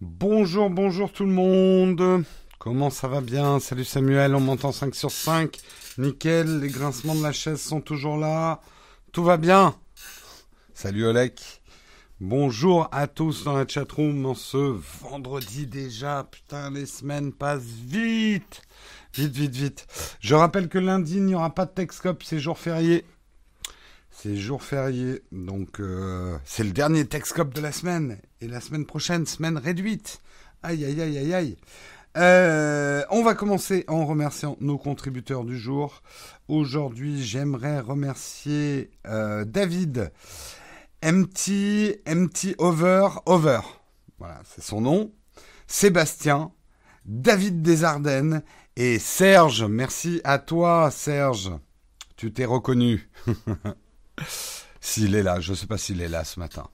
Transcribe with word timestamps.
Bonjour, 0.00 0.70
bonjour 0.70 1.12
tout 1.12 1.24
le 1.24 1.32
monde. 1.32 2.24
Comment 2.58 2.90
ça 2.90 3.06
va 3.06 3.20
bien? 3.20 3.60
Salut 3.60 3.84
Samuel, 3.84 4.34
on 4.34 4.40
m'entend 4.40 4.72
5 4.72 4.92
sur 4.92 5.12
5. 5.12 5.56
Nickel, 5.98 6.58
les 6.58 6.68
grincements 6.68 7.14
de 7.14 7.22
la 7.22 7.30
chaise 7.30 7.60
sont 7.60 7.80
toujours 7.80 8.16
là. 8.16 8.60
Tout 9.12 9.22
va 9.22 9.36
bien? 9.36 9.76
Salut 10.74 11.06
Olek. 11.06 11.62
Bonjour 12.18 12.88
à 12.90 13.06
tous 13.06 13.44
dans 13.44 13.56
la 13.56 13.68
chatroom 13.68 14.26
en 14.26 14.34
ce 14.34 14.56
vendredi 14.56 15.66
déjà. 15.68 16.26
Putain, 16.28 16.70
les 16.72 16.86
semaines 16.86 17.32
passent 17.32 17.62
vite. 17.62 18.62
Vite, 19.14 19.36
vite, 19.36 19.54
vite. 19.54 19.86
Je 20.18 20.34
rappelle 20.34 20.68
que 20.68 20.78
lundi, 20.78 21.18
il 21.18 21.26
n'y 21.26 21.36
aura 21.36 21.54
pas 21.54 21.66
de 21.66 21.70
Texcop, 21.70 22.24
c'est 22.24 22.40
jour 22.40 22.58
férié. 22.58 23.04
C'est 24.18 24.34
jour 24.34 24.62
férié, 24.62 25.20
donc 25.30 25.78
euh, 25.78 26.38
c'est 26.46 26.64
le 26.64 26.70
dernier 26.70 27.04
Texcop 27.04 27.52
de 27.52 27.60
la 27.60 27.70
semaine. 27.70 28.18
Et 28.40 28.48
la 28.48 28.62
semaine 28.62 28.86
prochaine, 28.86 29.26
semaine 29.26 29.58
réduite. 29.58 30.22
Aïe, 30.62 30.86
aïe, 30.86 31.02
aïe, 31.02 31.18
aïe, 31.18 31.34
aïe. 31.34 31.56
Euh, 32.16 33.04
on 33.10 33.22
va 33.22 33.34
commencer 33.34 33.84
en 33.88 34.06
remerciant 34.06 34.56
nos 34.58 34.78
contributeurs 34.78 35.44
du 35.44 35.58
jour. 35.58 36.02
Aujourd'hui, 36.48 37.22
j'aimerais 37.22 37.78
remercier 37.78 38.90
euh, 39.06 39.44
David, 39.44 40.10
MT, 41.04 42.00
MT 42.08 42.54
Over, 42.56 43.08
Over. 43.26 43.60
Voilà, 44.18 44.40
c'est 44.46 44.64
son 44.64 44.80
nom. 44.80 45.12
Sébastien, 45.66 46.52
David 47.04 47.60
Desardennes 47.60 48.42
et 48.76 48.98
Serge, 48.98 49.64
merci 49.64 50.22
à 50.24 50.38
toi, 50.38 50.90
Serge. 50.90 51.50
Tu 52.16 52.32
t'es 52.32 52.46
reconnu. 52.46 53.10
s'il 54.80 55.14
est 55.14 55.22
là, 55.22 55.40
je 55.40 55.50
ne 55.50 55.56
sais 55.56 55.66
pas 55.66 55.78
s'il 55.78 56.00
est 56.00 56.08
là 56.08 56.24
ce 56.24 56.38
matin. 56.40 56.68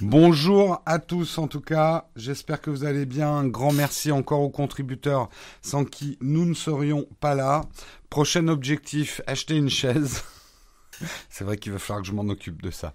Bonjour 0.00 0.82
à 0.86 0.98
tous 0.98 1.38
en 1.38 1.46
tout 1.46 1.60
cas, 1.60 2.08
j'espère 2.16 2.60
que 2.60 2.70
vous 2.70 2.84
allez 2.84 3.06
bien. 3.06 3.30
Un 3.30 3.46
grand 3.46 3.72
merci 3.72 4.10
encore 4.10 4.40
aux 4.40 4.50
contributeurs 4.50 5.28
sans 5.62 5.84
qui 5.84 6.18
nous 6.20 6.44
ne 6.44 6.54
serions 6.54 7.06
pas 7.20 7.34
là. 7.34 7.62
Prochain 8.08 8.48
objectif, 8.48 9.20
acheter 9.26 9.56
une 9.56 9.70
chaise. 9.70 10.24
C'est 11.30 11.44
vrai 11.44 11.56
qu'il 11.56 11.72
va 11.72 11.78
falloir 11.78 12.02
que 12.02 12.08
je 12.08 12.12
m'en 12.12 12.28
occupe 12.28 12.62
de 12.62 12.70
ça. 12.70 12.92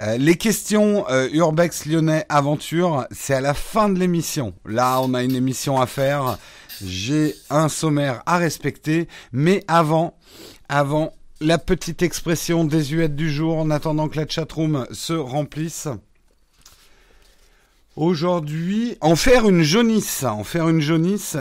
Euh, 0.00 0.16
les 0.16 0.36
questions 0.36 1.06
euh, 1.10 1.28
Urbex 1.30 1.84
Lyonnais 1.84 2.24
Aventure, 2.30 3.06
c'est 3.10 3.34
à 3.34 3.42
la 3.42 3.52
fin 3.52 3.90
de 3.90 3.98
l'émission. 3.98 4.54
Là, 4.64 4.98
on 5.02 5.12
a 5.12 5.22
une 5.22 5.36
émission 5.36 5.78
à 5.78 5.86
faire. 5.86 6.38
J'ai 6.82 7.34
un 7.50 7.68
sommaire 7.68 8.22
à 8.24 8.38
respecter. 8.38 9.08
Mais 9.32 9.62
avant, 9.68 10.16
avant, 10.70 11.12
la 11.40 11.58
petite 11.58 12.00
expression 12.00 12.62
désuète 12.62 13.16
du 13.16 13.28
jour 13.28 13.58
en 13.58 13.70
attendant 13.70 14.08
que 14.08 14.18
la 14.18 14.28
chatroom 14.28 14.86
se 14.92 15.12
remplisse. 15.12 15.88
Aujourd'hui, 17.96 18.96
en 19.00 19.16
faire 19.16 19.48
une 19.48 19.62
jaunisse, 19.62 20.22
en 20.22 20.44
faire 20.44 20.68
une 20.68 20.80
jaunisse, 20.80 21.36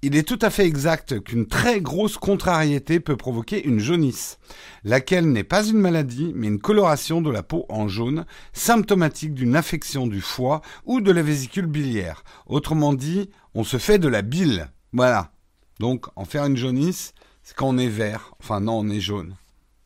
il 0.00 0.16
est 0.16 0.26
tout 0.26 0.38
à 0.40 0.48
fait 0.48 0.64
exact 0.64 1.20
qu'une 1.20 1.46
très 1.46 1.82
grosse 1.82 2.16
contrariété 2.16 3.00
peut 3.00 3.18
provoquer 3.18 3.62
une 3.62 3.80
jaunisse, 3.80 4.38
laquelle 4.82 5.30
n'est 5.30 5.44
pas 5.44 5.66
une 5.66 5.76
maladie, 5.76 6.32
mais 6.34 6.46
une 6.46 6.58
coloration 6.58 7.20
de 7.20 7.30
la 7.30 7.42
peau 7.42 7.66
en 7.68 7.86
jaune, 7.86 8.24
symptomatique 8.54 9.34
d'une 9.34 9.56
affection 9.56 10.06
du 10.06 10.22
foie 10.22 10.62
ou 10.86 11.02
de 11.02 11.12
la 11.12 11.22
vésicule 11.22 11.66
biliaire. 11.66 12.24
Autrement 12.46 12.94
dit, 12.94 13.28
on 13.54 13.62
se 13.62 13.76
fait 13.76 13.98
de 13.98 14.08
la 14.08 14.22
bile. 14.22 14.70
Voilà. 14.94 15.32
Donc, 15.80 16.06
en 16.16 16.24
faire 16.24 16.46
une 16.46 16.56
jaunisse, 16.56 17.12
quand 17.54 17.76
est 17.78 17.88
vert. 17.88 18.32
Enfin, 18.40 18.60
non, 18.60 18.78
on 18.78 18.88
est 18.88 19.00
jaune. 19.00 19.36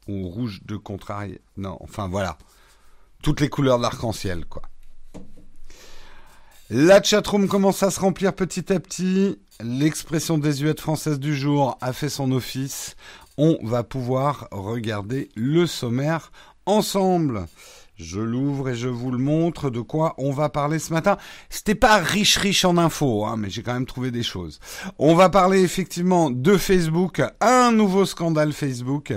Ou 0.08 0.28
rouge 0.28 0.60
de 0.64 0.76
contrarié. 0.76 1.41
Non, 1.56 1.78
enfin, 1.80 2.08
voilà. 2.08 2.38
Toutes 3.22 3.41
les 3.41 3.48
couleurs 3.48 3.78
de 3.78 3.82
l'arc-en-ciel, 3.82 4.44
quoi. 4.44 4.62
La 6.70 7.02
chatroom 7.02 7.47
commence 7.47 7.82
à 7.82 7.91
se 7.91 8.00
remplir 8.00 8.32
petit 8.34 8.72
à 8.72 8.80
petit. 8.80 9.38
L'expression 9.62 10.38
désuète 10.38 10.80
française 10.80 11.20
du 11.20 11.36
jour 11.36 11.76
a 11.80 11.92
fait 11.92 12.08
son 12.08 12.32
office. 12.32 12.97
On 13.36 13.58
va 13.62 13.82
pouvoir 13.82 14.48
regarder 14.50 15.28
le 15.36 15.66
sommaire 15.66 16.32
ensemble. 16.66 17.46
Je 17.97 18.19
l'ouvre 18.19 18.71
et 18.71 18.75
je 18.75 18.88
vous 18.88 19.12
le 19.12 19.19
montre 19.19 19.71
de 19.71 19.81
quoi 19.81 20.15
on 20.19 20.32
va 20.32 20.49
parler 20.49 20.81
ce 20.81 20.93
matin. 20.93 21.16
C'était 21.49 21.77
pas 21.77 21.99
riche 21.99 22.38
riche 22.38 22.65
en 22.65 22.77
infos, 22.77 23.25
hein, 23.25 23.37
mais 23.38 23.50
j'ai 23.50 23.62
quand 23.62 23.72
même 23.72 23.87
trouvé 23.87 24.10
des 24.10 24.25
choses. 24.25 24.59
On 24.99 25.15
va 25.15 25.31
parler 25.31 25.62
effectivement 25.62 26.28
de 26.28 26.56
Facebook, 26.56 27.22
un 27.41 27.71
nouveau 27.71 28.05
scandale 28.05 28.53
Facebook. 28.53 29.12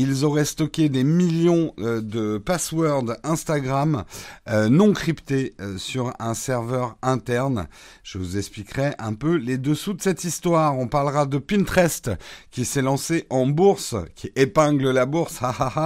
Ils 0.00 0.24
auraient 0.24 0.44
stocké 0.44 0.88
des 0.88 1.02
millions 1.02 1.74
euh, 1.80 2.00
de 2.00 2.38
passwords 2.38 3.16
Instagram 3.24 4.04
euh, 4.48 4.68
non 4.68 4.92
cryptés 4.92 5.56
euh, 5.60 5.76
sur 5.76 6.12
un 6.20 6.34
serveur 6.34 6.96
interne. 7.02 7.66
Je 8.04 8.18
vous 8.18 8.36
expliquerai 8.38 8.92
un 9.00 9.14
peu 9.14 9.34
les 9.34 9.58
dessous 9.58 9.94
de 9.94 10.00
cette 10.00 10.22
histoire. 10.22 10.78
On 10.78 10.86
parlera 10.86 11.26
de 11.26 11.38
Pinterest 11.38 12.12
qui 12.52 12.64
s'est 12.64 12.80
lancé 12.80 13.26
en 13.28 13.48
bourse, 13.48 13.96
qui 14.14 14.30
épingle 14.36 14.88
la 14.92 15.04
bourse, 15.04 15.40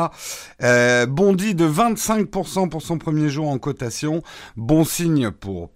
euh, 0.63 1.07
bondi 1.07 1.55
de 1.55 1.67
25% 1.67 2.69
pour 2.69 2.83
son 2.83 2.99
premier 2.99 3.31
jour 3.31 3.49
en 3.49 3.57
cotation. 3.57 4.23
Bon 4.59 4.85
signe 4.85 5.31
pour 5.31 5.71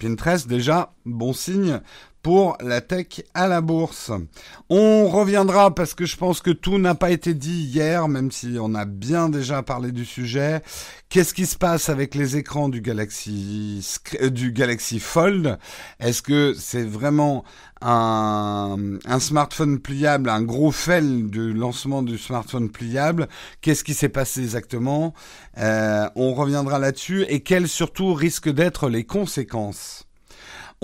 Pinterest 0.00 0.48
déjà, 0.48 0.94
bon 1.04 1.34
signe 1.34 1.82
pour 2.22 2.56
la 2.60 2.80
tech 2.80 3.22
à 3.34 3.48
la 3.48 3.60
bourse. 3.60 4.12
On 4.68 5.08
reviendra 5.08 5.74
parce 5.74 5.94
que 5.94 6.06
je 6.06 6.16
pense 6.16 6.40
que 6.40 6.50
tout 6.50 6.78
n'a 6.78 6.94
pas 6.94 7.10
été 7.10 7.34
dit 7.34 7.64
hier, 7.64 8.06
même 8.08 8.30
si 8.30 8.56
on 8.60 8.74
a 8.74 8.84
bien 8.84 9.28
déjà 9.28 9.62
parlé 9.62 9.90
du 9.92 10.04
sujet. 10.04 10.62
Qu'est-ce 11.08 11.34
qui 11.34 11.46
se 11.46 11.56
passe 11.56 11.88
avec 11.88 12.14
les 12.14 12.36
écrans 12.36 12.68
du 12.68 12.80
Galaxy 12.80 13.86
euh, 14.20 14.30
du 14.30 14.52
Galaxy 14.52 15.00
Fold? 15.00 15.58
Est-ce 15.98 16.22
que 16.22 16.54
c'est 16.56 16.84
vraiment 16.84 17.44
un, 17.80 18.98
smartphone 19.18 19.80
pliable, 19.80 20.30
un 20.30 20.42
gros 20.42 20.70
fail 20.70 21.24
du 21.24 21.52
lancement 21.52 22.02
du 22.02 22.18
smartphone 22.18 22.70
pliable? 22.70 23.28
Qu'est-ce 23.60 23.84
qui 23.84 23.94
s'est 23.94 24.08
passé 24.08 24.42
exactement? 24.42 25.12
Euh, 25.58 26.08
On 26.14 26.34
reviendra 26.34 26.78
là-dessus. 26.78 27.24
Et 27.28 27.40
quelles 27.40 27.68
surtout 27.68 28.14
risquent 28.14 28.52
d'être 28.52 28.88
les 28.88 29.04
conséquences? 29.04 30.06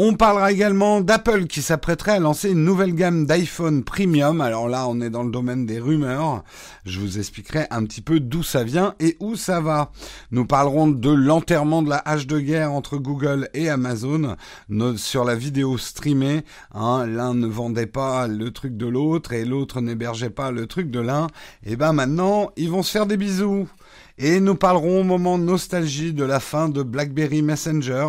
On 0.01 0.15
parlera 0.15 0.53
également 0.53 1.01
d'Apple 1.01 1.47
qui 1.49 1.61
s'apprêterait 1.61 2.13
à 2.13 2.19
lancer 2.21 2.51
une 2.51 2.63
nouvelle 2.63 2.95
gamme 2.95 3.27
d'iPhone 3.27 3.83
Premium. 3.83 4.41
Alors 4.41 4.69
là, 4.69 4.87
on 4.87 5.01
est 5.01 5.11
dans 5.11 5.25
le 5.25 5.33
domaine 5.33 5.67
des 5.67 5.81
rumeurs. 5.81 6.45
Je 6.87 7.01
vous 7.01 7.19
expliquerai 7.19 7.67
un 7.73 7.85
petit 7.85 8.01
peu 8.01 8.21
d'où 8.21 8.45
ça 8.45 8.63
vient 8.63 8.95
et 9.01 9.17
où 9.19 9.35
ça 9.35 9.61
va. 9.61 9.91
Nous 10.31 10.47
parlerons 10.47 10.87
de 10.87 11.11
l'enterrement 11.11 11.83
de 11.83 11.91
la 11.91 12.01
hache 12.05 12.29
de 12.29 12.39
guerre 12.39 12.73
entre 12.73 12.97
Google 12.97 13.49
et 13.55 13.69
Amazon 13.71 14.37
sur 14.97 15.25
la 15.25 15.35
vidéo 15.35 15.79
streamée. 15.79 16.45
Hein, 16.77 17.05
l'un 17.05 17.35
ne 17.35 17.49
vendait 17.49 17.87
pas 17.87 18.29
le 18.29 18.53
truc 18.53 18.77
de 18.77 18.87
l'autre 18.87 19.33
et 19.33 19.45
l'autre 19.45 19.81
n'hébergeait 19.81 20.31
pas 20.31 20.53
le 20.53 20.69
truc 20.69 20.93
de 20.93 21.01
l'un. 21.01 21.27
Et 21.67 21.75
ben 21.75 21.93
maintenant, 21.93 22.51
ils 22.57 22.71
vont 22.71 22.85
se 22.85 22.93
faire 22.93 23.07
des 23.07 23.17
bisous. 23.17 23.69
Et 24.21 24.41
nous 24.41 24.57
parlerons 24.57 25.03
au 25.03 25.05
moment 25.05 25.39
nostalgie 25.39 26.13
de 26.13 26.25
la 26.25 26.41
fin 26.41 26.69
de 26.69 26.83
BlackBerry 26.83 27.41
Messenger, 27.41 28.09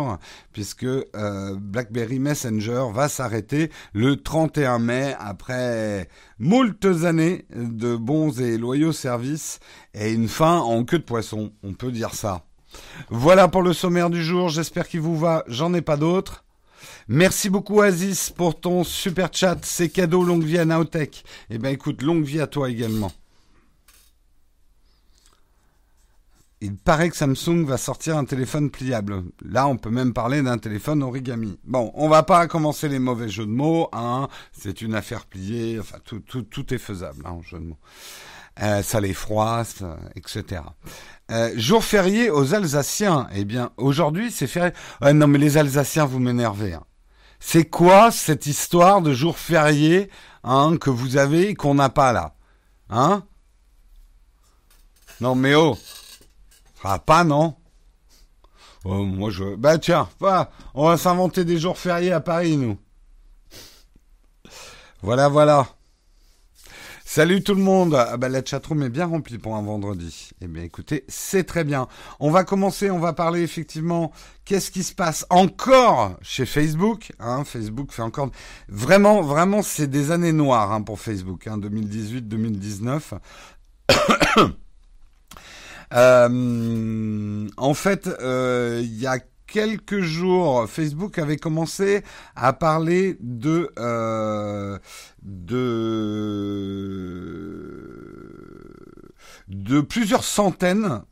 puisque 0.52 0.82
euh, 0.82 1.54
BlackBerry 1.56 2.18
Messenger 2.18 2.86
va 2.92 3.08
s'arrêter 3.08 3.70
le 3.92 4.16
31 4.16 4.80
mai 4.80 5.14
après 5.20 6.08
moultes 6.40 7.04
années 7.04 7.44
de 7.54 7.94
bons 7.94 8.40
et 8.40 8.58
loyaux 8.58 8.90
services 8.90 9.60
et 9.94 10.12
une 10.12 10.26
fin 10.26 10.58
en 10.58 10.82
queue 10.82 10.98
de 10.98 11.04
poisson, 11.04 11.52
on 11.62 11.74
peut 11.74 11.92
dire 11.92 12.12
ça. 12.12 12.42
Voilà 13.10 13.46
pour 13.46 13.62
le 13.62 13.72
sommaire 13.72 14.10
du 14.10 14.24
jour, 14.24 14.48
j'espère 14.48 14.88
qu'il 14.88 15.00
vous 15.00 15.16
va, 15.16 15.44
j'en 15.46 15.74
ai 15.74 15.80
pas 15.80 15.96
d'autres. 15.96 16.44
Merci 17.06 17.50
beaucoup 17.50 17.82
Aziz 17.82 18.30
pour 18.30 18.58
ton 18.58 18.82
super 18.82 19.28
chat, 19.32 19.58
c'est 19.62 19.88
cadeau 19.88 20.24
longue 20.24 20.42
vie 20.42 20.58
à 20.58 20.64
Naotech. 20.64 21.22
Eh 21.50 21.58
ben 21.58 21.72
écoute, 21.72 22.02
longue 22.02 22.24
vie 22.24 22.40
à 22.40 22.48
toi 22.48 22.68
également. 22.68 23.12
Il 26.62 26.76
paraît 26.76 27.08
que 27.08 27.16
Samsung 27.16 27.64
va 27.64 27.78
sortir 27.78 28.18
un 28.18 28.24
téléphone 28.24 28.70
pliable. 28.70 29.22
Là, 29.42 29.66
on 29.66 29.76
peut 29.76 29.90
même 29.90 30.12
parler 30.12 30.42
d'un 30.42 30.58
téléphone 30.58 31.02
origami. 31.02 31.58
Bon, 31.64 31.90
on 31.94 32.08
va 32.08 32.22
pas 32.22 32.46
commencer 32.48 32.88
les 32.88 32.98
mauvais 32.98 33.30
jeux 33.30 33.46
de 33.46 33.50
mots. 33.50 33.88
Hein. 33.92 34.28
C'est 34.52 34.82
une 34.82 34.94
affaire 34.94 35.24
pliée. 35.24 35.78
Enfin, 35.80 35.98
tout, 36.04 36.20
tout, 36.20 36.42
tout 36.42 36.74
est 36.74 36.78
faisable 36.78 37.24
hein, 37.26 37.40
jeu 37.42 37.58
de 37.58 37.64
mots. 37.64 37.78
Euh, 38.62 38.82
ça 38.82 39.00
les 39.00 39.14
froisse, 39.14 39.82
etc. 40.16 40.62
Euh, 41.30 41.50
jour 41.56 41.82
férié 41.82 42.28
aux 42.28 42.52
Alsaciens. 42.54 43.28
Eh 43.34 43.46
bien, 43.46 43.70
aujourd'hui, 43.78 44.30
c'est 44.30 44.46
férié. 44.46 44.72
non, 45.14 45.28
mais 45.28 45.38
les 45.38 45.56
Alsaciens, 45.56 46.04
vous 46.04 46.18
m'énervez. 46.18 46.74
Hein. 46.74 46.84
C'est 47.38 47.64
quoi 47.64 48.10
cette 48.10 48.46
histoire 48.46 49.00
de 49.00 49.14
jour 49.14 49.38
férié 49.38 50.10
hein, 50.44 50.76
que 50.78 50.90
vous 50.90 51.16
avez 51.16 51.48
et 51.48 51.54
qu'on 51.54 51.74
n'a 51.74 51.88
pas 51.88 52.12
là 52.12 52.34
Hein? 52.90 53.22
Non, 55.22 55.34
mais 55.34 55.54
oh 55.54 55.78
ah, 56.82 56.98
pas, 56.98 57.24
non 57.24 57.54
oh, 58.84 59.04
Moi, 59.04 59.30
je... 59.30 59.54
Bah 59.56 59.78
tiens, 59.78 60.08
on 60.74 60.88
va 60.88 60.96
s'inventer 60.96 61.44
des 61.44 61.58
jours 61.58 61.78
fériés 61.78 62.12
à 62.12 62.20
Paris, 62.20 62.56
nous. 62.56 62.78
Voilà, 65.02 65.28
voilà. 65.28 65.66
Salut 67.12 67.42
tout 67.42 67.54
le 67.54 67.62
monde. 67.62 67.96
Ah 67.96 68.16
bah, 68.16 68.28
la 68.28 68.44
chatroom 68.44 68.84
est 68.84 68.88
bien 68.88 69.06
remplie 69.06 69.38
pour 69.38 69.56
un 69.56 69.62
vendredi. 69.62 70.30
Eh 70.40 70.46
bien 70.46 70.62
écoutez, 70.62 71.04
c'est 71.08 71.42
très 71.42 71.64
bien. 71.64 71.88
On 72.20 72.30
va 72.30 72.44
commencer, 72.44 72.88
on 72.88 73.00
va 73.00 73.12
parler 73.12 73.42
effectivement 73.42 74.12
qu'est-ce 74.44 74.70
qui 74.70 74.84
se 74.84 74.94
passe 74.94 75.26
encore 75.28 76.16
chez 76.22 76.46
Facebook. 76.46 77.10
Hein, 77.18 77.42
Facebook 77.42 77.90
fait 77.90 78.02
encore... 78.02 78.30
Vraiment, 78.68 79.22
vraiment, 79.22 79.62
c'est 79.62 79.88
des 79.88 80.12
années 80.12 80.32
noires 80.32 80.70
hein, 80.70 80.82
pour 80.82 81.00
Facebook, 81.00 81.48
hein, 81.48 81.58
2018-2019. 81.58 83.18
Euh, 85.92 87.48
en 87.56 87.74
fait, 87.74 88.06
euh, 88.06 88.80
il 88.82 89.00
y 89.00 89.06
a 89.06 89.18
quelques 89.46 90.00
jours, 90.00 90.68
Facebook 90.68 91.18
avait 91.18 91.36
commencé 91.36 92.04
à 92.36 92.52
parler 92.52 93.16
de 93.20 93.72
euh, 93.78 94.78
de 99.48 99.80
plusieurs 99.80 100.22
centaines. 100.22 101.02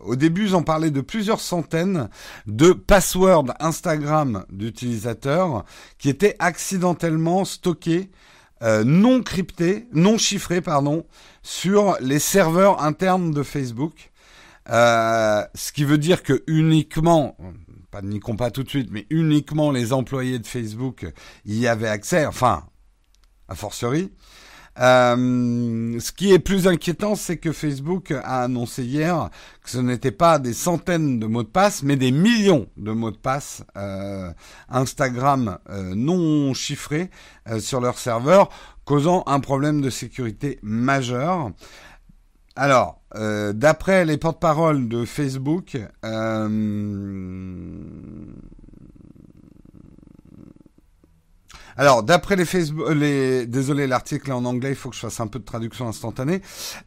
Au 0.00 0.16
début, 0.16 0.44
ils 0.44 0.56
ont 0.56 0.62
parlé 0.62 0.90
de 0.90 1.00
plusieurs 1.00 1.40
centaines 1.40 2.10
de 2.46 2.72
passwords 2.72 3.54
Instagram 3.58 4.44
d'utilisateurs 4.50 5.64
qui 5.98 6.10
étaient 6.10 6.36
accidentellement 6.38 7.46
stockés, 7.46 8.10
euh, 8.62 8.84
non 8.84 9.22
cryptés, 9.22 9.86
non 9.92 10.18
chiffrés, 10.18 10.60
pardon, 10.60 11.04
sur 11.42 11.96
les 12.00 12.18
serveurs 12.18 12.82
internes 12.82 13.32
de 13.32 13.42
Facebook. 13.42 14.10
Euh, 14.70 15.42
ce 15.54 15.72
qui 15.72 15.84
veut 15.84 15.98
dire 15.98 16.22
que 16.22 16.42
uniquement, 16.46 17.36
pas 17.90 18.00
niquons 18.00 18.36
pas 18.36 18.50
tout 18.50 18.62
de 18.62 18.68
suite, 18.68 18.88
mais 18.90 19.06
uniquement 19.10 19.70
les 19.70 19.92
employés 19.92 20.38
de 20.38 20.46
Facebook 20.46 21.06
y 21.44 21.66
avaient 21.66 21.88
accès, 21.88 22.24
enfin, 22.26 22.64
a 23.48 23.54
fortiori. 23.54 24.10
Euh, 24.80 26.00
ce 26.00 26.12
qui 26.12 26.32
est 26.32 26.38
plus 26.38 26.66
inquiétant, 26.66 27.14
c'est 27.14 27.36
que 27.36 27.52
Facebook 27.52 28.10
a 28.10 28.42
annoncé 28.42 28.84
hier 28.84 29.30
que 29.62 29.70
ce 29.70 29.78
n'était 29.78 30.10
pas 30.10 30.38
des 30.38 30.52
centaines 30.52 31.20
de 31.20 31.26
mots 31.26 31.44
de 31.44 31.48
passe, 31.48 31.82
mais 31.82 31.96
des 31.96 32.10
millions 32.10 32.66
de 32.76 32.92
mots 32.92 33.12
de 33.12 33.16
passe 33.16 33.62
euh, 33.76 34.32
Instagram 34.68 35.58
euh, 35.70 35.94
non 35.94 36.54
chiffrés 36.54 37.10
euh, 37.48 37.60
sur 37.60 37.80
leur 37.80 37.98
serveur, 37.98 38.48
causant 38.84 39.22
un 39.26 39.40
problème 39.40 39.80
de 39.80 39.90
sécurité 39.90 40.58
majeur. 40.62 41.50
Alors, 42.56 43.00
euh, 43.16 43.52
d'après 43.52 44.04
les 44.04 44.16
porte-paroles 44.16 44.88
de 44.88 45.04
Facebook, 45.04 45.76
euh, 46.04 46.48
alors 51.76 52.02
d'après 52.02 52.36
les 52.36 52.44
Facebook, 52.44 52.88
les, 52.94 53.46
désolé 53.46 53.86
l'article 53.86 54.32
en 54.32 54.44
anglais, 54.44 54.70
il 54.70 54.76
faut 54.76 54.90
que 54.90 54.96
je 54.96 55.00
fasse 55.00 55.20
un 55.20 55.26
peu 55.26 55.38
de 55.38 55.44
traduction 55.44 55.88
instantanée. 55.88 56.40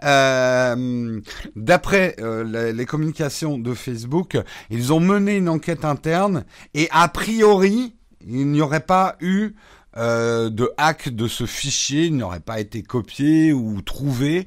Euh, 0.04 1.20
d'après 1.56 2.16
les, 2.46 2.74
les 2.74 2.86
communications 2.86 3.58
de 3.58 3.74
Facebook, 3.74 4.38
ils 4.70 4.94
ont 4.94 5.00
mené 5.00 5.38
une 5.38 5.50
enquête 5.50 5.86
interne 5.86 6.46
et 6.74 6.88
a 6.92 7.08
priori, 7.08 7.96
il 8.26 8.52
n'y 8.52 8.62
aurait 8.62 8.82
pas 8.82 9.16
eu 9.22 9.54
euh, 9.98 10.52
de 10.52 10.72
hack 10.78 11.10
de 11.10 11.28
ce 11.28 11.48
fichier, 11.48 12.06
il 12.06 12.18
n'aurait 12.18 12.40
pas 12.40 12.60
été 12.60 12.84
copié 12.84 13.52
ou 13.52 13.82
trouvé. 13.82 14.46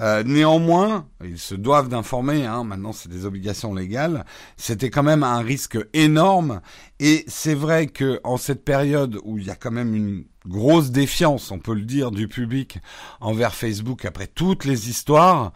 Euh, 0.00 0.22
néanmoins, 0.22 1.08
ils 1.24 1.38
se 1.38 1.56
doivent 1.56 1.88
d'informer, 1.88 2.46
hein, 2.46 2.62
maintenant 2.62 2.92
c'est 2.92 3.08
des 3.08 3.24
obligations 3.24 3.74
légales, 3.74 4.24
c'était 4.56 4.90
quand 4.90 5.02
même 5.02 5.24
un 5.24 5.40
risque 5.40 5.76
énorme, 5.92 6.60
et 7.00 7.24
c'est 7.26 7.54
vrai 7.54 7.88
que 7.88 8.20
en 8.22 8.36
cette 8.36 8.64
période 8.64 9.18
où 9.24 9.38
il 9.38 9.44
y 9.44 9.50
a 9.50 9.56
quand 9.56 9.72
même 9.72 9.94
une 9.94 10.24
grosse 10.46 10.90
défiance, 10.90 11.50
on 11.50 11.58
peut 11.58 11.74
le 11.74 11.82
dire, 11.82 12.12
du 12.12 12.28
public 12.28 12.78
envers 13.20 13.54
Facebook 13.54 14.04
après 14.04 14.28
toutes 14.28 14.64
les 14.64 14.88
histoires, 14.88 15.52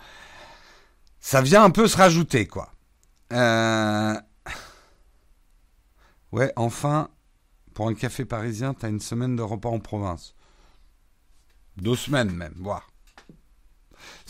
ça 1.21 1.41
vient 1.41 1.63
un 1.63 1.71
peu 1.71 1.87
se 1.87 1.97
rajouter, 1.97 2.47
quoi. 2.47 2.73
Euh... 3.33 4.15
Ouais, 6.33 6.53
enfin, 6.57 7.09
pour 7.75 7.89
un 7.89 7.95
café 7.95 8.25
parisien, 8.25 8.75
t'as 8.75 8.89
une 8.89 9.01
semaine 9.01 9.37
de 9.37 9.43
repas 9.43 9.69
en 9.69 9.79
province. 9.79 10.35
Deux 11.77 11.97
semaines 11.97 12.33
même, 12.33 12.55
voire. 12.57 12.92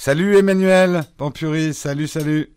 Salut 0.05 0.37
Emmanuel, 0.37 1.05
Pampuri, 1.17 1.73
salut, 1.73 2.09
salut. 2.09 2.53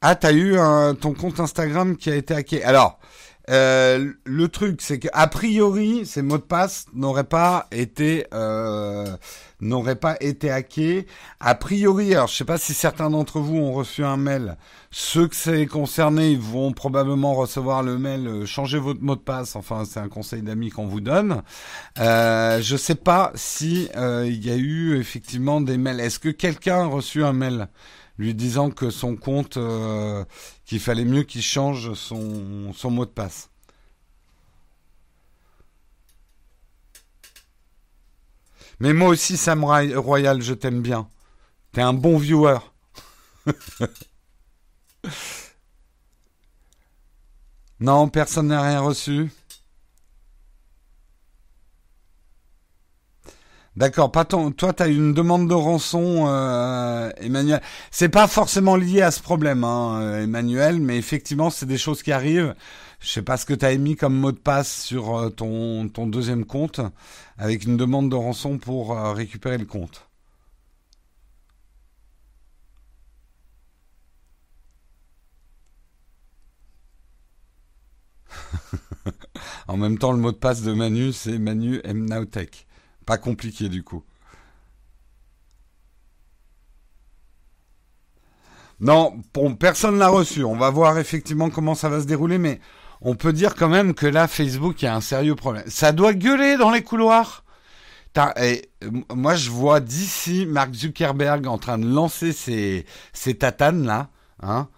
Ah, 0.00 0.14
t'as 0.14 0.30
eu 0.30 0.56
un, 0.56 0.94
ton 0.94 1.14
compte 1.14 1.40
Instagram 1.40 1.96
qui 1.96 2.08
a 2.08 2.14
été 2.14 2.32
hacké. 2.32 2.62
Alors, 2.62 3.00
euh, 3.48 4.12
le 4.24 4.48
truc, 4.48 4.80
c'est 4.82 4.98
qu'a 4.98 5.26
priori, 5.28 6.04
ces 6.04 6.22
mots 6.22 6.38
de 6.38 6.42
passe 6.42 6.86
n'auraient 6.94 7.24
pas 7.24 7.68
été 7.70 8.26
euh, 8.34 9.16
n'auraient 9.60 9.96
pas 9.96 10.16
été 10.20 10.50
hackés. 10.50 11.06
A 11.40 11.54
priori, 11.54 12.14
alors 12.14 12.28
je 12.28 12.34
sais 12.36 12.44
pas 12.44 12.58
si 12.58 12.74
certains 12.74 13.10
d'entre 13.10 13.40
vous 13.40 13.56
ont 13.56 13.72
reçu 13.72 14.04
un 14.04 14.16
mail. 14.16 14.56
Ceux 14.90 15.28
que 15.28 15.36
c'est 15.36 15.66
concerné, 15.66 16.30
ils 16.30 16.38
vont 16.38 16.72
probablement 16.72 17.34
recevoir 17.34 17.82
le 17.82 17.98
mail 17.98 18.26
euh, 18.26 18.46
changez 18.46 18.78
votre 18.78 19.02
mot 19.02 19.14
de 19.14 19.20
passe. 19.20 19.56
Enfin, 19.56 19.84
c'est 19.84 20.00
un 20.00 20.08
conseil 20.08 20.42
d'amis 20.42 20.70
qu'on 20.70 20.86
vous 20.86 21.00
donne. 21.00 21.42
Euh, 21.98 22.60
je 22.60 22.76
sais 22.76 22.94
pas 22.94 23.32
si 23.34 23.88
euh, 23.96 24.26
il 24.26 24.44
y 24.44 24.50
a 24.50 24.56
eu 24.56 24.98
effectivement 24.98 25.60
des 25.60 25.78
mails. 25.78 26.00
Est-ce 26.00 26.18
que 26.18 26.30
quelqu'un 26.30 26.80
a 26.80 26.86
reçu 26.86 27.24
un 27.24 27.32
mail? 27.32 27.68
Lui 28.18 28.34
disant 28.34 28.70
que 28.70 28.90
son 28.90 29.16
compte, 29.16 29.56
euh, 29.56 30.24
qu'il 30.64 30.80
fallait 30.80 31.04
mieux 31.04 31.22
qu'il 31.22 31.42
change 31.42 31.94
son, 31.94 32.72
mot 32.84 33.04
de 33.04 33.10
passe. 33.10 33.50
Mais 38.80 38.92
moi 38.92 39.08
aussi, 39.08 39.36
Sam 39.36 39.64
Royal, 39.64 40.42
je 40.42 40.54
t'aime 40.54 40.82
bien. 40.82 41.08
T'es 41.72 41.82
un 41.82 41.94
bon 41.94 42.18
viewer. 42.18 42.58
non, 47.80 48.08
personne 48.08 48.48
n'a 48.48 48.62
rien 48.62 48.80
reçu. 48.80 49.30
D'accord, 53.76 54.10
pas 54.10 54.24
ton, 54.24 54.52
toi 54.52 54.72
tu 54.72 54.82
as 54.82 54.86
une 54.88 55.12
demande 55.12 55.48
de 55.48 55.54
rançon, 55.54 56.24
euh, 56.28 57.10
Emmanuel. 57.18 57.60
C'est 57.90 58.08
pas 58.08 58.26
forcément 58.26 58.74
lié 58.76 59.02
à 59.02 59.10
ce 59.10 59.20
problème, 59.20 59.64
hein, 59.64 60.00
euh, 60.00 60.22
Emmanuel, 60.24 60.80
mais 60.80 60.96
effectivement 60.96 61.50
c'est 61.50 61.66
des 61.66 61.76
choses 61.76 62.02
qui 62.02 62.10
arrivent. 62.12 62.54
Je 63.00 63.08
sais 63.08 63.22
pas 63.22 63.36
ce 63.36 63.44
que 63.44 63.52
tu 63.54 63.64
as 63.66 63.72
émis 63.72 63.94
comme 63.96 64.14
mot 64.14 64.32
de 64.32 64.38
passe 64.38 64.82
sur 64.82 65.16
euh, 65.18 65.28
ton, 65.30 65.88
ton 65.90 66.06
deuxième 66.06 66.46
compte, 66.46 66.80
avec 67.36 67.64
une 67.64 67.76
demande 67.76 68.10
de 68.10 68.16
rançon 68.16 68.56
pour 68.58 68.96
euh, 68.96 69.12
récupérer 69.12 69.58
le 69.58 69.66
compte. 69.66 70.08
en 79.68 79.76
même 79.76 79.98
temps, 79.98 80.12
le 80.12 80.18
mot 80.18 80.32
de 80.32 80.36
passe 80.36 80.62
de 80.62 80.72
Manu, 80.72 81.12
c'est 81.12 81.38
Manu 81.38 81.80
M. 81.84 82.08
Nowtech. 82.08 82.65
Pas 83.06 83.18
compliqué 83.18 83.68
du 83.68 83.82
coup. 83.82 84.04
Non, 88.80 89.14
bon, 89.32 89.54
personne 89.54 89.98
l'a 89.98 90.08
reçu. 90.08 90.44
On 90.44 90.56
va 90.56 90.70
voir 90.70 90.98
effectivement 90.98 91.48
comment 91.48 91.74
ça 91.74 91.88
va 91.88 92.00
se 92.00 92.06
dérouler, 92.06 92.36
mais 92.38 92.60
on 93.00 93.14
peut 93.14 93.32
dire 93.32 93.54
quand 93.54 93.68
même 93.68 93.94
que 93.94 94.06
là, 94.06 94.28
Facebook, 94.28 94.82
il 94.82 94.86
y 94.86 94.88
a 94.88 94.94
un 94.94 95.00
sérieux 95.00 95.34
problème. 95.34 95.64
Ça 95.68 95.92
doit 95.92 96.12
gueuler 96.12 96.56
dans 96.56 96.70
les 96.70 96.82
couloirs. 96.82 97.44
Et, 98.40 98.70
moi, 99.14 99.34
je 99.34 99.50
vois 99.50 99.80
d'ici 99.80 100.46
Mark 100.46 100.72
Zuckerberg 100.74 101.46
en 101.46 101.58
train 101.58 101.78
de 101.78 101.86
lancer 101.86 102.32
ses, 102.32 103.34
tatanes 103.34 103.84
là, 103.84 104.08
hein, 104.42 104.68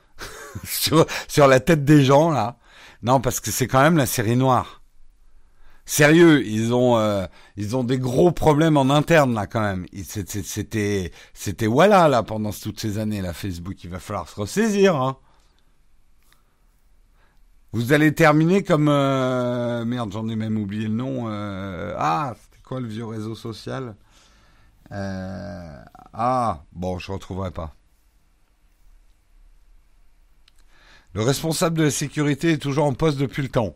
sur 0.64 1.46
la 1.46 1.60
tête 1.60 1.84
des 1.84 2.04
gens 2.04 2.30
là. 2.30 2.58
Non, 3.02 3.20
parce 3.20 3.38
que 3.40 3.52
c'est 3.52 3.68
quand 3.68 3.80
même 3.80 3.96
la 3.96 4.06
série 4.06 4.36
noire. 4.36 4.77
Sérieux, 5.88 6.46
ils 6.46 6.74
ont 6.74 6.98
euh, 6.98 7.24
ils 7.56 7.74
ont 7.74 7.82
des 7.82 7.96
gros 7.98 8.30
problèmes 8.30 8.76
en 8.76 8.90
interne 8.90 9.32
là 9.32 9.46
quand 9.46 9.62
même. 9.62 9.86
C'était 10.04 11.66
voilà 11.66 12.08
là 12.08 12.22
pendant 12.22 12.50
toutes 12.50 12.78
ces 12.78 12.98
années 12.98 13.22
là 13.22 13.32
Facebook. 13.32 13.82
Il 13.84 13.88
va 13.88 13.98
falloir 13.98 14.28
se 14.28 14.38
ressaisir. 14.38 14.96
Hein. 14.96 15.16
Vous 17.72 17.94
allez 17.94 18.14
terminer 18.14 18.62
comme 18.62 18.88
euh, 18.90 19.86
merde, 19.86 20.12
j'en 20.12 20.28
ai 20.28 20.36
même 20.36 20.58
oublié 20.58 20.88
le 20.88 20.94
nom. 20.94 21.30
Euh, 21.30 21.94
ah, 21.96 22.34
c'était 22.36 22.62
quoi 22.62 22.80
le 22.80 22.86
vieux 22.86 23.06
réseau 23.06 23.34
social? 23.34 23.96
Ah, 24.90 26.64
bon, 26.72 26.98
je 26.98 27.12
retrouverai 27.12 27.50
pas. 27.50 27.74
Le 31.14 31.22
responsable 31.22 31.78
de 31.78 31.84
la 31.84 31.90
sécurité 31.90 32.52
est 32.52 32.58
toujours 32.58 32.84
en 32.84 32.92
poste 32.92 33.16
depuis 33.16 33.42
le 33.42 33.48
temps. 33.48 33.74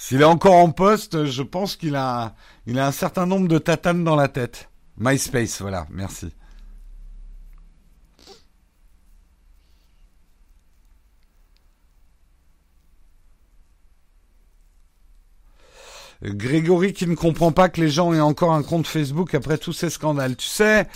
S'il 0.00 0.20
est 0.20 0.24
encore 0.24 0.54
en 0.54 0.70
poste, 0.70 1.24
je 1.24 1.42
pense 1.42 1.74
qu'il 1.74 1.96
a, 1.96 2.36
il 2.66 2.78
a 2.78 2.86
un 2.86 2.92
certain 2.92 3.26
nombre 3.26 3.48
de 3.48 3.58
tatanes 3.58 4.04
dans 4.04 4.14
la 4.14 4.28
tête. 4.28 4.70
MySpace, 4.96 5.60
voilà, 5.60 5.86
merci. 5.90 6.32
Grégory 16.22 16.92
qui 16.92 17.08
ne 17.08 17.16
comprend 17.16 17.50
pas 17.50 17.68
que 17.68 17.80
les 17.80 17.88
gens 17.88 18.12
aient 18.12 18.20
encore 18.20 18.52
un 18.52 18.62
compte 18.62 18.86
Facebook 18.86 19.34
après 19.34 19.58
tous 19.58 19.72
ces 19.72 19.90
scandales. 19.90 20.36
Tu 20.36 20.46
sais, 20.46 20.86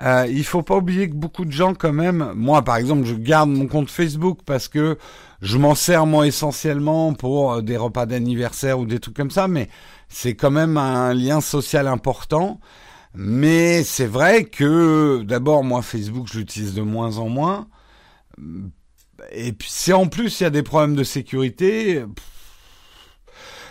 euh, 0.00 0.26
il 0.26 0.44
faut 0.44 0.62
pas 0.62 0.76
oublier 0.76 1.10
que 1.10 1.14
beaucoup 1.14 1.44
de 1.44 1.52
gens 1.52 1.74
quand 1.74 1.92
même, 1.92 2.32
moi 2.34 2.62
par 2.62 2.76
exemple, 2.76 3.04
je 3.04 3.14
garde 3.14 3.50
mon 3.50 3.66
compte 3.66 3.90
Facebook 3.90 4.38
parce 4.46 4.68
que 4.68 4.96
je 5.40 5.56
m'en 5.58 5.74
sers 5.74 6.06
moi 6.06 6.26
essentiellement 6.26 7.14
pour 7.14 7.52
euh, 7.52 7.62
des 7.62 7.76
repas 7.76 8.06
d'anniversaire 8.06 8.78
ou 8.78 8.86
des 8.86 8.98
trucs 8.98 9.16
comme 9.16 9.30
ça, 9.30 9.48
mais 9.48 9.68
c'est 10.08 10.34
quand 10.34 10.50
même 10.50 10.76
un 10.76 11.14
lien 11.14 11.40
social 11.40 11.86
important. 11.86 12.60
Mais 13.14 13.84
c'est 13.84 14.06
vrai 14.06 14.44
que 14.44 15.22
d'abord 15.22 15.64
moi 15.64 15.82
Facebook 15.82 16.26
je 16.30 16.38
l'utilise 16.38 16.74
de 16.74 16.82
moins 16.82 17.18
en 17.18 17.28
moins. 17.28 17.68
Et 19.32 19.52
puis 19.52 19.68
si 19.70 19.92
en 19.92 20.06
plus 20.06 20.40
il 20.40 20.44
y 20.44 20.46
a 20.46 20.50
des 20.50 20.62
problèmes 20.62 20.94
de 20.94 21.04
sécurité, 21.04 22.04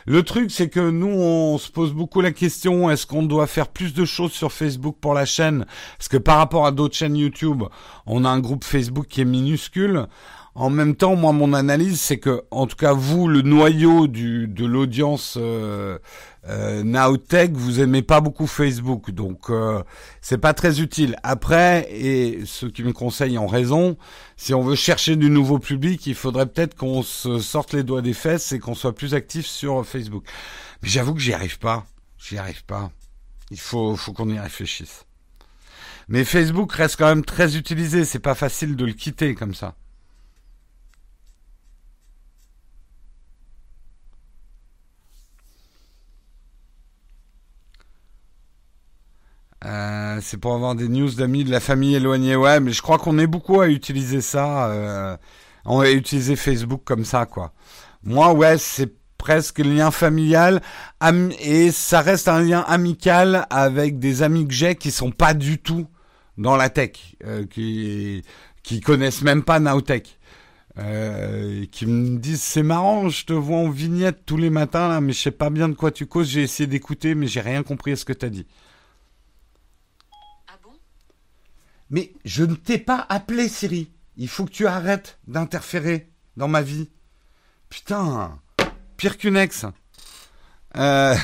le 0.10 0.24
truc, 0.24 0.52
c'est 0.52 0.70
que 0.70 0.90
nous, 0.90 1.10
on 1.10 1.58
se 1.58 1.70
pose 1.70 1.92
beaucoup 1.92 2.22
la 2.22 2.32
question, 2.32 2.90
est-ce 2.90 3.06
qu'on 3.06 3.24
doit 3.24 3.46
faire 3.46 3.68
plus 3.68 3.94
de 3.94 4.06
choses 4.06 4.32
sur 4.32 4.54
Facebook 4.54 4.96
pour 5.02 5.14
la 5.14 5.26
chaîne? 5.26 5.66
Parce 5.98 6.08
que 6.08 6.16
par 6.16 6.38
rapport 6.38 6.66
à 6.66 6.72
d'autres 6.72 6.96
chaînes 6.96 7.18
YouTube, 7.18 7.64
on 8.06 8.24
a 8.24 8.30
un 8.30 8.40
groupe 8.40 8.64
Facebook 8.64 9.08
qui 9.08 9.20
est 9.20 9.26
minuscule. 9.26 10.08
En 10.60 10.72
même 10.72 10.96
temps, 10.96 11.16
moi, 11.16 11.34
mon 11.34 11.54
analyse, 11.54 12.02
c'est 12.02 12.18
que, 12.18 12.42
en 12.50 12.66
tout 12.66 12.78
cas, 12.78 12.92
vous, 12.92 13.28
le 13.28 13.44
noyau 13.44 14.08
du, 14.08 14.48
de 14.48 14.66
l'audience 14.66 15.38
euh, 15.40 16.00
euh, 16.50 16.82
Nowtech, 16.82 17.52
vous 17.52 17.80
aimez 17.80 18.02
pas 18.02 18.22
beaucoup 18.22 18.48
Facebook, 18.48 19.12
donc 19.12 19.52
euh, 19.52 19.84
c'est 20.20 20.40
pas 20.40 20.56
très 20.56 20.82
utile. 20.82 21.16
Après, 21.22 21.88
et 21.92 22.42
ceux 22.46 22.72
qui 22.72 22.82
me 22.82 22.92
conseillent 22.92 23.38
ont 23.38 23.46
raison, 23.46 23.98
si 24.36 24.56
on 24.56 24.64
veut 24.64 24.74
chercher 24.74 25.16
du 25.16 25.30
nouveau 25.30 25.60
public, 25.60 26.08
il 26.08 26.16
faudrait 26.16 26.48
peut-être 26.48 26.74
qu'on 26.74 27.04
se 27.04 27.38
sorte 27.38 27.74
les 27.74 27.84
doigts 27.84 28.02
des 28.02 28.14
fesses 28.14 28.52
et 28.52 28.58
qu'on 28.58 28.74
soit 28.74 28.96
plus 28.96 29.14
actif 29.14 29.46
sur 29.46 29.86
Facebook. 29.86 30.24
Mais 30.82 30.90
j'avoue 30.90 31.14
que 31.14 31.22
j'y 31.22 31.34
arrive 31.34 31.60
pas. 31.60 31.86
J'y 32.18 32.40
arrive 32.40 32.66
pas. 32.66 32.90
Il 33.52 33.60
faut, 33.60 33.96
faut 33.96 34.12
qu'on 34.12 34.30
y 34.30 34.40
réfléchisse. 34.40 35.06
Mais 36.08 36.24
Facebook 36.26 36.72
reste 36.72 36.96
quand 36.96 37.10
même 37.10 37.26
très 37.26 37.58
utilisé. 37.58 38.06
C'est 38.06 38.18
pas 38.18 38.34
facile 38.34 38.76
de 38.76 38.86
le 38.86 38.94
quitter 38.94 39.36
comme 39.36 39.54
ça. 39.54 39.76
Euh, 49.66 50.20
c'est 50.22 50.38
pour 50.38 50.54
avoir 50.54 50.76
des 50.76 50.88
news 50.88 51.10
d'amis 51.12 51.44
de 51.44 51.52
la 51.52 51.60
famille 51.60 51.96
éloignée. 51.96 52.36
Ouais, 52.36 52.60
mais 52.60 52.72
je 52.72 52.82
crois 52.82 52.98
qu'on 52.98 53.18
est 53.18 53.28
beaucoup 53.28 53.62
à 53.62 53.68
utiliser 53.68 54.22
ça. 54.22 54.70
Euh, 54.70 55.18
on 55.66 55.80
va 55.80 55.92
utiliser 55.92 56.36
Facebook 56.36 56.82
comme 56.86 57.06
ça, 57.06 57.26
quoi. 57.26 57.54
Moi, 58.04 58.34
ouais, 58.34 58.58
c'est 58.58 58.94
presque 59.18 59.60
lien 59.60 59.92
familial 59.92 60.62
et 61.42 61.72
ça 61.72 62.02
reste 62.02 62.28
un 62.28 62.42
lien 62.42 62.64
amical 62.68 63.48
avec 63.50 64.00
des 64.00 64.22
amis 64.22 64.48
que 64.48 64.54
j'ai 64.54 64.76
qui 64.76 64.92
sont 64.92 65.12
pas 65.12 65.34
du 65.34 65.58
tout 65.58 65.88
dans 66.38 66.56
la 66.56 66.70
tech, 66.70 66.92
euh, 67.26 67.46
qui 67.46 68.24
qui 68.64 68.80
connaissent 68.80 69.24
même 69.24 69.44
pas 69.44 69.60
Nowtech. 69.60 70.18
Euh, 70.80 71.66
qui 71.72 71.88
me 71.88 72.20
disent 72.20 72.44
c'est 72.44 72.62
marrant, 72.62 73.10
je 73.10 73.26
te 73.26 73.34
vois 73.34 73.58
en 73.58 73.70
vignette 73.70 74.20
tous 74.28 74.38
les 74.38 74.52
matins 74.52 74.88
là, 74.88 75.02
mais 75.02 75.12
je 75.12 75.20
sais 75.20 75.32
pas 75.32 75.50
bien 75.50 75.70
de 75.70 75.74
quoi 75.74 75.90
tu 75.90 76.06
causes. 76.06 76.30
J'ai 76.30 76.44
essayé 76.44 76.68
d'écouter, 76.68 77.16
mais 77.16 77.26
j'ai 77.26 77.42
rien 77.42 77.64
compris 77.64 77.94
à 77.94 77.96
ce 77.96 78.06
que 78.06 78.14
tu 78.14 78.26
as 78.28 78.30
dit. 78.30 78.46
Mais 81.90 82.14
je 82.26 82.44
ne 82.44 82.56
t'ai 82.56 82.78
pas 82.78 83.06
appelé, 83.10 83.48
Siri. 83.48 83.92
Il 84.18 84.28
faut 84.28 84.46
que 84.46 84.52
tu 84.52 84.68
arrêtes 84.68 85.20
d'interférer 85.28 86.10
dans 86.36 86.48
ma 86.48 86.62
vie. 86.62 86.90
Putain, 87.70 88.40
pire 88.98 89.18
qu'une 89.18 89.38
ex. 89.38 89.66
Euh... 90.76 91.16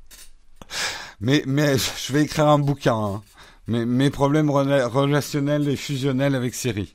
mais, 1.20 1.42
mais 1.46 1.76
je 1.78 2.12
vais 2.12 2.22
écrire 2.22 2.48
un 2.48 2.58
bouquin. 2.58 2.96
Hein. 2.96 3.22
Mes, 3.66 3.84
mes 3.84 4.10
problèmes 4.10 4.50
relationnels 4.50 5.68
et 5.68 5.76
fusionnels 5.76 6.34
avec 6.34 6.54
Siri. 6.54 6.92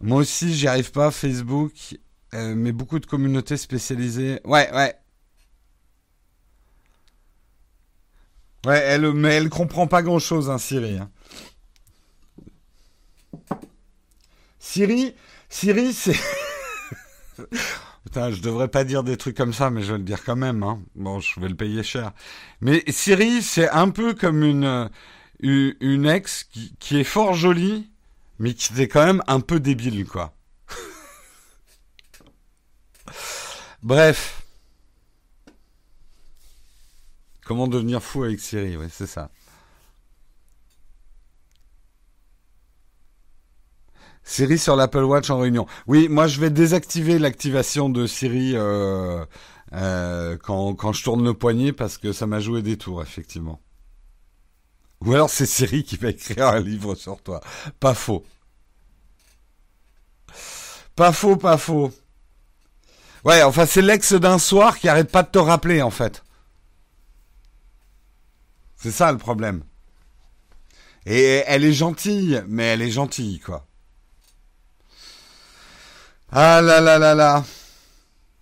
Moi 0.00 0.18
aussi, 0.18 0.54
j'y 0.54 0.68
arrive 0.68 0.90
pas, 0.90 1.10
Facebook, 1.10 1.72
euh, 2.34 2.54
mais 2.54 2.72
beaucoup 2.72 2.98
de 2.98 3.06
communautés 3.06 3.56
spécialisées. 3.56 4.38
Ouais, 4.44 4.70
ouais, 4.74 4.94
Ouais, 8.64 8.78
elle, 8.78 9.12
mais 9.12 9.34
elle 9.34 9.50
comprend 9.50 9.86
pas 9.86 10.02
grand 10.02 10.18
chose, 10.18 10.48
hein, 10.48 10.58
Siri. 10.58 10.98
Hein. 10.98 11.10
Siri, 14.58 15.14
Siri, 15.48 15.92
c'est. 15.92 16.18
Putain, 18.04 18.30
je 18.30 18.40
devrais 18.40 18.68
pas 18.68 18.84
dire 18.84 19.02
des 19.02 19.16
trucs 19.16 19.36
comme 19.36 19.52
ça, 19.52 19.70
mais 19.70 19.82
je 19.82 19.92
vais 19.92 19.98
le 19.98 20.04
dire 20.04 20.24
quand 20.24 20.36
même. 20.36 20.62
Hein. 20.62 20.80
Bon, 20.94 21.20
je 21.20 21.38
vais 21.40 21.48
le 21.48 21.54
payer 21.54 21.82
cher. 21.82 22.12
Mais 22.60 22.82
Siri, 22.88 23.42
c'est 23.42 23.68
un 23.68 23.90
peu 23.90 24.14
comme 24.14 24.42
une 24.42 24.90
une 25.40 26.06
ex 26.06 26.44
qui, 26.44 26.74
qui 26.78 27.00
est 27.00 27.04
fort 27.04 27.34
jolie, 27.34 27.90
mais 28.38 28.54
qui 28.54 28.80
est 28.80 28.88
quand 28.88 29.04
même 29.04 29.22
un 29.26 29.40
peu 29.40 29.60
débile, 29.60 30.06
quoi. 30.06 30.34
Bref. 33.82 34.43
Comment 37.44 37.68
devenir 37.68 38.02
fou 38.02 38.24
avec 38.24 38.40
Siri, 38.40 38.76
oui, 38.76 38.86
c'est 38.90 39.06
ça. 39.06 39.30
Siri 44.22 44.58
sur 44.58 44.74
l'Apple 44.74 45.02
Watch 45.02 45.28
en 45.28 45.38
réunion. 45.38 45.66
Oui, 45.86 46.08
moi 46.08 46.26
je 46.26 46.40
vais 46.40 46.48
désactiver 46.48 47.18
l'activation 47.18 47.90
de 47.90 48.06
Siri 48.06 48.52
euh, 48.54 49.24
euh, 49.74 50.38
quand, 50.42 50.74
quand 50.74 50.92
je 50.94 51.04
tourne 51.04 51.22
le 51.22 51.34
poignet 51.34 51.72
parce 51.72 51.98
que 51.98 52.12
ça 52.12 52.26
m'a 52.26 52.40
joué 52.40 52.62
des 52.62 52.78
tours, 52.78 53.02
effectivement. 53.02 53.60
Ou 55.02 55.12
alors 55.12 55.28
c'est 55.28 55.44
Siri 55.44 55.84
qui 55.84 55.96
va 55.96 56.08
écrire 56.08 56.48
un 56.48 56.60
livre 56.60 56.94
sur 56.94 57.22
toi. 57.22 57.40
Pas 57.78 57.92
faux. 57.92 58.24
Pas 60.96 61.12
faux, 61.12 61.36
pas 61.36 61.58
faux. 61.58 61.92
Ouais, 63.24 63.42
enfin 63.42 63.66
c'est 63.66 63.82
l'ex 63.82 64.14
d'un 64.14 64.38
soir 64.38 64.78
qui 64.78 64.88
arrête 64.88 65.10
pas 65.10 65.22
de 65.22 65.28
te 65.28 65.38
rappeler 65.38 65.82
en 65.82 65.90
fait. 65.90 66.24
C'est 68.84 68.90
ça 68.90 69.10
le 69.10 69.16
problème. 69.16 69.62
Et 71.06 71.42
elle 71.46 71.64
est 71.64 71.72
gentille, 71.72 72.44
mais 72.46 72.64
elle 72.64 72.82
est 72.82 72.90
gentille, 72.90 73.40
quoi. 73.40 73.66
Ah 76.30 76.60
là 76.60 76.82
là 76.82 76.98
là 76.98 77.14
là. 77.14 77.44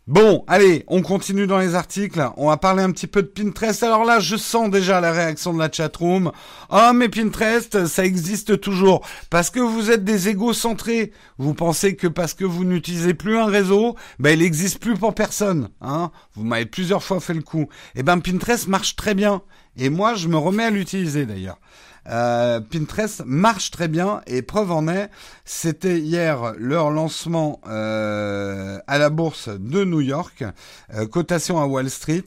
Bon, 0.08 0.42
allez, 0.48 0.82
on 0.88 1.00
continue 1.00 1.46
dans 1.46 1.60
les 1.60 1.76
articles. 1.76 2.28
On 2.36 2.48
va 2.48 2.56
parler 2.56 2.82
un 2.82 2.90
petit 2.90 3.06
peu 3.06 3.22
de 3.22 3.28
Pinterest. 3.28 3.84
Alors 3.84 4.04
là, 4.04 4.18
je 4.18 4.34
sens 4.34 4.68
déjà 4.68 5.00
la 5.00 5.12
réaction 5.12 5.54
de 5.54 5.60
la 5.60 5.70
chatroom. 5.70 6.32
Oh, 6.70 6.90
mais 6.92 7.08
Pinterest, 7.08 7.86
ça 7.86 8.04
existe 8.04 8.60
toujours. 8.60 9.06
Parce 9.30 9.48
que 9.48 9.60
vous 9.60 9.92
êtes 9.92 10.02
des 10.02 10.28
égocentrés. 10.28 11.12
Vous 11.38 11.54
pensez 11.54 11.94
que 11.94 12.08
parce 12.08 12.34
que 12.34 12.44
vous 12.44 12.64
n'utilisez 12.64 13.14
plus 13.14 13.38
un 13.38 13.46
réseau, 13.46 13.94
ben, 14.18 14.32
il 14.32 14.42
n'existe 14.42 14.80
plus 14.80 14.94
pour 14.94 15.14
personne. 15.14 15.68
Hein 15.80 16.10
vous 16.34 16.42
m'avez 16.42 16.66
plusieurs 16.66 17.04
fois 17.04 17.20
fait 17.20 17.34
le 17.34 17.42
coup. 17.42 17.68
Eh 17.94 18.02
ben, 18.02 18.18
Pinterest 18.18 18.66
marche 18.66 18.96
très 18.96 19.14
bien. 19.14 19.40
Et 19.76 19.90
moi, 19.90 20.14
je 20.14 20.28
me 20.28 20.36
remets 20.36 20.64
à 20.64 20.70
l'utiliser 20.70 21.26
d'ailleurs. 21.26 21.58
Euh, 22.08 22.60
Pinterest 22.60 23.22
marche 23.24 23.70
très 23.70 23.88
bien 23.88 24.22
et 24.26 24.42
preuve 24.42 24.72
en 24.72 24.88
est, 24.88 25.08
c'était 25.44 25.98
hier 25.98 26.54
leur 26.58 26.90
lancement 26.90 27.60
euh, 27.68 28.78
à 28.88 28.98
la 28.98 29.08
bourse 29.08 29.48
de 29.48 29.84
New 29.84 30.00
York, 30.00 30.44
euh, 30.94 31.06
cotation 31.06 31.60
à 31.60 31.66
Wall 31.66 31.88
Street. 31.90 32.24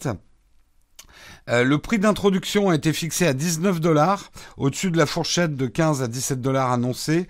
le 1.47 1.75
prix 1.75 1.99
d'introduction 1.99 2.69
a 2.69 2.75
été 2.75 2.93
fixé 2.93 3.27
à 3.27 3.33
19 3.33 3.81
dollars, 3.81 4.31
au-dessus 4.57 4.91
de 4.91 4.97
la 4.97 5.05
fourchette 5.05 5.55
de 5.55 5.67
15 5.67 6.01
à 6.01 6.07
17 6.07 6.41
dollars 6.41 6.71
annoncée. 6.71 7.27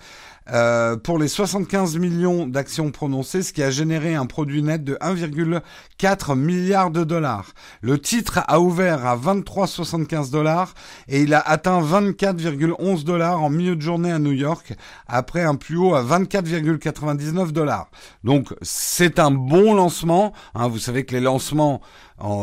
Euh, 0.52 0.96
pour 0.96 1.18
les 1.18 1.28
75 1.28 1.98
millions 1.98 2.46
d'actions 2.46 2.92
prononcées, 2.92 3.42
ce 3.42 3.52
qui 3.52 3.64
a 3.64 3.72
généré 3.72 4.14
un 4.14 4.28
produit 4.28 4.62
net 4.62 4.84
de 4.84 4.96
1,4 4.96 6.36
milliard 6.36 6.92
de 6.92 7.04
dollars. 7.04 7.54
Le 7.82 8.00
titre 8.00 8.42
a 8.48 8.60
ouvert 8.60 9.08
à 9.08 9.18
23,75 9.18 10.30
dollars 10.30 10.76
et 11.08 11.22
il 11.22 11.34
a 11.34 11.40
atteint 11.40 11.82
24,11 11.82 13.04
dollars 13.04 13.42
en 13.42 13.50
milieu 13.50 13.76
de 13.76 13.82
journée 13.82 14.12
à 14.12 14.20
New 14.20 14.34
York 14.34 14.74
après 15.08 15.44
un 15.44 15.56
plus 15.56 15.78
haut 15.78 15.96
à 15.96 16.04
24,99 16.04 17.52
dollars. 17.52 17.90
Donc 18.24 18.54
c'est 18.62 19.18
un 19.18 19.32
bon 19.32 19.74
lancement. 19.74 20.32
Hein, 20.54 20.68
vous 20.68 20.80
savez 20.80 21.06
que 21.06 21.16
les 21.16 21.22
lancements, 21.22 21.82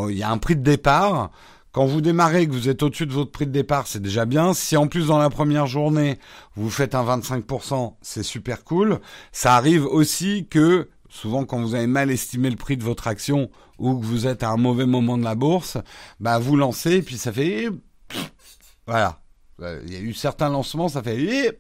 il 0.09 0.17
y 0.17 0.25
a 0.25 0.31
un 0.31 0.39
prix 0.39 0.57
de 0.57 0.63
départ. 0.63 1.31
Quand 1.73 1.87
vous 1.87 2.03
démarrez 2.03 2.47
que 2.47 2.53
vous 2.53 2.69
êtes 2.69 2.83
au-dessus 2.83 3.07
de 3.07 3.13
votre 3.13 3.33
prix 3.33 3.47
de 3.47 3.51
départ, 3.51 3.87
c'est 3.87 4.03
déjà 4.03 4.27
bien. 4.27 4.53
Si 4.53 4.77
en 4.77 4.89
plus 4.89 5.07
dans 5.07 5.19
la 5.19 5.31
première 5.31 5.67
journée, 5.67 6.19
vous 6.55 6.69
faites 6.69 6.95
un 6.95 7.03
25%, 7.03 7.95
c'est 8.03 8.23
super 8.23 8.63
cool. 8.63 9.01
Ça 9.33 9.57
arrive 9.57 9.87
aussi 9.87 10.47
que 10.51 10.91
souvent 11.09 11.47
quand 11.47 11.63
vous 11.63 11.75
avez 11.75 11.87
mal 11.87 12.11
estimé 12.11 12.51
le 12.51 12.57
prix 12.57 12.77
de 12.77 12.85
votre 12.85 13.07
action 13.07 13.51
ou 13.79 13.99
que 13.99 14.05
vous 14.05 14.27
êtes 14.27 14.43
à 14.43 14.51
un 14.51 14.59
mauvais 14.59 14.85
moment 14.85 15.17
de 15.17 15.25
la 15.25 15.35
bourse, 15.35 15.79
bah 16.21 16.39
vous 16.39 16.57
lancez 16.57 16.97
et 16.97 17.03
puis 17.03 17.17
ça 17.17 17.33
fait 17.33 17.71
voilà. 18.87 19.21
Il 19.87 19.93
y 19.93 19.97
a 19.97 20.01
eu 20.01 20.13
certains 20.13 20.51
lancements, 20.51 20.89
ça 20.89 21.03
fait 21.03 21.59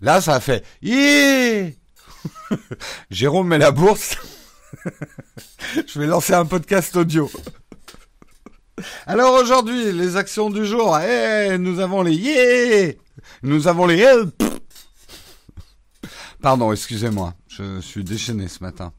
là 0.00 0.20
ça 0.20 0.34
a 0.34 0.40
fait 0.40 0.64
Jérôme 3.10 3.52
et 3.54 3.58
la 3.58 3.72
bourse. 3.72 4.16
Je 5.86 5.98
vais 5.98 6.06
lancer 6.06 6.34
un 6.34 6.46
podcast 6.46 6.94
audio. 6.94 7.28
Alors 9.06 9.34
aujourd'hui, 9.34 9.92
les 9.92 10.16
actions 10.16 10.50
du 10.50 10.64
jour. 10.64 10.98
Eh, 10.98 11.58
nous 11.58 11.80
avons 11.80 12.02
les 12.02 12.14
yeah 12.14 12.92
Nous 13.42 13.68
avons 13.68 13.86
les 13.86 14.04
Pardon, 16.40 16.72
excusez-moi. 16.72 17.34
Je 17.48 17.80
suis 17.80 18.02
déchaîné 18.02 18.48
ce 18.48 18.62
matin. 18.62 18.92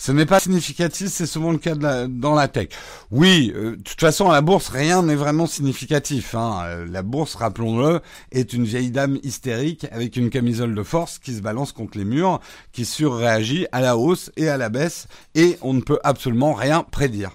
Ce 0.00 0.12
n'est 0.12 0.24
pas 0.24 0.40
significatif, 0.40 1.08
c'est 1.08 1.26
souvent 1.26 1.52
le 1.52 1.58
cas 1.58 1.74
dans 1.74 2.34
la 2.34 2.48
tech. 2.48 2.70
Oui, 3.10 3.52
euh, 3.54 3.76
de 3.76 3.82
toute 3.82 4.00
façon, 4.00 4.30
à 4.30 4.32
la 4.32 4.40
bourse, 4.40 4.70
rien 4.70 5.02
n'est 5.02 5.14
vraiment 5.14 5.46
significatif. 5.46 6.34
Hein. 6.34 6.62
Euh, 6.64 6.86
la 6.86 7.02
bourse, 7.02 7.34
rappelons-le, 7.34 8.00
est 8.32 8.54
une 8.54 8.64
vieille 8.64 8.90
dame 8.90 9.18
hystérique 9.22 9.86
avec 9.92 10.16
une 10.16 10.30
camisole 10.30 10.74
de 10.74 10.82
force 10.82 11.18
qui 11.18 11.34
se 11.34 11.42
balance 11.42 11.72
contre 11.72 11.98
les 11.98 12.06
murs, 12.06 12.40
qui 12.72 12.86
surréagit 12.86 13.66
à 13.72 13.82
la 13.82 13.98
hausse 13.98 14.32
et 14.38 14.48
à 14.48 14.56
la 14.56 14.70
baisse, 14.70 15.06
et 15.34 15.58
on 15.60 15.74
ne 15.74 15.82
peut 15.82 16.00
absolument 16.02 16.54
rien 16.54 16.82
prédire. 16.82 17.32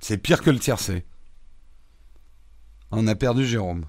C'est 0.00 0.16
pire 0.16 0.40
que 0.40 0.48
le 0.48 0.58
tiercé. 0.58 1.04
On 2.90 3.06
a 3.06 3.14
perdu 3.14 3.44
Jérôme. 3.44 3.84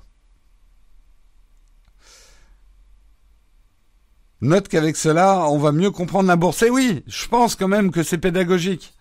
Note 4.41 4.67
qu'avec 4.67 4.95
cela, 4.97 5.45
on 5.49 5.57
va 5.57 5.71
mieux 5.71 5.91
comprendre 5.91 6.27
la 6.27 6.35
bourse. 6.35 6.61
Et 6.63 6.69
oui, 6.69 7.03
je 7.07 7.27
pense 7.27 7.55
quand 7.55 7.67
même 7.67 7.91
que 7.91 8.03
c'est 8.03 8.17
pédagogique. 8.17 8.93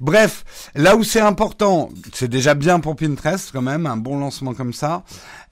Bref, 0.00 0.44
là 0.74 0.96
où 0.96 1.04
c'est 1.04 1.20
important, 1.20 1.88
c'est 2.12 2.28
déjà 2.28 2.54
bien 2.54 2.80
pour 2.80 2.96
Pinterest 2.96 3.50
quand 3.52 3.62
même, 3.62 3.86
un 3.86 3.96
bon 3.96 4.18
lancement 4.18 4.54
comme 4.54 4.72
ça. 4.72 5.04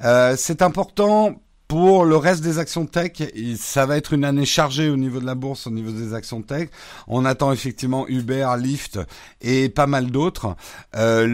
Euh, 0.05 0.35
c'est 0.37 0.61
important 0.61 1.41
pour 1.69 2.05
le 2.05 2.17
reste 2.17 2.43
des 2.43 2.59
actions 2.59 2.85
tech, 2.85 3.13
ça 3.57 3.87
va 3.87 3.97
être 3.97 4.13
une 4.13 4.25
année 4.25 4.45
chargée 4.45 4.91
au 4.91 4.97
niveau 4.97 5.19
de 5.19 5.25
la 5.25 5.35
bourse, 5.35 5.67
au 5.67 5.71
niveau 5.71 5.91
des 5.91 6.13
actions 6.13 6.43
tech. 6.43 6.69
On 7.09 7.25
attend 7.25 7.53
effectivement 7.53 8.07
Uber, 8.07 8.47
Lyft 8.59 9.01
et 9.41 9.71
pas 9.71 9.87
mal 9.87 10.11
d'autres. 10.11 10.57
Euh, 10.95 11.27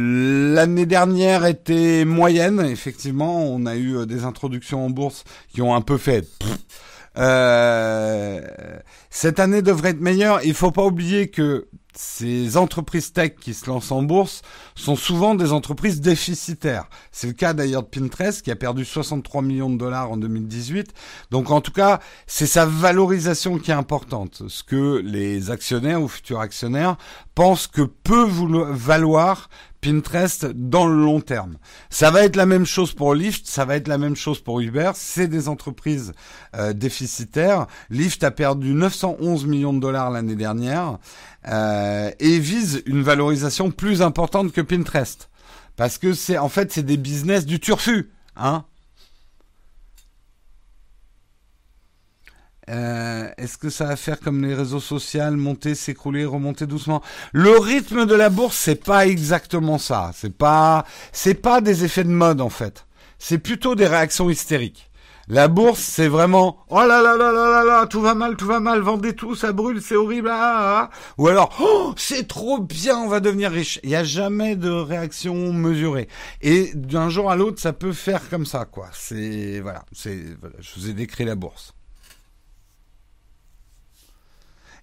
l'année 0.54 0.86
dernière 0.86 1.44
était 1.46 2.04
moyenne, 2.04 2.60
effectivement. 2.60 3.44
On 3.44 3.66
a 3.66 3.74
eu 3.74 3.96
euh, 3.96 4.06
des 4.06 4.24
introductions 4.24 4.86
en 4.86 4.90
bourse 4.90 5.24
qui 5.52 5.62
ont 5.62 5.74
un 5.74 5.80
peu 5.80 5.98
fait. 5.98 6.28
Euh, 7.18 8.40
cette 9.10 9.40
année 9.40 9.62
devrait 9.62 9.90
être 9.90 10.00
meilleure. 10.00 10.40
Il 10.44 10.54
faut 10.54 10.70
pas 10.70 10.84
oublier 10.84 11.28
que 11.28 11.68
ces 11.94 12.56
entreprises 12.56 13.12
tech 13.12 13.32
qui 13.40 13.52
se 13.52 13.68
lancent 13.68 13.90
en 13.90 14.02
bourse 14.02 14.42
sont 14.76 14.94
souvent 14.96 15.34
des 15.34 15.52
entreprises 15.52 16.00
déficitaires. 16.00 16.88
C'est 17.10 17.26
le 17.26 17.32
cas 17.32 17.52
d'ailleurs 17.52 17.82
de 17.82 17.88
Pinterest 17.88 18.42
qui 18.42 18.50
a 18.50 18.56
perdu 18.56 18.84
63 18.84 19.42
millions 19.42 19.70
de 19.70 19.76
dollars 19.76 20.10
en 20.12 20.16
2018. 20.16 20.92
Donc 21.30 21.50
en 21.50 21.60
tout 21.60 21.72
cas, 21.72 22.00
c'est 22.26 22.46
sa 22.46 22.64
valorisation 22.64 23.58
qui 23.58 23.70
est 23.72 23.74
importante. 23.74 24.42
Ce 24.48 24.62
que 24.62 25.02
les 25.04 25.50
actionnaires 25.50 26.00
ou 26.00 26.08
futurs 26.08 26.40
actionnaires 26.40 26.96
pensent 27.34 27.66
que 27.66 27.82
peut 27.82 28.28
valoir 28.70 29.50
Pinterest 29.80 30.46
dans 30.46 30.86
le 30.86 31.02
long 31.02 31.20
terme. 31.20 31.56
Ça 31.88 32.10
va 32.10 32.24
être 32.24 32.36
la 32.36 32.46
même 32.46 32.66
chose 32.66 32.92
pour 32.92 33.14
Lyft, 33.14 33.46
ça 33.46 33.64
va 33.64 33.76
être 33.76 33.88
la 33.88 33.98
même 33.98 34.16
chose 34.16 34.40
pour 34.40 34.60
Uber. 34.60 34.92
C'est 34.94 35.28
des 35.28 35.48
entreprises 35.48 36.12
euh, 36.54 36.72
déficitaires. 36.72 37.66
Lyft 37.88 38.22
a 38.24 38.30
perdu 38.30 38.74
911 38.74 39.46
millions 39.46 39.72
de 39.72 39.80
dollars 39.80 40.10
l'année 40.10 40.36
dernière 40.36 40.98
euh, 41.48 42.10
et 42.18 42.38
vise 42.38 42.82
une 42.86 43.02
valorisation 43.02 43.70
plus 43.70 44.02
importante 44.02 44.52
que 44.52 44.60
Pinterest 44.60 45.30
parce 45.76 45.96
que 45.96 46.12
c'est 46.12 46.36
en 46.36 46.50
fait 46.50 46.70
c'est 46.70 46.82
des 46.82 46.98
business 46.98 47.46
du 47.46 47.58
turfu, 47.58 48.10
hein. 48.36 48.64
Euh, 52.70 53.28
est-ce 53.36 53.58
que 53.58 53.68
ça 53.68 53.86
va 53.86 53.96
faire 53.96 54.20
comme 54.20 54.44
les 54.44 54.54
réseaux 54.54 54.80
sociaux, 54.80 55.30
monter, 55.32 55.74
s'écrouler, 55.74 56.24
remonter 56.24 56.66
doucement? 56.66 57.02
Le 57.32 57.58
rythme 57.58 58.06
de 58.06 58.14
la 58.14 58.30
bourse, 58.30 58.56
c'est 58.56 58.82
pas 58.82 59.06
exactement 59.06 59.78
ça. 59.78 60.12
C'est 60.14 60.36
pas, 60.36 60.84
c'est 61.12 61.34
pas 61.34 61.60
des 61.60 61.84
effets 61.84 62.04
de 62.04 62.10
mode 62.10 62.40
en 62.40 62.50
fait. 62.50 62.86
C'est 63.18 63.38
plutôt 63.38 63.74
des 63.74 63.86
réactions 63.86 64.30
hystériques. 64.30 64.90
La 65.28 65.46
bourse, 65.46 65.80
c'est 65.80 66.08
vraiment 66.08 66.64
oh 66.70 66.80
là 66.80 67.00
là 67.00 67.16
là 67.16 67.30
là 67.30 67.48
là 67.50 67.64
là, 67.64 67.86
tout 67.86 68.00
va 68.00 68.14
mal, 68.14 68.36
tout 68.36 68.46
va 68.46 68.58
mal, 68.58 68.80
vendez 68.80 69.14
tout, 69.14 69.36
ça 69.36 69.52
brûle, 69.52 69.80
c'est 69.80 69.94
horrible, 69.94 70.28
ah, 70.28 70.40
ah, 70.42 70.90
ah. 70.90 70.96
ou 71.18 71.28
alors 71.28 71.56
oh 71.60 71.94
c'est 71.96 72.26
trop 72.26 72.58
bien, 72.58 72.96
on 72.96 73.06
va 73.06 73.20
devenir 73.20 73.52
riche. 73.52 73.78
Il 73.84 73.90
n'y 73.90 73.96
a 73.96 74.02
jamais 74.02 74.56
de 74.56 74.70
réaction 74.70 75.52
mesurée. 75.52 76.08
Et 76.42 76.72
d'un 76.74 77.10
jour 77.10 77.30
à 77.30 77.36
l'autre, 77.36 77.60
ça 77.60 77.72
peut 77.72 77.92
faire 77.92 78.28
comme 78.28 78.44
ça, 78.44 78.64
quoi. 78.64 78.88
C'est 78.92 79.60
voilà, 79.60 79.84
c'est 79.92 80.18
je 80.58 80.80
vous 80.80 80.90
ai 80.90 80.94
décrit 80.94 81.24
la 81.24 81.36
bourse. 81.36 81.74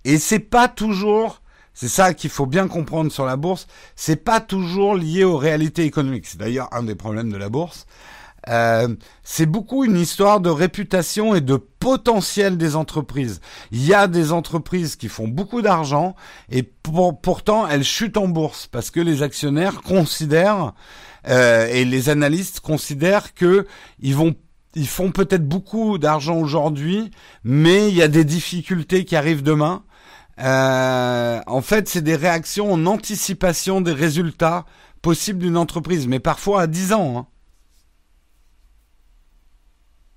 Et 0.07 0.19
c'est 0.19 0.39
pas 0.39 0.69
toujours, 0.69 1.41
c'est 1.73 1.89
ça 1.89 2.13
qu'il 2.13 2.29
faut 2.29 2.45
bien 2.45 2.69
comprendre 2.69 3.11
sur 3.11 3.25
la 3.25 3.35
bourse, 3.35 3.67
c'est 3.97 4.23
pas 4.23 4.39
toujours 4.39 4.95
lié 4.95 5.25
aux 5.25 5.35
réalités 5.35 5.83
économiques. 5.83 6.27
C'est 6.27 6.37
d'ailleurs 6.37 6.69
un 6.71 6.83
des 6.83 6.95
problèmes 6.95 7.29
de 7.29 7.35
la 7.35 7.49
bourse. 7.49 7.87
Euh, 8.47 8.95
c'est 9.23 9.45
beaucoup 9.45 9.83
une 9.83 9.97
histoire 9.97 10.39
de 10.39 10.49
réputation 10.49 11.35
et 11.35 11.41
de 11.41 11.57
potentiel 11.57 12.57
des 12.57 12.77
entreprises. 12.77 13.41
Il 13.73 13.85
y 13.85 13.93
a 13.93 14.07
des 14.07 14.31
entreprises 14.31 14.95
qui 14.95 15.09
font 15.09 15.27
beaucoup 15.27 15.61
d'argent 15.61 16.15
et 16.49 16.63
pourtant 16.63 17.67
elles 17.67 17.83
chutent 17.83 18.15
en 18.15 18.29
bourse 18.29 18.67
parce 18.67 18.91
que 18.91 19.01
les 19.01 19.23
actionnaires 19.23 19.81
considèrent 19.81 20.73
euh, 21.27 21.67
et 21.67 21.83
les 21.83 22.07
analystes 22.07 22.61
considèrent 22.61 23.33
que 23.33 23.67
ils 23.99 24.15
vont 24.15 24.37
ils 24.73 24.87
font 24.87 25.11
peut-être 25.11 25.47
beaucoup 25.47 25.97
d'argent 25.97 26.37
aujourd'hui, 26.37 27.09
mais 27.43 27.89
il 27.89 27.95
y 27.95 28.03
a 28.03 28.07
des 28.07 28.23
difficultés 28.23 29.05
qui 29.05 29.15
arrivent 29.15 29.41
demain 29.41 29.83
euh, 30.39 31.41
en 31.47 31.61
fait, 31.61 31.87
c'est 31.87 32.01
des 32.01 32.15
réactions 32.15 32.71
en 32.71 32.85
anticipation 32.85 33.81
des 33.81 33.93
résultats 33.93 34.65
possibles 35.01 35.39
d'une 35.39 35.57
entreprise, 35.57 36.07
mais 36.07 36.19
parfois 36.19 36.61
à 36.63 36.67
10 36.67 36.93
ans. 36.93 37.17
Hein. 37.17 37.27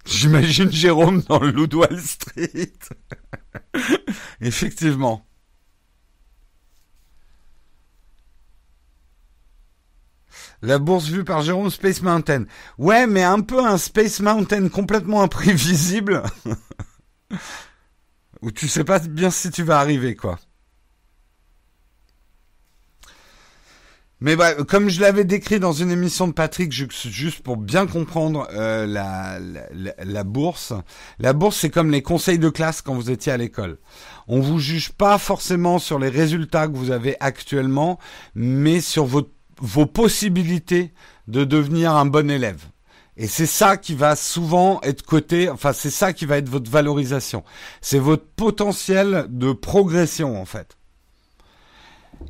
J'imagine 0.05 0.71
Jérôme 0.73 1.23
dans 1.29 1.39
le 1.39 1.51
Loup 1.51 1.69
Wall 1.75 2.01
Street. 2.01 2.73
Effectivement. 4.41 5.25
La 10.63 10.79
bourse 10.79 11.07
vue 11.07 11.25
par 11.25 11.43
Jérôme 11.43 11.71
Space 11.71 12.03
Mountain. 12.03 12.45
Ouais, 12.77 13.07
mais 13.07 13.23
un 13.23 13.41
peu 13.41 13.65
un 13.65 13.79
Space 13.79 14.21
Mountain 14.21 14.69
complètement 14.69 15.23
imprévisible. 15.23 16.23
où 18.43 18.51
tu 18.51 18.69
sais 18.69 18.85
pas 18.85 18.99
bien 18.99 19.31
si 19.31 19.51
tu 19.51 19.63
vas 19.63 19.79
arriver, 19.79 20.15
quoi. 20.15 20.39
Mais 24.23 24.37
bah, 24.37 24.53
comme 24.65 24.91
je 24.91 25.01
l'avais 25.01 25.25
décrit 25.25 25.61
dans 25.61 25.73
une 25.73 25.91
émission 25.91 26.29
de 26.29 26.33
Patrick, 26.33 26.73
juste 26.73 27.41
pour 27.43 27.57
bien 27.57 27.87
comprendre 27.87 28.47
euh, 28.53 28.85
la, 28.87 29.39
la, 29.99 30.25
bourse, 30.25 30.75
la 31.19 31.33
bourse 31.33 31.57
c'est 31.57 31.71
comme 31.71 31.91
les 31.91 32.03
conseils 32.03 32.39
de 32.39 32.51
classe 32.51 32.83
quand 32.83 32.95
vous 32.95 33.11
étiez 33.11 33.33
à 33.33 33.39
l'école. 33.39 33.79
On 34.29 34.41
vous 34.41 34.59
juge 34.59 34.93
pas 34.93 35.17
forcément 35.17 35.79
sur 35.79 35.99
les 35.99 36.11
résultats 36.11 36.69
que 36.69 36.77
vous 36.77 36.91
avez 36.91 37.17
actuellement, 37.21 37.99
mais 38.35 38.83
sur 38.83 39.07
vos, 39.07 39.27
vos 39.59 39.87
possibilités 39.87 40.93
de 41.27 41.45
devenir 41.45 41.95
un 41.95 42.05
bon 42.05 42.31
élève. 42.31 42.63
Et 43.21 43.27
c'est 43.27 43.45
ça 43.45 43.77
qui 43.77 43.95
va 43.95 44.17
souvent 44.17 44.81
être 44.81 45.03
coté, 45.03 45.51
enfin 45.51 45.75
c'est 45.75 45.91
ça 45.91 46.15
qui 46.15 46.25
va 46.25 46.39
être 46.39 46.49
votre 46.49 46.71
valorisation. 46.71 47.45
C'est 47.83 47.99
votre 47.99 48.25
potentiel 48.25 49.27
de 49.29 49.53
progression 49.53 50.41
en 50.41 50.47
fait. 50.47 50.79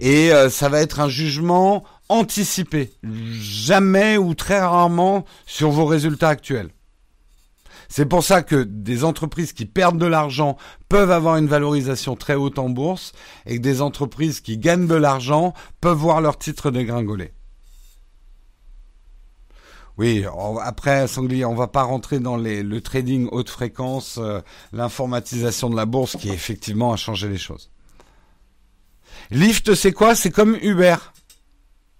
Et 0.00 0.32
euh, 0.32 0.50
ça 0.50 0.68
va 0.68 0.80
être 0.80 0.98
un 0.98 1.08
jugement 1.08 1.84
anticipé, 2.08 2.90
jamais 3.04 4.16
ou 4.18 4.34
très 4.34 4.58
rarement 4.58 5.24
sur 5.46 5.70
vos 5.70 5.86
résultats 5.86 6.30
actuels. 6.30 6.70
C'est 7.88 8.06
pour 8.06 8.24
ça 8.24 8.42
que 8.42 8.64
des 8.64 9.04
entreprises 9.04 9.52
qui 9.52 9.66
perdent 9.66 9.98
de 9.98 10.06
l'argent 10.06 10.56
peuvent 10.88 11.12
avoir 11.12 11.36
une 11.36 11.46
valorisation 11.46 12.16
très 12.16 12.34
haute 12.34 12.58
en 12.58 12.68
bourse 12.68 13.12
et 13.46 13.58
que 13.58 13.62
des 13.62 13.80
entreprises 13.80 14.40
qui 14.40 14.58
gagnent 14.58 14.88
de 14.88 14.96
l'argent 14.96 15.54
peuvent 15.80 15.98
voir 15.98 16.20
leur 16.20 16.36
titre 16.36 16.72
dégringoler. 16.72 17.32
Oui, 20.00 20.24
après, 20.62 21.06
Sanglier, 21.06 21.44
on 21.44 21.54
va 21.54 21.66
pas 21.66 21.82
rentrer 21.82 22.20
dans 22.20 22.38
le 22.38 22.80
trading 22.80 23.28
haute 23.32 23.50
fréquence, 23.50 24.16
euh, 24.16 24.40
l'informatisation 24.72 25.68
de 25.68 25.76
la 25.76 25.84
bourse 25.84 26.16
qui 26.16 26.30
effectivement 26.30 26.94
a 26.94 26.96
changé 26.96 27.28
les 27.28 27.36
choses. 27.36 27.70
Lyft, 29.30 29.74
c'est 29.74 29.92
quoi? 29.92 30.14
C'est 30.14 30.30
comme 30.30 30.56
Uber. 30.62 30.96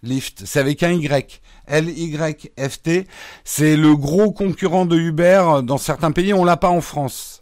Lyft, 0.02 0.46
c'est 0.46 0.60
avec 0.60 0.82
un 0.82 0.92
Y. 0.92 1.42
L-Y-F-T. 1.66 3.06
C'est 3.44 3.76
le 3.76 3.94
gros 3.94 4.32
concurrent 4.32 4.86
de 4.86 4.96
Uber 4.96 5.60
dans 5.62 5.76
certains 5.76 6.10
pays. 6.10 6.32
On 6.32 6.46
l'a 6.46 6.56
pas 6.56 6.70
en 6.70 6.80
France. 6.80 7.39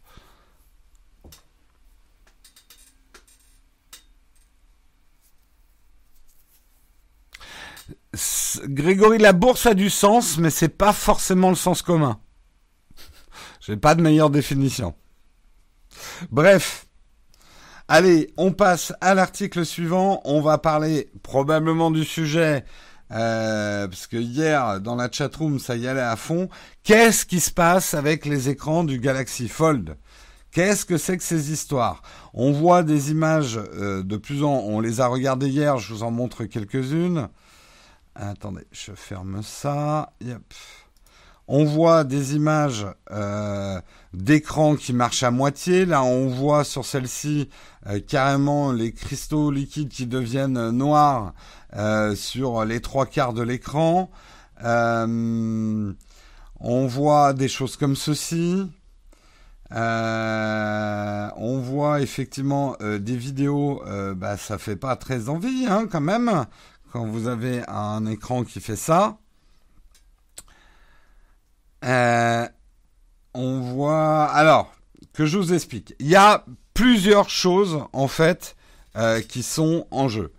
Grégory, 8.64 9.18
la 9.18 9.32
bourse 9.32 9.66
a 9.66 9.74
du 9.74 9.90
sens, 9.90 10.38
mais 10.38 10.50
c'est 10.50 10.68
pas 10.68 10.92
forcément 10.92 11.50
le 11.50 11.56
sens 11.56 11.82
commun. 11.82 12.20
J'ai 13.60 13.76
pas 13.76 13.94
de 13.94 14.02
meilleure 14.02 14.30
définition. 14.30 14.94
Bref. 16.30 16.86
Allez, 17.88 18.32
on 18.36 18.52
passe 18.52 18.92
à 19.00 19.14
l'article 19.14 19.64
suivant. 19.64 20.20
On 20.24 20.40
va 20.40 20.58
parler 20.58 21.10
probablement 21.22 21.90
du 21.90 22.04
sujet, 22.04 22.64
euh, 23.12 23.88
parce 23.88 24.06
que 24.06 24.16
hier, 24.16 24.80
dans 24.80 24.94
la 24.94 25.10
chatroom, 25.10 25.58
ça 25.58 25.76
y 25.76 25.88
allait 25.88 26.00
à 26.00 26.16
fond. 26.16 26.48
Qu'est-ce 26.82 27.24
qui 27.24 27.40
se 27.40 27.50
passe 27.50 27.94
avec 27.94 28.26
les 28.26 28.48
écrans 28.48 28.84
du 28.84 28.98
Galaxy 28.98 29.48
Fold? 29.48 29.96
Qu'est-ce 30.50 30.84
que 30.84 30.96
c'est 30.96 31.16
que 31.16 31.22
ces 31.22 31.52
histoires? 31.52 32.02
On 32.34 32.52
voit 32.52 32.82
des 32.82 33.10
images 33.10 33.58
euh, 33.58 34.02
de 34.02 34.16
plus 34.16 34.44
en... 34.44 34.50
On 34.50 34.80
les 34.80 35.00
a 35.00 35.06
regardées 35.06 35.48
hier, 35.48 35.78
je 35.78 35.92
vous 35.92 36.02
en 36.02 36.10
montre 36.10 36.44
quelques-unes. 36.44 37.28
Attendez, 38.20 38.66
je 38.72 38.90
ferme 38.94 39.44
ça. 39.44 40.12
On 41.46 41.64
voit 41.64 42.02
des 42.02 42.34
images 42.34 42.84
euh, 43.12 43.80
d'écran 44.12 44.74
qui 44.74 44.92
marchent 44.92 45.22
à 45.22 45.30
moitié. 45.30 45.86
Là, 45.86 46.02
on 46.02 46.26
voit 46.26 46.64
sur 46.64 46.84
celle-ci 46.84 47.48
euh, 47.86 48.00
carrément 48.00 48.72
les 48.72 48.92
cristaux 48.92 49.52
liquides 49.52 49.90
qui 49.90 50.06
deviennent 50.06 50.70
noirs 50.70 51.32
euh, 51.76 52.16
sur 52.16 52.64
les 52.64 52.80
trois 52.80 53.06
quarts 53.06 53.34
de 53.34 53.42
l'écran. 53.42 54.10
on 54.60 55.94
voit 56.60 57.32
des 57.34 57.48
choses 57.48 57.76
comme 57.76 57.94
ceci. 57.94 58.68
on 59.70 61.60
voit 61.60 62.00
effectivement 62.00 62.76
des 62.80 63.16
vidéos, 63.16 63.84
bah, 64.16 64.36
ça 64.36 64.58
fait 64.58 64.74
pas 64.74 64.96
très 64.96 65.28
envie 65.28 65.66
hein, 65.70 65.86
quand 65.88 66.00
même 66.00 66.46
quand 66.92 67.06
vous 67.06 67.28
avez 67.28 67.62
un 67.68 68.06
écran 68.06 68.44
qui 68.44 68.60
fait 68.60 68.76
ça. 68.76 69.18
Euh, 71.84 72.46
on 73.34 73.60
voit. 73.60 74.24
Alors, 74.24 74.74
que 75.12 75.26
je 75.26 75.38
vous 75.38 75.52
explique. 75.52 75.94
Il 75.98 76.08
y 76.08 76.16
a 76.16 76.44
plusieurs 76.74 77.30
choses, 77.30 77.80
en 77.92 78.08
fait, 78.08 78.56
euh, 78.96 79.20
qui 79.20 79.42
sont 79.42 79.86
en 79.90 80.08
jeu. 80.08 80.32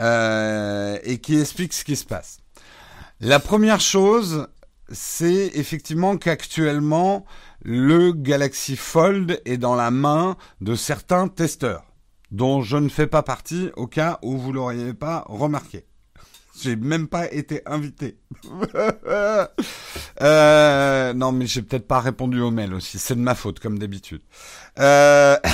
Euh, 0.00 0.98
et 1.02 1.18
qui 1.18 1.40
expliquent 1.40 1.72
ce 1.72 1.84
qui 1.84 1.96
se 1.96 2.04
passe. 2.04 2.38
La 3.20 3.40
première 3.40 3.80
chose, 3.80 4.46
c'est 4.92 5.50
effectivement 5.54 6.16
qu'actuellement, 6.16 7.26
le 7.62 8.12
Galaxy 8.12 8.76
Fold 8.76 9.40
est 9.44 9.56
dans 9.56 9.74
la 9.74 9.90
main 9.90 10.36
de 10.60 10.76
certains 10.76 11.26
testeurs, 11.26 11.84
dont 12.30 12.62
je 12.62 12.76
ne 12.76 12.88
fais 12.88 13.06
pas 13.06 13.22
partie 13.22 13.70
au 13.76 13.86
cas 13.86 14.18
où 14.22 14.36
vous 14.36 14.52
l'auriez 14.52 14.94
pas 14.94 15.24
remarqué. 15.28 15.86
J'ai 16.60 16.76
même 16.76 17.08
pas 17.08 17.32
été 17.32 17.62
invité. 17.66 18.18
euh, 20.20 21.12
non, 21.14 21.32
mais 21.32 21.46
j'ai 21.46 21.62
peut-être 21.62 21.86
pas 21.86 22.00
répondu 22.00 22.40
au 22.40 22.50
mail 22.50 22.74
aussi. 22.74 22.98
C'est 22.98 23.14
de 23.14 23.20
ma 23.20 23.36
faute, 23.36 23.60
comme 23.60 23.78
d'habitude. 23.78 24.22
Euh... 24.78 25.36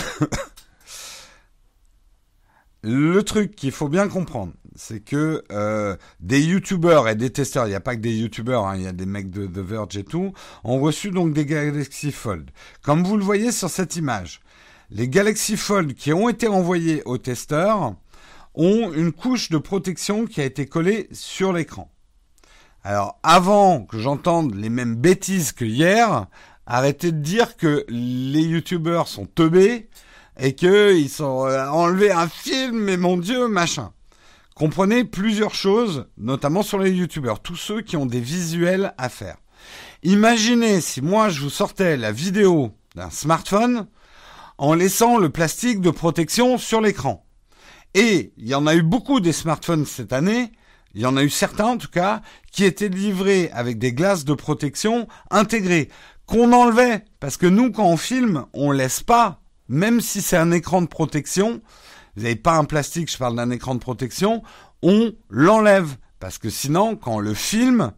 Le 2.86 3.22
truc 3.22 3.56
qu'il 3.56 3.72
faut 3.72 3.88
bien 3.88 4.08
comprendre, 4.08 4.52
c'est 4.76 5.00
que 5.00 5.42
euh, 5.50 5.96
des 6.20 6.42
youtubeurs 6.42 7.08
et 7.08 7.14
des 7.14 7.30
testeurs, 7.30 7.64
il 7.66 7.70
n'y 7.70 7.74
a 7.74 7.80
pas 7.80 7.96
que 7.96 8.02
des 8.02 8.14
youtubeurs, 8.14 8.66
hein, 8.66 8.76
il 8.76 8.82
y 8.82 8.86
a 8.86 8.92
des 8.92 9.06
mecs 9.06 9.30
de 9.30 9.46
The 9.46 9.66
Verge 9.66 9.96
et 9.96 10.04
tout, 10.04 10.34
ont 10.64 10.78
reçu 10.80 11.10
donc 11.10 11.32
des 11.32 11.46
Galaxy 11.46 12.12
Fold. 12.12 12.50
Comme 12.82 13.02
vous 13.02 13.16
le 13.16 13.24
voyez 13.24 13.52
sur 13.52 13.70
cette 13.70 13.96
image, 13.96 14.42
les 14.90 15.08
Galaxy 15.08 15.56
Fold 15.56 15.94
qui 15.94 16.12
ont 16.12 16.28
été 16.28 16.48
envoyés 16.48 17.02
aux 17.04 17.18
testeurs, 17.18 17.94
ont 18.54 18.92
une 18.92 19.12
couche 19.12 19.50
de 19.50 19.58
protection 19.58 20.26
qui 20.26 20.40
a 20.40 20.44
été 20.44 20.66
collée 20.66 21.08
sur 21.12 21.52
l'écran. 21.52 21.90
Alors, 22.84 23.18
avant 23.22 23.82
que 23.84 23.98
j'entende 23.98 24.54
les 24.54 24.68
mêmes 24.68 24.94
bêtises 24.94 25.52
que 25.52 25.64
hier, 25.64 26.26
arrêtez 26.66 27.12
de 27.12 27.18
dire 27.18 27.56
que 27.56 27.84
les 27.88 28.42
youtubeurs 28.42 29.08
sont 29.08 29.26
teubés 29.26 29.88
et 30.38 30.54
qu'ils 30.54 31.08
sont 31.08 31.46
euh, 31.46 31.66
enlevés 31.68 32.12
un 32.12 32.28
film, 32.28 32.78
mais 32.78 32.96
mon 32.96 33.16
dieu, 33.16 33.48
machin. 33.48 33.92
Comprenez 34.54 35.04
plusieurs 35.04 35.54
choses, 35.54 36.06
notamment 36.16 36.62
sur 36.62 36.78
les 36.78 36.92
youtubeurs, 36.92 37.40
tous 37.40 37.56
ceux 37.56 37.80
qui 37.80 37.96
ont 37.96 38.06
des 38.06 38.20
visuels 38.20 38.94
à 38.98 39.08
faire. 39.08 39.36
Imaginez 40.02 40.80
si 40.80 41.00
moi 41.00 41.28
je 41.28 41.40
vous 41.40 41.50
sortais 41.50 41.96
la 41.96 42.12
vidéo 42.12 42.72
d'un 42.94 43.10
smartphone 43.10 43.86
en 44.58 44.74
laissant 44.74 45.18
le 45.18 45.30
plastique 45.30 45.80
de 45.80 45.90
protection 45.90 46.58
sur 46.58 46.80
l'écran. 46.80 47.26
Et 47.94 48.32
il 48.36 48.48
y 48.48 48.54
en 48.54 48.66
a 48.66 48.74
eu 48.74 48.82
beaucoup 48.82 49.20
des 49.20 49.32
smartphones 49.32 49.86
cette 49.86 50.12
année, 50.12 50.52
il 50.94 51.02
y 51.02 51.06
en 51.06 51.16
a 51.16 51.22
eu 51.22 51.30
certains 51.30 51.66
en 51.66 51.76
tout 51.76 51.88
cas, 51.88 52.22
qui 52.52 52.64
étaient 52.64 52.88
livrés 52.88 53.50
avec 53.52 53.78
des 53.78 53.92
glaces 53.92 54.24
de 54.24 54.34
protection 54.34 55.08
intégrées, 55.30 55.88
qu'on 56.26 56.52
enlevait, 56.52 57.04
parce 57.20 57.36
que 57.36 57.46
nous 57.46 57.70
quand 57.70 57.86
on 57.86 57.96
filme, 57.96 58.46
on 58.52 58.70
laisse 58.70 59.02
pas, 59.02 59.40
même 59.68 60.00
si 60.00 60.22
c'est 60.22 60.36
un 60.36 60.52
écran 60.52 60.82
de 60.82 60.86
protection, 60.86 61.60
vous 62.16 62.22
n'avez 62.22 62.36
pas 62.36 62.56
un 62.56 62.64
plastique, 62.64 63.10
je 63.10 63.18
parle 63.18 63.36
d'un 63.36 63.50
écran 63.50 63.74
de 63.74 63.80
protection, 63.80 64.42
on 64.82 65.12
l'enlève, 65.28 65.96
parce 66.20 66.38
que 66.38 66.50
sinon 66.50 66.96
quand 66.96 67.16
on 67.16 67.20
le 67.20 67.34
filme, 67.34 67.92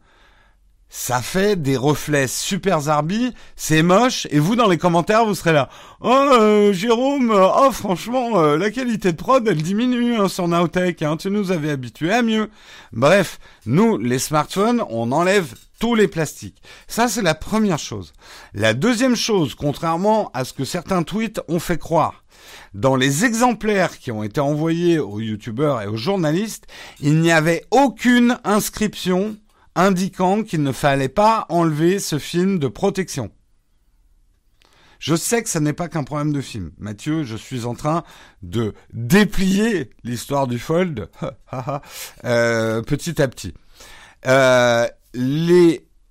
ça 0.98 1.20
fait 1.20 1.56
des 1.60 1.76
reflets 1.76 2.26
super 2.26 2.80
zarbi, 2.80 3.34
c'est 3.54 3.82
moche, 3.82 4.26
et 4.30 4.38
vous 4.38 4.56
dans 4.56 4.66
les 4.66 4.78
commentaires 4.78 5.26
vous 5.26 5.34
serez 5.34 5.52
là. 5.52 5.68
Oh 6.00 6.08
euh, 6.10 6.72
Jérôme, 6.72 7.30
oh 7.36 7.70
franchement 7.70 8.40
euh, 8.40 8.56
la 8.56 8.70
qualité 8.70 9.12
de 9.12 9.16
prod 9.16 9.46
elle 9.46 9.60
diminue 9.60 10.16
hein, 10.16 10.28
sur 10.28 10.48
Nowtech, 10.48 11.02
hein, 11.02 11.18
tu 11.18 11.30
nous 11.30 11.52
avais 11.52 11.70
habitués 11.70 12.14
à 12.14 12.22
mieux. 12.22 12.48
Bref, 12.94 13.38
nous 13.66 13.98
les 13.98 14.18
smartphones 14.18 14.82
on 14.88 15.12
enlève 15.12 15.54
tous 15.78 15.94
les 15.94 16.08
plastiques. 16.08 16.62
Ça 16.88 17.08
c'est 17.08 17.20
la 17.20 17.34
première 17.34 17.78
chose. 17.78 18.14
La 18.54 18.72
deuxième 18.72 19.16
chose, 19.16 19.54
contrairement 19.54 20.30
à 20.32 20.44
ce 20.44 20.54
que 20.54 20.64
certains 20.64 21.02
tweets 21.02 21.42
ont 21.46 21.60
fait 21.60 21.78
croire, 21.78 22.24
dans 22.72 22.96
les 22.96 23.26
exemplaires 23.26 23.98
qui 23.98 24.10
ont 24.12 24.22
été 24.22 24.40
envoyés 24.40 24.98
aux 24.98 25.20
youtubeurs 25.20 25.82
et 25.82 25.88
aux 25.88 25.98
journalistes, 25.98 26.66
il 27.00 27.20
n'y 27.20 27.32
avait 27.32 27.66
aucune 27.70 28.38
inscription 28.44 29.36
indiquant 29.76 30.42
qu'il 30.42 30.62
ne 30.62 30.72
fallait 30.72 31.08
pas 31.08 31.46
enlever 31.48 32.00
ce 32.00 32.18
film 32.18 32.58
de 32.58 32.66
protection. 32.66 33.30
Je 34.98 35.14
sais 35.14 35.42
que 35.42 35.48
ce 35.48 35.58
n'est 35.58 35.74
pas 35.74 35.88
qu'un 35.88 36.04
problème 36.04 36.32
de 36.32 36.40
film. 36.40 36.72
Mathieu, 36.78 37.22
je 37.22 37.36
suis 37.36 37.66
en 37.66 37.74
train 37.74 38.02
de 38.42 38.74
déplier 38.92 39.90
l'histoire 40.02 40.46
du 40.46 40.58
Fold 40.58 41.10
euh, 42.24 42.82
petit 42.82 43.20
à 43.20 43.28
petit. 43.28 43.54
Euh, 44.26 44.88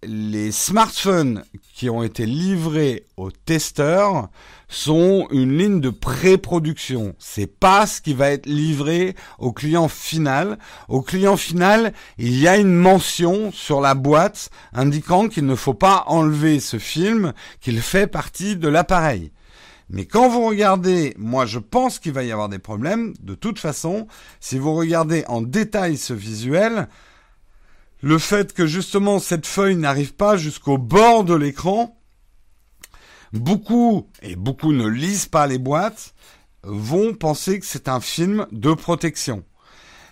les 0.07 0.51
smartphones 0.51 1.43
qui 1.73 1.89
ont 1.89 2.03
été 2.03 2.25
livrés 2.25 3.05
aux 3.17 3.31
testeurs 3.31 4.29
sont 4.67 5.27
une 5.31 5.57
ligne 5.57 5.81
de 5.81 5.89
pré-production. 5.89 7.15
C'est 7.19 7.47
pas 7.47 7.85
ce 7.85 8.01
qui 8.01 8.13
va 8.13 8.31
être 8.31 8.45
livré 8.45 9.15
au 9.37 9.51
client 9.51 9.87
final. 9.87 10.57
Au 10.87 11.01
client 11.01 11.37
final, 11.37 11.93
il 12.17 12.39
y 12.39 12.47
a 12.47 12.57
une 12.57 12.73
mention 12.73 13.51
sur 13.51 13.81
la 13.81 13.93
boîte 13.93 14.49
indiquant 14.73 15.27
qu'il 15.27 15.45
ne 15.45 15.55
faut 15.55 15.73
pas 15.73 16.03
enlever 16.07 16.59
ce 16.59 16.79
film, 16.79 17.33
qu'il 17.61 17.81
fait 17.81 18.07
partie 18.07 18.55
de 18.55 18.67
l'appareil. 18.67 19.31
Mais 19.89 20.05
quand 20.05 20.29
vous 20.29 20.45
regardez, 20.45 21.13
moi 21.17 21.45
je 21.45 21.59
pense 21.59 21.99
qu'il 21.99 22.13
va 22.13 22.23
y 22.23 22.31
avoir 22.31 22.49
des 22.49 22.59
problèmes. 22.59 23.13
De 23.21 23.35
toute 23.35 23.59
façon, 23.59 24.07
si 24.39 24.57
vous 24.57 24.73
regardez 24.73 25.23
en 25.27 25.41
détail 25.41 25.97
ce 25.97 26.13
visuel, 26.13 26.87
le 28.05 28.19
fait 28.19 28.53
que 28.53 28.67
justement 28.67 29.17
cette 29.17 29.47
feuille 29.47 29.77
n'arrive 29.77 30.13
pas 30.13 30.37
jusqu'au 30.37 30.77
bord 30.77 31.23
de 31.23 31.33
l'écran, 31.33 31.99
beaucoup, 33.33 34.07
et 34.21 34.35
beaucoup 34.35 34.73
ne 34.73 34.87
lisent 34.87 35.25
pas 35.25 35.47
les 35.47 35.57
boîtes, 35.57 36.13
vont 36.61 37.15
penser 37.15 37.59
que 37.59 37.65
c'est 37.65 37.87
un 37.87 37.99
film 37.99 38.45
de 38.51 38.75
protection. 38.75 39.43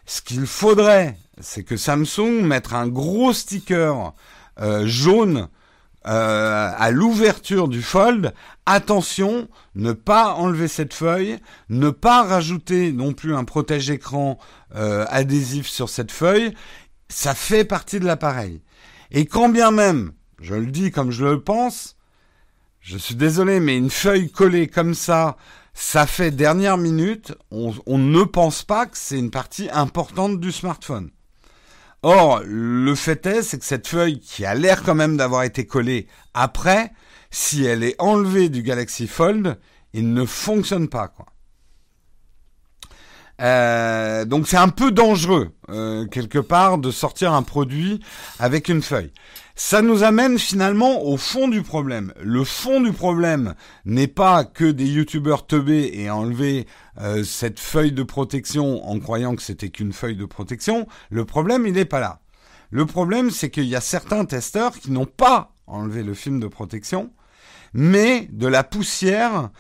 Ce 0.08 0.23
qu'il 0.23 0.47
faudrait, 0.47 1.19
c'est 1.39 1.63
que 1.63 1.77
Samsung 1.77 2.41
mette 2.41 2.73
un 2.73 2.88
gros 2.88 3.32
sticker 3.32 4.15
euh, 4.60 4.88
jaune 4.88 5.47
euh, 6.06 6.71
à 6.75 6.89
l'ouverture 6.89 7.67
du 7.67 7.82
fold. 7.82 8.34
Attention, 8.65 9.47
ne 9.75 9.93
pas 9.93 10.34
enlever 10.34 10.67
cette 10.67 10.93
feuille, 10.93 11.38
ne 11.69 11.91
pas 11.91 12.23
rajouter 12.23 12.91
non 12.91 13.13
plus 13.13 13.36
un 13.36 13.43
protège-écran 13.43 14.38
euh, 14.75 15.06
adhésif 15.10 15.67
sur 15.67 15.88
cette 15.89 16.12
feuille. 16.12 16.53
Ça 17.13 17.36
fait 17.36 17.63
partie 17.63 17.99
de 17.99 18.06
l'appareil. 18.06 18.60
Et 19.12 19.28
quand 19.28 19.47
bien 19.47 19.69
même, 19.69 20.13
je 20.41 20.56
le 20.56 20.65
dis 20.65 20.89
comme 20.89 21.12
je 21.12 21.23
le 21.26 21.43
pense, 21.43 21.95
je 22.82 22.97
suis 22.97 23.13
désolé, 23.13 23.60
mais 23.60 23.78
une 23.78 23.91
feuille 23.91 24.32
collée 24.32 24.67
comme 24.67 24.95
ça, 24.95 25.38
ça 25.76 26.08
fait 26.08 26.32
dernière 26.32 26.78
minute, 26.78 27.34
on, 27.52 27.71
ne 27.99 28.23
pense 28.23 28.63
pas 28.63 28.88
que 28.88 28.97
c'est 28.97 29.19
une 29.19 29.30
partie 29.30 29.69
importante 29.71 30.39
du 30.39 30.52
smartphone. 30.52 31.12
Or, 32.02 32.41
le 32.43 32.95
fait 32.95 33.26
est, 33.28 33.43
c'est 33.43 33.60
que 33.60 33.65
cette 33.65 33.88
feuille, 33.88 34.19
qui 34.19 34.43
a 34.43 34.56
l'air 34.56 34.82
quand 34.82 34.95
même 34.95 35.15
d'avoir 35.15 35.43
été 35.43 35.67
collée 35.67 36.08
après, 36.34 36.91
si 37.30 37.63
elle 37.63 37.84
est 37.84 37.95
enlevée 38.02 38.49
du 38.49 38.63
Galaxy 38.63 39.06
Fold, 39.06 39.60
il 39.93 40.13
ne 40.13 40.26
fonctionne 40.26 40.89
pas, 40.89 41.10
quoi. 41.10 41.28
Euh, 43.43 44.23
donc 44.23 44.47
c'est 44.47 44.58
un 44.58 44.69
peu 44.69 44.91
dangereux, 44.91 45.49
euh, 45.69 46.06
quelque 46.08 46.39
part, 46.39 46.77
de 46.77 46.91
sortir 46.91 47.34
un 47.34 47.43
produit 47.43 47.99
avec 48.39 48.69
une 48.69 48.82
feuille. 48.82 49.12
Ça 49.56 49.82
nous 49.82 50.03
amène 50.03 50.39
finalement 50.39 51.03
au 51.03 51.17
fond 51.17 51.47
du 51.47 51.62
problème. 51.62 52.13
Le 52.21 52.43
fond 52.43 52.82
du 52.82 52.91
problème 52.91 53.53
n'est 53.86 54.08
pas 54.08 54.45
que 54.45 54.65
des 54.65 54.88
youtubeurs 54.88 55.45
teubés 55.45 55.91
et 55.93 56.10
enlever 56.10 56.65
euh, 56.99 57.23
cette 57.23 57.60
feuille 57.60 57.91
de 57.91 58.01
protection 58.03 58.88
en 58.89 58.99
croyant 58.99 59.36
que 59.36 59.43
c'était 59.43 59.69
qu'une 59.69 59.93
feuille 59.93 60.15
de 60.15 60.25
protection. 60.25 60.88
Le 61.12 61.25
problème, 61.25 61.67
il 61.67 61.73
n'est 61.73 61.86
pas 61.86 61.99
là. 61.99 62.21
Le 62.71 62.86
problème, 62.86 63.29
c'est 63.29 63.51
qu'il 63.51 63.65
y 63.65 63.75
a 63.75 63.82
certains 63.82 64.25
testeurs 64.25 64.73
qui 64.79 64.89
n'ont 64.89 65.06
pas 65.06 65.51
enlevé 65.67 66.01
le 66.01 66.15
film 66.15 66.39
de 66.39 66.47
protection, 66.47 67.12
mais 67.73 68.27
de 68.32 68.47
la 68.47 68.63
poussière 68.63 69.51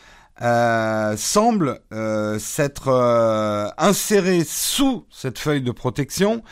euh, 0.43 1.15
semble 1.15 1.79
euh, 1.93 2.37
s'être 2.37 2.89
euh, 2.89 3.69
insérée 3.77 4.43
sous 4.43 5.05
cette 5.09 5.39
feuille 5.39 5.61
de 5.61 5.71
protection 5.71 6.43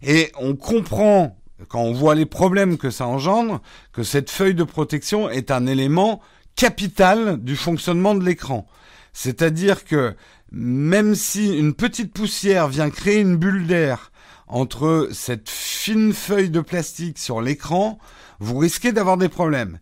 et 0.00 0.30
on 0.38 0.54
comprend 0.54 1.36
quand 1.68 1.80
on 1.80 1.92
voit 1.92 2.14
les 2.14 2.26
problèmes 2.26 2.78
que 2.78 2.90
ça 2.90 3.06
engendre 3.06 3.60
que 3.92 4.04
cette 4.04 4.30
feuille 4.30 4.54
de 4.54 4.62
protection 4.62 5.28
est 5.28 5.50
un 5.50 5.66
élément 5.66 6.20
capital 6.54 7.42
du 7.42 7.56
fonctionnement 7.56 8.14
de 8.14 8.24
l'écran. 8.24 8.66
C'est-à-dire 9.12 9.84
que 9.84 10.14
même 10.52 11.16
si 11.16 11.58
une 11.58 11.74
petite 11.74 12.12
poussière 12.12 12.68
vient 12.68 12.90
créer 12.90 13.20
une 13.20 13.36
bulle 13.36 13.66
d'air 13.66 14.12
entre 14.46 15.08
cette 15.12 15.48
fine 15.48 16.12
feuille 16.12 16.50
de 16.50 16.60
plastique 16.60 17.18
sur 17.18 17.40
l'écran, 17.40 17.98
vous 18.38 18.58
risquez 18.58 18.92
d'avoir 18.92 19.16
des 19.16 19.28
problèmes. 19.28 19.78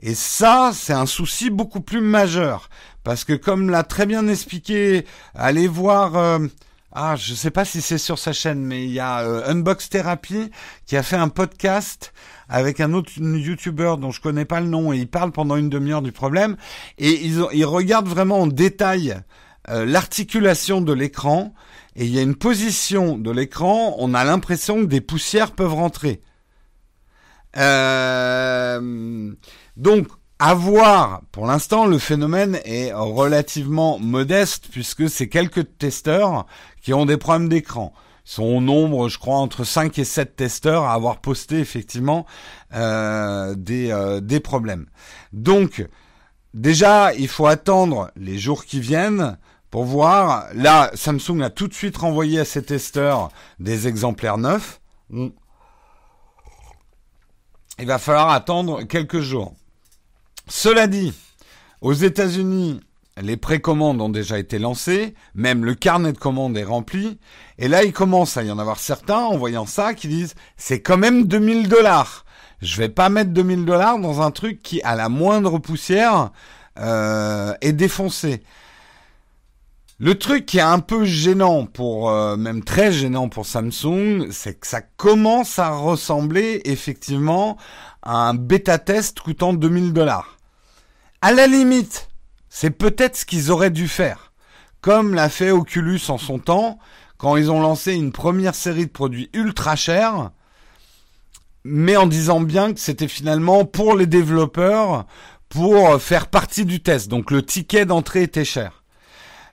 Et 0.00 0.14
ça, 0.14 0.72
c'est 0.74 0.92
un 0.92 1.06
souci 1.06 1.50
beaucoup 1.50 1.80
plus 1.80 2.00
majeur. 2.00 2.68
Parce 3.04 3.24
que 3.24 3.34
comme 3.34 3.70
l'a 3.70 3.84
très 3.84 4.06
bien 4.06 4.26
expliqué, 4.26 5.06
allez 5.34 5.68
voir... 5.68 6.16
Euh, 6.16 6.38
ah, 6.96 7.16
je 7.16 7.34
sais 7.34 7.50
pas 7.50 7.64
si 7.64 7.80
c'est 7.80 7.98
sur 7.98 8.20
sa 8.20 8.32
chaîne, 8.32 8.64
mais 8.64 8.84
il 8.84 8.92
y 8.92 9.00
a 9.00 9.22
euh, 9.22 9.50
Unbox 9.50 9.88
Therapy 9.88 10.50
qui 10.86 10.96
a 10.96 11.02
fait 11.02 11.16
un 11.16 11.28
podcast 11.28 12.12
avec 12.48 12.78
un 12.80 12.92
autre 12.92 13.10
YouTuber 13.18 13.96
dont 13.98 14.12
je 14.12 14.20
connais 14.20 14.44
pas 14.44 14.60
le 14.60 14.68
nom 14.68 14.92
et 14.92 14.98
il 14.98 15.08
parle 15.08 15.32
pendant 15.32 15.56
une 15.56 15.68
demi-heure 15.68 16.02
du 16.02 16.12
problème 16.12 16.56
et 16.98 17.10
ils, 17.26 17.42
ont, 17.42 17.48
ils 17.52 17.64
regardent 17.64 18.06
vraiment 18.06 18.42
en 18.42 18.46
détail 18.46 19.20
euh, 19.70 19.84
l'articulation 19.84 20.80
de 20.80 20.92
l'écran 20.92 21.52
et 21.96 22.04
il 22.04 22.14
y 22.14 22.18
a 22.20 22.22
une 22.22 22.36
position 22.36 23.18
de 23.18 23.30
l'écran, 23.32 23.96
on 23.98 24.14
a 24.14 24.22
l'impression 24.22 24.80
que 24.82 24.86
des 24.86 25.00
poussières 25.00 25.50
peuvent 25.50 25.74
rentrer. 25.74 26.20
Euh, 27.56 29.32
donc, 29.76 30.08
à 30.46 30.52
voir, 30.52 31.22
pour 31.32 31.46
l'instant, 31.46 31.86
le 31.86 31.98
phénomène 31.98 32.60
est 32.66 32.92
relativement 32.92 33.98
modeste 33.98 34.68
puisque 34.70 35.08
c'est 35.08 35.30
quelques 35.30 35.78
testeurs 35.78 36.44
qui 36.82 36.92
ont 36.92 37.06
des 37.06 37.16
problèmes 37.16 37.48
d'écran. 37.48 37.94
Ils 38.26 38.30
sont 38.30 38.42
au 38.42 38.60
nombre, 38.60 39.08
je 39.08 39.18
crois, 39.18 39.38
entre 39.38 39.64
5 39.64 39.98
et 39.98 40.04
7 40.04 40.36
testeurs 40.36 40.82
à 40.82 40.92
avoir 40.92 41.22
posté 41.22 41.60
effectivement 41.60 42.26
euh, 42.74 43.54
des, 43.54 43.90
euh, 43.90 44.20
des 44.20 44.38
problèmes. 44.38 44.84
Donc, 45.32 45.88
déjà, 46.52 47.14
il 47.14 47.28
faut 47.28 47.46
attendre 47.46 48.10
les 48.14 48.36
jours 48.36 48.66
qui 48.66 48.80
viennent 48.80 49.38
pour 49.70 49.84
voir. 49.84 50.48
Là, 50.52 50.90
Samsung 50.92 51.40
a 51.40 51.48
tout 51.48 51.68
de 51.68 51.74
suite 51.74 51.96
renvoyé 51.96 52.40
à 52.40 52.44
ses 52.44 52.62
testeurs 52.62 53.30
des 53.60 53.88
exemplaires 53.88 54.36
neufs. 54.36 54.82
Il 55.08 55.32
va 57.86 57.96
falloir 57.96 58.28
attendre 58.28 58.82
quelques 58.82 59.20
jours. 59.20 59.54
Cela 60.48 60.86
dit, 60.86 61.12
aux 61.80 61.94
États-Unis, 61.94 62.80
les 63.20 63.36
précommandes 63.36 64.00
ont 64.00 64.08
déjà 64.08 64.38
été 64.38 64.58
lancées, 64.58 65.14
même 65.34 65.64
le 65.64 65.74
carnet 65.74 66.12
de 66.12 66.18
commandes 66.18 66.56
est 66.56 66.64
rempli, 66.64 67.18
et 67.58 67.68
là 67.68 67.84
il 67.84 67.92
commence 67.92 68.36
à 68.36 68.42
y 68.42 68.50
en 68.50 68.58
avoir 68.58 68.78
certains 68.78 69.20
en 69.20 69.38
voyant 69.38 69.66
ça 69.66 69.94
qui 69.94 70.08
disent 70.08 70.34
c'est 70.56 70.80
quand 70.80 70.98
même 70.98 71.26
2000 71.26 71.68
dollars. 71.68 72.24
Je 72.60 72.78
vais 72.78 72.88
pas 72.88 73.08
mettre 73.08 73.30
2000 73.30 73.64
dollars 73.64 73.98
dans 73.98 74.20
un 74.20 74.30
truc 74.30 74.62
qui, 74.62 74.80
à 74.82 74.96
la 74.96 75.08
moindre 75.08 75.58
poussière, 75.58 76.30
euh, 76.78 77.54
est 77.60 77.72
défoncé. 77.72 78.42
Le 80.00 80.16
truc 80.16 80.44
qui 80.44 80.58
est 80.58 80.62
un 80.62 80.80
peu 80.80 81.04
gênant 81.04 81.66
pour, 81.66 82.10
euh, 82.10 82.36
même 82.36 82.64
très 82.64 82.90
gênant 82.90 83.28
pour 83.28 83.46
Samsung, 83.46 84.28
c'est 84.32 84.58
que 84.58 84.66
ça 84.66 84.80
commence 84.80 85.58
à 85.58 85.70
ressembler 85.70 86.62
effectivement 86.64 87.56
un 88.04 88.34
bêta 88.34 88.78
test 88.78 89.20
coûtant 89.20 89.52
2000 89.52 89.92
dollars. 89.92 90.36
À 91.20 91.32
la 91.32 91.46
limite, 91.46 92.08
c'est 92.48 92.70
peut-être 92.70 93.16
ce 93.16 93.24
qu'ils 93.24 93.50
auraient 93.50 93.70
dû 93.70 93.88
faire. 93.88 94.32
Comme 94.80 95.14
l'a 95.14 95.30
fait 95.30 95.50
Oculus 95.50 96.00
en 96.08 96.18
son 96.18 96.38
temps, 96.38 96.78
quand 97.16 97.36
ils 97.36 97.50
ont 97.50 97.60
lancé 97.60 97.94
une 97.94 98.12
première 98.12 98.54
série 98.54 98.86
de 98.86 98.90
produits 98.90 99.30
ultra 99.32 99.76
chers, 99.76 100.30
mais 101.64 101.96
en 101.96 102.06
disant 102.06 102.40
bien 102.40 102.74
que 102.74 102.80
c'était 102.80 103.08
finalement 103.08 103.64
pour 103.64 103.96
les 103.96 104.06
développeurs, 104.06 105.06
pour 105.48 106.00
faire 106.00 106.26
partie 106.26 106.66
du 106.66 106.82
test. 106.82 107.08
Donc 107.08 107.30
le 107.30 107.42
ticket 107.42 107.86
d'entrée 107.86 108.24
était 108.24 108.44
cher. 108.44 108.83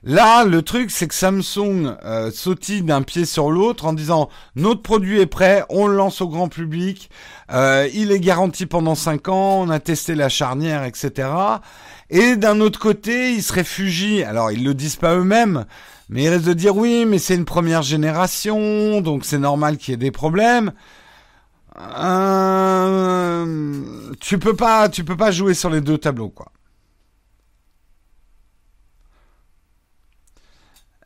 Là, 0.04 0.44
le 0.44 0.62
truc, 0.62 0.90
c'est 0.90 1.06
que 1.06 1.14
Samsung 1.14 1.94
euh, 2.04 2.32
sautille 2.32 2.82
d'un 2.82 3.02
pied 3.02 3.24
sur 3.24 3.50
l'autre 3.50 3.84
en 3.84 3.92
disant 3.92 4.30
notre 4.56 4.82
produit 4.82 5.20
est 5.20 5.26
prêt, 5.26 5.64
on 5.68 5.86
le 5.86 5.94
lance 5.94 6.20
au 6.20 6.28
grand 6.28 6.48
public, 6.48 7.08
euh, 7.52 7.88
il 7.94 8.10
est 8.10 8.18
garanti 8.18 8.66
pendant 8.66 8.96
5 8.96 9.28
ans, 9.28 9.60
on 9.60 9.70
a 9.70 9.78
testé 9.78 10.16
la 10.16 10.28
charnière, 10.28 10.82
etc. 10.82 11.28
Et 12.10 12.34
d'un 12.34 12.60
autre 12.60 12.80
côté, 12.80 13.32
ils 13.32 13.44
se 13.44 13.52
réfugient. 13.52 14.24
Alors, 14.24 14.50
ils 14.50 14.64
le 14.64 14.74
disent 14.74 14.96
pas 14.96 15.14
eux-mêmes, 15.14 15.66
mais 16.08 16.24
ils 16.24 16.28
restent 16.30 16.46
de 16.46 16.52
dire 16.52 16.76
oui, 16.76 17.04
mais 17.06 17.18
c'est 17.18 17.36
une 17.36 17.44
première 17.44 17.82
génération, 17.82 19.02
donc 19.02 19.24
c'est 19.24 19.38
normal 19.38 19.76
qu'il 19.76 19.92
y 19.92 19.94
ait 19.94 19.98
des 19.98 20.10
problèmes. 20.10 20.72
Euh, 21.78 23.46
tu 24.20 24.38
peux 24.38 24.56
pas, 24.56 24.88
tu 24.88 25.04
peux 25.04 25.16
pas 25.16 25.30
jouer 25.30 25.54
sur 25.54 25.70
les 25.70 25.80
deux 25.80 25.98
tableaux, 25.98 26.28
quoi. 26.28 26.50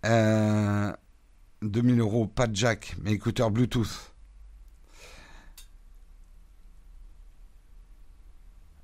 Euh, 0.06 0.92
2000 1.62 2.00
euros, 2.00 2.26
pas 2.26 2.46
de 2.46 2.54
jack, 2.54 2.96
mais 3.02 3.12
écouteurs 3.12 3.50
Bluetooth. 3.50 4.12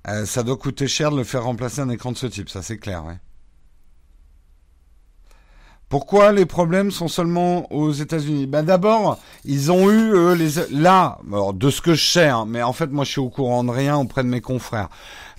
Euh, 0.07 0.25
ça 0.25 0.43
doit 0.43 0.57
coûter 0.57 0.87
cher 0.87 1.11
de 1.11 1.17
le 1.17 1.23
faire 1.23 1.43
remplacer 1.43 1.79
un 1.79 1.89
écran 1.89 2.11
de 2.11 2.17
ce 2.17 2.27
type, 2.27 2.49
ça 2.49 2.61
c'est 2.61 2.77
clair, 2.77 3.05
ouais. 3.05 3.17
Pourquoi 5.93 6.31
les 6.31 6.47
problèmes 6.47 6.89
sont 6.89 7.07
seulement 7.07 7.71
aux 7.71 7.91
États-Unis? 7.91 8.47
Ben 8.47 8.63
d'abord, 8.63 9.19
ils 9.45 9.71
ont 9.71 9.91
eu 9.91 10.35
les 10.35 10.53
là, 10.71 11.19
de 11.53 11.69
ce 11.69 11.81
que 11.81 11.93
je 11.93 12.03
sais, 12.03 12.29
hein, 12.29 12.45
mais 12.47 12.63
en 12.63 12.73
fait 12.73 12.87
moi 12.87 13.05
je 13.05 13.11
suis 13.11 13.19
au 13.19 13.29
courant 13.29 13.63
de 13.63 13.69
rien 13.69 13.97
auprès 13.97 14.23
de 14.23 14.27
mes 14.27 14.41
confrères. 14.41 14.89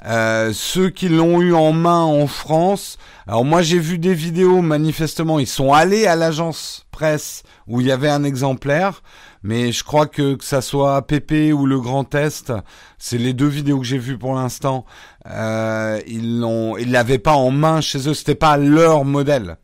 Euh, 0.07 0.53
ceux 0.55 0.90
qui 0.90 1.09
l'ont 1.09 1.40
eu 1.40 1.55
en 1.55 1.73
main 1.73 2.03
en 2.03 2.29
France, 2.29 2.99
alors 3.27 3.45
moi 3.45 3.62
j'ai 3.62 3.81
vu 3.81 3.99
des 3.99 4.14
vidéos 4.14 4.62
manifestement, 4.62 5.40
ils 5.40 5.49
sont 5.49 5.73
allés 5.73 6.07
à 6.07 6.14
l'agence 6.14 6.87
presse 6.93 7.43
où 7.67 7.81
il 7.81 7.88
y 7.88 7.90
avait 7.90 8.09
un 8.09 8.23
exemplaire 8.23 9.03
mais 9.43 9.73
je 9.73 9.83
crois 9.83 10.07
que 10.07 10.37
que 10.37 10.45
ça 10.45 10.62
soit 10.62 11.05
PP 11.05 11.53
ou 11.53 11.67
le 11.67 11.81
Grand 11.81 12.05
Test, 12.05 12.53
c'est 12.99 13.19
les 13.19 13.33
deux 13.33 13.49
vidéos 13.49 13.81
que 13.81 13.85
j'ai 13.85 13.99
vues 13.99 14.19
pour 14.19 14.35
l'instant. 14.35 14.85
Euh, 15.29 16.01
ils 16.07 16.38
l'ont, 16.38 16.77
ils 16.77 16.93
l'avaient 16.93 17.19
pas 17.19 17.35
en 17.35 17.51
main 17.51 17.81
chez 17.81 18.09
eux, 18.09 18.14
c'était 18.14 18.37
pas 18.37 18.57
leur 18.57 19.05
modèle. 19.05 19.59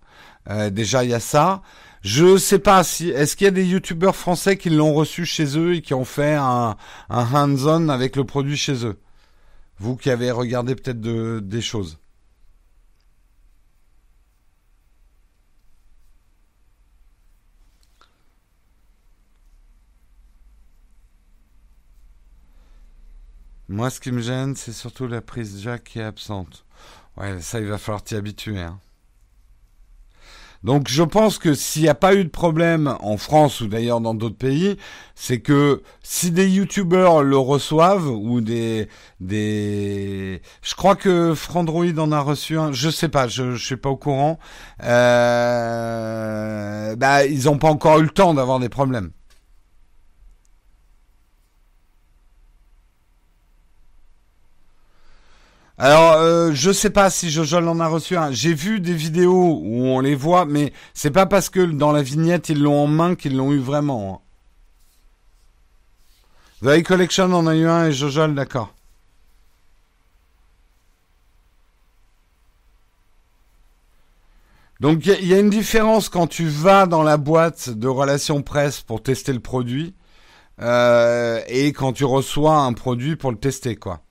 Euh, 0.51 0.71
déjà 0.71 1.05
il 1.05 1.11
y 1.11 1.15
a 1.15 1.21
ça. 1.21 1.63
Je 2.03 2.37
sais 2.39 2.59
pas 2.59 2.83
si 2.85 3.11
est-ce 3.11 3.37
qu'il 3.37 3.45
y 3.47 3.49
a 3.49 3.51
des 3.53 3.67
youtubeurs 3.67 4.17
français 4.17 4.57
qui 4.57 4.71
l'ont 4.71 4.95
reçu 4.95 5.27
chez 5.27 5.59
eux 5.59 5.75
et 5.77 5.83
qui 5.83 5.95
ont 5.95 6.05
fait 6.05 6.35
un, 6.35 6.77
un 7.11 7.35
hands-on 7.35 7.89
avec 7.89 8.17
le 8.17 8.25
produit 8.25 8.57
chez 8.57 8.85
eux? 8.87 8.99
Vous 9.79 9.97
qui 9.97 10.11
avez 10.11 10.31
regardé 10.31 10.75
peut-être 10.75 11.01
de, 11.01 11.41
des 11.43 11.63
choses. 11.63 11.99
Moi, 23.69 23.89
ce 23.89 24.01
qui 24.01 24.11
me 24.11 24.21
gêne, 24.21 24.57
c'est 24.57 24.73
surtout 24.73 25.07
la 25.07 25.21
prise 25.21 25.61
jack 25.63 25.85
qui 25.85 26.01
est 26.01 26.03
absente. 26.03 26.65
Ouais, 27.17 27.41
ça, 27.41 27.61
il 27.61 27.67
va 27.69 27.79
falloir 27.79 28.03
t'y 28.03 28.17
habituer. 28.17 28.59
Hein. 28.61 28.81
Donc, 30.63 30.89
je 30.89 31.03
pense 31.03 31.39
que 31.39 31.55
s'il 31.55 31.83
n'y 31.83 31.89
a 31.89 31.95
pas 31.95 32.15
eu 32.15 32.25
de 32.25 32.29
problème 32.29 32.95
en 33.01 33.17
France 33.17 33.63
ou 33.63 33.67
d'ailleurs 33.67 34.01
dans 34.03 34.13
d'autres 34.15 34.37
pays, 34.37 34.77
c'est 35.15 35.41
que 35.41 35.83
si 36.03 36.31
des 36.31 36.49
youtubeurs 36.49 37.23
le 37.23 37.39
reçoivent 37.39 38.09
ou 38.09 38.41
des 38.43 38.89
des, 39.21 40.43
je 40.63 40.75
crois 40.75 40.97
que 40.97 41.35
Frandroid 41.35 41.99
en 41.99 42.13
a 42.13 42.21
reçu 42.21 42.59
un. 42.59 42.73
Je 42.73 42.91
sais 42.91 43.09
pas, 43.09 43.27
je 43.29 43.57
suis 43.57 43.77
pas 43.77 43.89
au 43.89 43.97
courant. 43.97 44.39
Euh, 44.83 46.17
bah, 46.97 47.25
ils 47.25 47.45
n'ont 47.45 47.59
pas 47.59 47.69
encore 47.69 47.99
eu 48.01 48.03
le 48.03 48.11
temps 48.11 48.35
d'avoir 48.35 48.59
des 48.61 48.69
problèmes. 48.69 49.11
Alors, 55.83 56.13
euh, 56.13 56.51
je 56.53 56.71
sais 56.73 56.91
pas 56.91 57.09
si 57.09 57.31
Jojol 57.31 57.67
en 57.67 57.81
a 57.81 57.89
reçu 57.89 58.15
un. 58.15 58.31
J'ai 58.33 58.53
vu 58.53 58.81
des 58.81 58.93
vidéos 58.93 59.63
où 59.63 59.87
on 59.87 60.01
les 60.01 60.15
voit, 60.15 60.45
mais 60.45 60.75
c'est 60.93 61.11
pas 61.11 61.25
parce 61.25 61.49
que 61.49 61.61
dans 61.61 61.91
la 61.91 62.03
vignette 62.03 62.51
ils 62.51 62.61
l'ont 62.61 62.85
en 62.85 62.87
main 62.87 63.15
qu'ils 63.15 63.35
l'ont 63.35 63.51
eu 63.51 63.59
vraiment. 63.59 64.23
Hein. 66.63 66.79
The 66.79 66.83
Collection 66.83 67.33
en 67.33 67.47
a 67.47 67.57
eu 67.57 67.67
un 67.67 67.87
et 67.87 67.93
Jojol, 67.93 68.35
d'accord. 68.35 68.75
Donc 74.81 75.07
il 75.07 75.27
y, 75.27 75.33
a 75.33 75.39
une 75.39 75.49
différence 75.49 76.11
quand 76.11 76.27
tu 76.27 76.47
vas 76.47 76.85
dans 76.85 77.03
la 77.03 77.17
boîte 77.17 77.71
de 77.71 77.89
relations 77.89 78.43
presse 78.43 78.83
pour 78.83 79.03
tester 79.03 79.33
le 79.33 79.41
produit 79.41 79.95
euh, 80.61 81.41
et 81.49 81.73
quand 81.73 81.95
tu 81.95 82.05
reçois 82.05 82.57
un 82.57 82.75
produit 82.75 83.17
pour 83.17 83.31
le 83.31 83.39
tester, 83.39 83.77
quoi. 83.77 84.03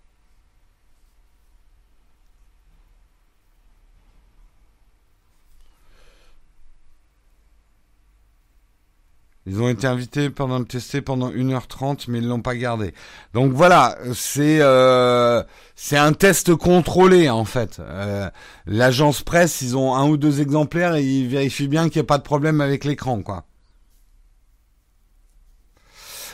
Ils 9.50 9.60
ont 9.64 9.68
été 9.68 9.88
invités 9.88 10.30
pendant 10.30 10.60
le 10.60 10.66
tester 10.66 11.02
pendant 11.02 11.32
1h30, 11.32 12.06
mais 12.08 12.20
ils 12.20 12.28
l'ont 12.28 12.42
pas 12.42 12.56
gardé. 12.56 12.94
Donc 13.34 13.52
voilà, 13.52 13.98
c'est 14.14 14.60
euh, 14.62 15.42
c'est 15.76 15.98
un 15.98 16.14
test 16.14 16.54
contrôlé 16.54 17.32
en 17.32 17.46
fait. 17.46 17.80
Euh, 17.80 18.30
L'agence 18.68 19.24
presse, 19.24 19.62
ils 19.62 19.76
ont 19.76 19.96
un 19.96 20.08
ou 20.08 20.18
deux 20.18 20.40
exemplaires 20.40 20.96
et 20.96 21.04
ils 21.04 21.28
vérifient 21.28 21.68
bien 21.68 21.90
qu'il 21.90 22.00
n'y 22.00 22.06
a 22.06 22.08
pas 22.08 22.20
de 22.20 22.24
problème 22.24 22.62
avec 22.62 22.86
l'écran, 22.86 23.24
quoi. 23.24 23.46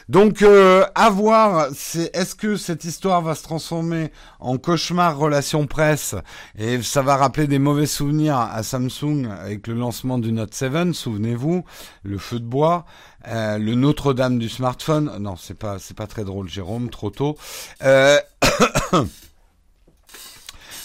Donc, 0.08 0.44
euh, 0.44 0.86
à 0.94 1.10
voir, 1.10 1.70
c'est 1.74 2.16
est-ce 2.16 2.36
que 2.36 2.58
cette 2.58 2.84
histoire 2.84 3.22
va 3.22 3.34
se 3.34 3.42
transformer 3.42 4.12
en 4.40 4.58
cauchemar 4.58 5.18
relation 5.18 5.66
presse? 5.66 6.16
Et 6.58 6.82
ça 6.84 7.02
va 7.02 7.16
rappeler 7.16 7.48
des 7.48 7.58
mauvais 7.58 7.88
souvenirs 7.88 8.38
à 8.38 8.62
Samsung 8.62 9.28
avec 9.40 9.66
le 9.68 9.74
lancement 9.74 10.20
du 10.20 10.32
Note 10.32 10.54
7, 10.54 10.94
souvenez-vous, 10.94 11.64
le 12.04 12.18
feu 12.20 12.40
de 12.40 12.46
bois, 12.46 12.86
euh, 13.28 13.58
le 13.58 13.74
Notre-Dame 13.74 14.38
du 14.38 14.50
smartphone. 14.50 15.12
Non, 15.20 15.36
c'est 15.38 15.58
pas 15.58 15.80
c'est 15.80 15.98
pas 15.98 16.08
très 16.08 16.24
drôle, 16.24 16.50
Jérôme, 16.50 16.90
trop 16.90 17.10
tôt. 17.10 17.36
Euh... 17.84 18.20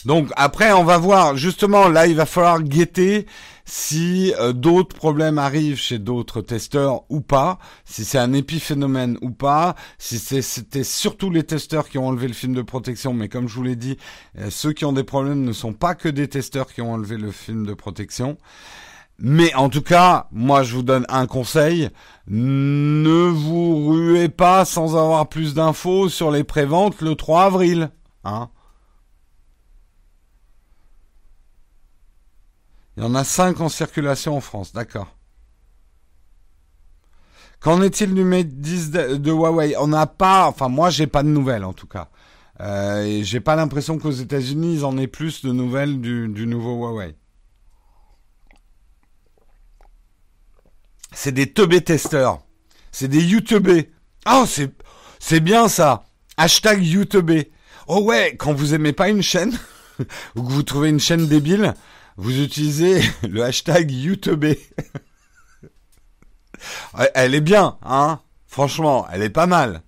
Donc 0.06 0.30
après, 0.37 0.72
on 0.72 0.85
va 0.85 0.96
voir. 0.96 1.37
Justement, 1.37 1.88
là, 1.88 2.06
il 2.06 2.16
va 2.16 2.24
falloir 2.24 2.62
guetter 2.62 3.26
si 3.70 4.35
euh, 4.40 4.52
d'autres 4.52 4.96
problèmes 4.96 5.38
arrivent 5.38 5.78
chez 5.78 6.00
d'autres 6.00 6.40
testeurs 6.40 7.04
ou 7.09 7.20
pas, 7.20 7.61
si 7.85 8.04
c'est 8.04 8.18
un 8.18 8.33
épiphénomène 8.33 9.16
ou 9.22 9.30
pas, 9.30 9.76
si 9.96 10.18
c'était 10.18 10.83
surtout 10.83 11.30
les 11.30 11.44
testeurs 11.44 11.88
qui 11.88 11.96
ont 11.96 12.09
enlevé 12.09 12.26
le 12.26 12.35
film 12.35 12.52
de 12.52 12.62
protection, 12.62 13.14
mais 13.14 13.28
comme 13.28 13.48
je 13.48 13.54
vous 13.54 13.62
l'ai 13.62 13.76
dit, 13.76 13.96
euh, 14.40 14.50
ceux 14.50 14.72
qui 14.72 14.85
ont 14.85 14.92
des 14.92 15.04
problèmes 15.04 15.44
ne 15.44 15.52
sont 15.52 15.72
pas 15.72 15.94
que 15.94 16.09
des 16.09 16.26
testeurs 16.26 16.72
qui 16.72 16.83
ont 16.83 16.92
enlevé 16.92 17.16
le 17.16 17.30
film 17.30 17.64
de 17.64 17.72
protection. 17.72 18.38
Mais 19.20 19.54
en 19.54 19.68
tout 19.68 19.83
cas, 19.83 20.26
moi 20.33 20.64
je 20.64 20.74
vous 20.74 20.83
donne 20.83 21.06
un 21.09 21.28
conseil, 21.28 21.90
ne 22.26 23.28
vous 23.28 23.87
ruez 23.87 24.30
pas 24.30 24.64
sans 24.64 24.96
avoir 24.96 25.28
plus 25.28 25.54
d'infos 25.54 26.09
sur 26.09 26.33
les 26.33 26.42
préventes 26.42 27.00
le 27.02 27.14
3 27.14 27.44
avril. 27.44 27.90
Hein 28.24 28.50
Il 33.00 33.04
y 33.04 33.06
en 33.06 33.14
a 33.14 33.24
5 33.24 33.58
en 33.62 33.70
circulation 33.70 34.36
en 34.36 34.42
France, 34.42 34.74
d'accord. 34.74 35.16
Qu'en 37.58 37.80
est-il 37.80 38.12
du 38.12 38.24
Mate 38.24 38.48
10 38.48 38.90
de, 38.90 39.30
Huawei? 39.30 39.74
On 39.78 39.86
n'a 39.86 40.04
pas, 40.04 40.46
enfin 40.46 40.68
moi 40.68 40.90
j'ai 40.90 41.06
pas 41.06 41.22
de 41.22 41.28
nouvelles 41.28 41.64
en 41.64 41.72
tout 41.72 41.86
cas. 41.86 42.10
Euh, 42.60 43.02
et 43.04 43.24
j'ai 43.24 43.40
pas 43.40 43.56
l'impression 43.56 43.98
qu'aux 43.98 44.10
États-Unis 44.10 44.74
ils 44.74 44.84
en 44.84 44.98
aient 44.98 45.06
plus 45.06 45.42
de 45.42 45.50
nouvelles 45.50 45.98
du, 46.02 46.46
nouveau 46.46 46.76
Huawei. 46.76 47.16
C'est 51.14 51.32
des 51.32 51.50
teubés 51.50 51.80
testeurs. 51.80 52.42
C'est 52.92 53.08
des 53.08 53.24
YouTubés. 53.24 53.92
C'est, 54.46 54.74
c'est 55.18 55.40
bien 55.40 55.68
ça. 55.68 56.04
Hashtag 56.36 56.84
YouTubé. 56.84 57.50
Oh 57.88 58.02
ouais, 58.02 58.36
quand 58.38 58.52
vous 58.52 58.74
aimez 58.74 58.92
pas 58.92 59.08
une 59.08 59.22
chaîne, 59.22 59.58
ou 60.36 60.42
que 60.42 60.52
vous 60.52 60.62
trouvez 60.64 60.90
une 60.90 61.00
chaîne 61.00 61.26
débile, 61.26 61.72
vous 62.20 62.42
utilisez 62.42 63.00
le 63.22 63.42
hashtag 63.42 63.90
YouTube. 63.90 64.44
elle 67.14 67.35
est 67.35 67.40
bien, 67.40 67.78
hein 67.83 68.20
Franchement, 68.46 69.06
elle 69.11 69.22
est 69.22 69.30
pas 69.30 69.46
mal. 69.46 69.83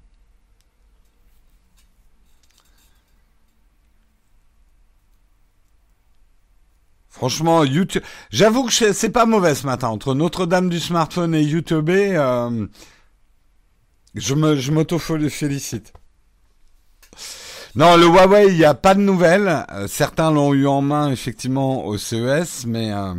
Franchement, 7.11 7.65
YouTube. 7.65 8.03
J'avoue 8.31 8.65
que 8.65 8.93
c'est 8.93 9.11
pas 9.11 9.27
mauvais 9.27 9.55
ce 9.55 9.67
matin 9.67 9.89
entre 9.89 10.15
Notre-Dame 10.15 10.71
du 10.71 10.81
smartphone 10.81 11.35
et 11.35 11.43
YouTube. 11.43 11.91
Euh, 11.91 12.67
je 14.15 14.35
me, 14.35 14.57
je 14.57 14.73
m'auto 14.73 14.99
félicite. 14.99 15.93
Non, 17.75 17.97
le 17.97 18.05
Huawei, 18.07 18.49
il 18.49 18.59
n'y 18.59 18.65
a 18.67 18.75
pas 18.75 18.95
de 18.95 19.01
nouvelles. 19.01 19.65
Euh, 19.71 19.87
certains 19.89 20.31
l'ont 20.31 20.53
eu 20.53 20.67
en 20.67 20.83
main 20.83 21.11
effectivement 21.11 21.87
au 21.87 21.97
CES, 21.97 22.67
mais 22.67 22.93
euh, 22.93 23.15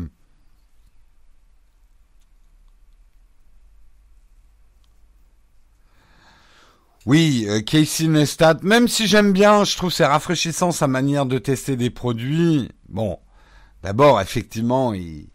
oui, 7.07 7.45
euh, 7.49 7.61
Casey 7.61 8.07
Neistat, 8.07 8.59
même 8.61 8.87
si 8.87 9.07
j'aime 9.07 9.33
bien, 9.33 9.63
je 9.63 9.75
trouve 9.75 9.91
c'est 9.91 10.05
rafraîchissant 10.05 10.71
sa 10.71 10.87
manière 10.87 11.25
de 11.25 11.39
tester 11.39 11.75
des 11.75 11.89
produits. 11.89 12.69
Bon, 12.89 13.17
d'abord, 13.81 14.21
effectivement, 14.21 14.93
il, 14.93 15.29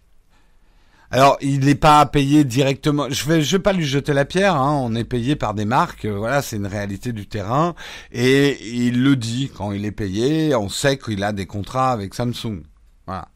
alors, 1.11 1.39
il 1.41 1.61
n'est 1.61 1.75
pas 1.75 2.05
payé 2.07 2.45
directement. 2.45 3.09
Je 3.09 3.27
vais, 3.27 3.41
je 3.41 3.57
vais 3.57 3.63
pas 3.63 3.73
lui 3.73 3.87
jeter 3.87 4.13
la 4.13 4.27
pierre. 4.27 4.57
Hein. 4.57 4.79
On 4.83 4.95
est 4.95 5.05
payé 5.05 5.37
par 5.37 5.55
des 5.55 5.65
marques. 5.65 6.05
Euh, 6.05 6.19
voilà, 6.19 6.43
c'est 6.43 6.57
une 6.57 6.67
réalité 6.67 7.13
du 7.13 7.27
terrain. 7.27 7.75
Et 8.13 8.59
il 8.87 9.03
le 9.03 9.17
dit 9.17 9.51
quand 9.57 9.73
il 9.73 9.87
est 9.87 9.93
payé. 9.93 10.55
On 10.55 10.69
sait 10.69 10.99
qu'il 10.99 11.23
a 11.25 11.33
des 11.33 11.47
contrats 11.47 11.93
avec 11.93 12.15
Samsung. 12.15 12.63
Voilà. 13.07 13.29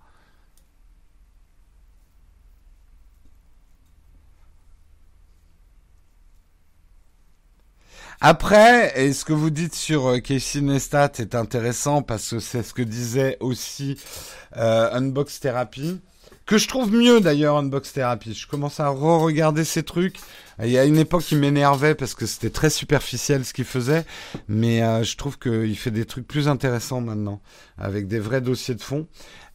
Après, 8.21 8.93
et 9.03 9.13
ce 9.15 9.25
que 9.25 9.33
vous 9.33 9.51
dites 9.51 9.75
sur 9.75 10.07
euh, 10.09 10.19
Casey 10.21 10.61
Neistat 10.61 11.13
est 11.19 11.35
intéressant 11.35 12.03
parce 12.03 12.31
que 12.31 12.39
c'est 12.39 12.63
ce 12.63 12.73
que 12.73 12.83
disait 12.83 13.37
aussi 13.41 13.99
euh, 14.57 14.91
Unbox 14.93 15.41
Therapy? 15.41 16.01
Que 16.47 16.59
je 16.59 16.69
trouve 16.69 16.93
mieux 16.93 17.21
d'ailleurs 17.21 17.57
Unbox 17.57 17.93
Therapy. 17.93 18.35
Je 18.35 18.47
commence 18.47 18.81
à 18.81 18.89
re-regarder 18.89 19.65
ces 19.65 19.83
trucs. 19.83 20.17
Il 20.63 20.71
y 20.71 20.79
a 20.79 20.85
une 20.85 20.99
époque 20.99 21.23
qui 21.23 21.35
m'énervait 21.35 21.95
parce 21.95 22.15
que 22.15 22.27
c'était 22.27 22.51
très 22.51 22.71
superficiel 22.71 23.45
ce 23.45 23.53
qu'il 23.53 23.65
faisait, 23.65 24.05
mais 24.49 24.83
euh, 24.83 25.03
je 25.03 25.17
trouve 25.17 25.39
qu'il 25.39 25.77
fait 25.77 25.91
des 25.91 26.05
trucs 26.05 26.27
plus 26.27 26.47
intéressants 26.47 27.01
maintenant, 27.01 27.41
avec 27.79 28.07
des 28.07 28.19
vrais 28.19 28.41
dossiers 28.41 28.75
de 28.75 28.83
fond. 28.83 29.07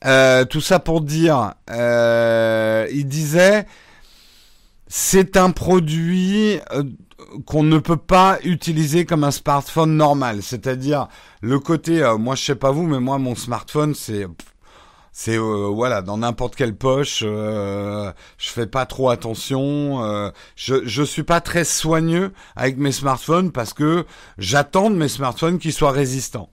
Euh, 0.06 0.44
tout 0.46 0.62
ça 0.62 0.80
pour 0.80 1.02
dire, 1.02 1.54
euh, 1.70 2.88
il 2.92 3.08
disait, 3.08 3.68
c'est 4.88 5.38
un 5.38 5.52
produit 5.52 6.60
qu'on 7.46 7.64
ne 7.64 7.78
peut 7.78 7.98
pas 7.98 8.40
utiliser 8.44 9.06
comme 9.06 9.24
un 9.24 9.32
smartphone 9.32 9.96
normal. 9.96 10.42
C'est-à-dire 10.42 11.08
le 11.42 11.60
côté, 11.60 12.02
moi 12.20 12.36
je 12.36 12.44
sais 12.44 12.56
pas 12.56 12.72
vous, 12.72 12.88
mais 12.88 13.00
moi 13.00 13.18
mon 13.18 13.36
smartphone 13.36 13.94
c'est 13.94 14.26
c'est 15.20 15.36
euh, 15.36 15.72
voilà 15.74 16.04
dans 16.04 16.20
n'importe 16.20 16.56
quelle 16.56 16.76
poche. 16.76 17.24
Euh, 17.26 18.12
je 18.38 18.50
fais 18.50 18.68
pas 18.68 18.86
trop 18.86 19.10
attention. 19.10 20.04
Euh, 20.04 20.30
je 20.56 20.76
je 20.86 21.02
suis 21.02 21.24
pas 21.24 21.42
très 21.42 21.64
soigneux 21.64 22.34
avec 22.56 22.78
mes 22.78 22.92
smartphones 22.92 23.52
parce 23.52 23.74
que 23.74 24.06
j'attends 24.38 24.92
de 24.92 24.96
mes 24.96 25.08
smartphones 25.08 25.58
qu'ils 25.58 25.74
soient 25.74 25.92
résistants. 25.92 26.52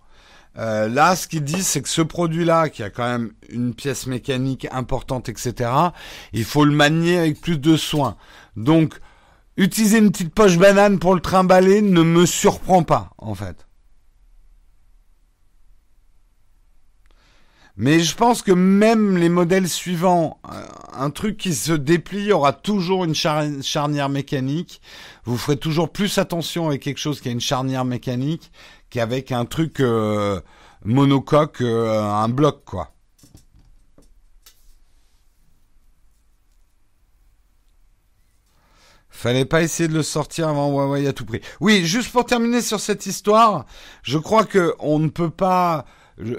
Euh, 0.57 0.89
là, 0.89 1.15
ce 1.15 1.29
qu'ils 1.29 1.45
disent, 1.45 1.67
c'est 1.67 1.83
que 1.83 1.91
ce 1.91 2.01
produit-là, 2.01 2.71
qui 2.71 2.83
a 2.83 2.89
quand 2.89 3.07
même 3.07 3.33
une 3.51 3.75
pièce 3.75 4.07
mécanique 4.07 4.67
importante, 4.71 5.29
etc., 5.29 5.71
il 6.33 6.45
faut 6.45 6.65
le 6.65 6.73
manier 6.73 7.19
avec 7.19 7.43
plus 7.43 7.59
de 7.59 7.77
soin. 7.77 8.17
Donc, 8.57 8.95
utiliser 9.59 9.99
une 9.99 10.11
petite 10.11 10.33
poche 10.33 10.57
banane 10.57 10.99
pour 10.99 11.15
le 11.15 11.21
trimballer 11.21 11.83
ne 11.83 12.03
me 12.03 12.25
surprend 12.25 12.83
pas, 12.83 13.11
en 13.19 13.35
fait. 13.35 13.67
Mais 17.77 18.01
je 18.01 18.15
pense 18.15 18.43
que 18.43 18.53
même 18.53 19.17
les 19.17 19.29
modèles 19.29 19.69
suivants, 19.69 20.39
euh, 20.53 20.65
un 20.93 21.11
truc 21.11 21.37
qui 21.37 21.55
se 21.55 21.73
déplie 21.73 22.33
aura 22.33 22.53
toujours 22.53 23.05
une 23.05 23.15
charnière 23.15 24.09
mécanique. 24.09 24.81
Vous 25.25 25.37
ferez 25.37 25.57
toujours 25.57 25.91
plus 25.91 26.19
attention 26.19 26.69
avec 26.69 26.83
quelque 26.83 26.99
chose 26.99 27.21
qui 27.21 27.29
a 27.29 27.33
une 27.33 27.41
charnière 27.41 27.85
mécanique 27.85 28.53
qu'avec 28.91 29.33
un 29.33 29.45
truc 29.45 29.81
euh, 29.81 30.41
monocoque, 30.85 31.63
euh, 31.63 32.01
un 32.01 32.29
bloc 32.29 32.65
quoi. 32.65 32.91
Fallait 39.11 39.47
pas 39.47 39.63
essayer 39.63 39.89
de 39.89 39.95
le 39.95 40.03
sortir 40.03 40.49
avant 40.49 40.71
Huawei 40.71 41.09
à 41.09 41.13
tout 41.13 41.25
prix. 41.25 41.41
Oui, 41.61 41.87
juste 41.87 42.13
pour 42.13 42.27
terminer 42.27 42.61
sur 42.61 42.79
cette 42.79 43.07
histoire, 43.07 43.65
je 44.03 44.19
crois 44.19 44.45
que 44.45 44.75
on 44.79 44.99
ne 44.99 45.09
peut 45.09 45.31
pas 45.31 45.87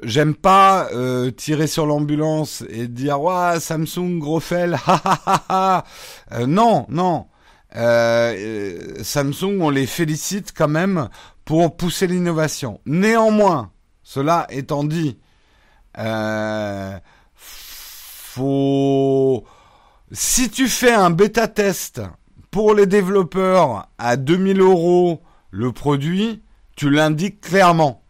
J'aime 0.04 0.36
pas 0.36 0.88
euh, 0.94 1.32
tirer 1.32 1.68
sur 1.68 1.86
l'ambulance 1.86 2.64
et 2.70 2.88
dire 2.88 3.22
ouais 3.22 3.60
Samsung 3.60 4.20
gros 4.20 4.40
fel, 4.40 4.78
euh, 5.52 5.82
non 6.48 6.86
non. 6.90 7.28
Samsung, 7.74 9.60
on 9.60 9.70
les 9.70 9.86
félicite 9.86 10.54
quand 10.56 10.70
même 10.70 11.10
pour 11.44 11.76
pousser 11.76 12.08
l'innovation. 12.08 12.80
Néanmoins, 12.86 13.72
cela 14.02 14.48
étant 14.50 14.86
dit, 14.86 15.18
faut 17.36 19.46
si 20.12 20.50
tu 20.50 20.68
fais 20.68 20.94
un 20.94 21.10
bêta 21.10 21.48
test 21.48 22.02
pour 22.52 22.76
les 22.76 22.86
développeurs 22.86 23.88
à 23.98 24.18
2000 24.18 24.62
euros 24.62 25.22
le 25.50 25.72
produit, 25.72 26.44
tu 26.76 26.90
l'indiques 26.90 27.42
clairement. 27.42 28.05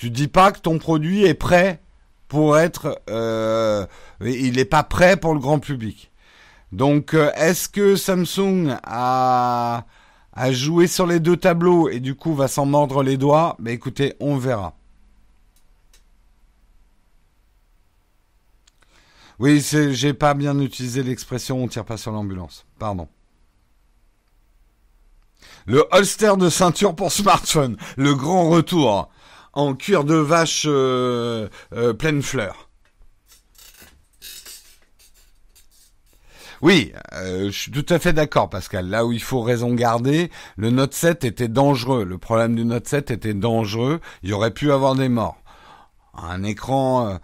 Tu 0.00 0.08
dis 0.08 0.28
pas 0.28 0.50
que 0.50 0.60
ton 0.60 0.78
produit 0.78 1.24
est 1.24 1.34
prêt 1.34 1.82
pour 2.26 2.56
être, 2.56 3.02
euh, 3.10 3.84
il 4.22 4.56
n'est 4.56 4.64
pas 4.64 4.82
prêt 4.82 5.18
pour 5.18 5.34
le 5.34 5.40
grand 5.40 5.58
public. 5.58 6.10
Donc, 6.72 7.12
euh, 7.12 7.30
est-ce 7.34 7.68
que 7.68 7.96
Samsung 7.96 8.78
a, 8.82 9.84
a 10.32 10.52
joué 10.52 10.86
sur 10.86 11.06
les 11.06 11.20
deux 11.20 11.36
tableaux 11.36 11.90
et 11.90 12.00
du 12.00 12.14
coup 12.14 12.34
va 12.34 12.48
s'en 12.48 12.64
mordre 12.64 13.02
les 13.02 13.18
doigts? 13.18 13.56
Ben 13.58 13.74
écoutez, 13.74 14.14
on 14.20 14.38
verra. 14.38 14.74
Oui, 19.38 19.60
j'ai 19.60 20.14
pas 20.14 20.32
bien 20.32 20.58
utilisé 20.60 21.02
l'expression 21.02 21.62
on 21.62 21.68
tire 21.68 21.84
pas 21.84 21.98
sur 21.98 22.12
l'ambulance. 22.12 22.64
Pardon. 22.78 23.06
Le 25.66 25.86
holster 25.92 26.38
de 26.38 26.48
ceinture 26.48 26.96
pour 26.96 27.12
smartphone, 27.12 27.76
le 27.98 28.14
grand 28.14 28.48
retour 28.48 29.10
en 29.52 29.74
cuir 29.74 30.04
de 30.04 30.14
vache 30.14 30.64
euh, 30.66 31.48
euh, 31.72 31.92
pleine 31.92 32.22
fleur. 32.22 32.68
Oui, 36.62 36.92
euh, 37.14 37.46
je 37.46 37.58
suis 37.58 37.70
tout 37.70 37.86
à 37.88 37.98
fait 37.98 38.12
d'accord, 38.12 38.50
Pascal. 38.50 38.88
Là 38.88 39.06
où 39.06 39.12
il 39.12 39.22
faut 39.22 39.40
raison 39.40 39.72
garder, 39.72 40.30
le 40.56 40.70
Note 40.70 40.92
7 40.92 41.24
était 41.24 41.48
dangereux. 41.48 42.04
Le 42.04 42.18
problème 42.18 42.54
du 42.54 42.66
Note 42.66 42.86
7 42.86 43.10
était 43.10 43.32
dangereux. 43.32 44.00
Il 44.22 44.34
aurait 44.34 44.50
pu 44.50 44.70
avoir 44.70 44.94
des 44.94 45.08
morts. 45.08 45.38
Un 46.12 46.42
écran 46.42 47.18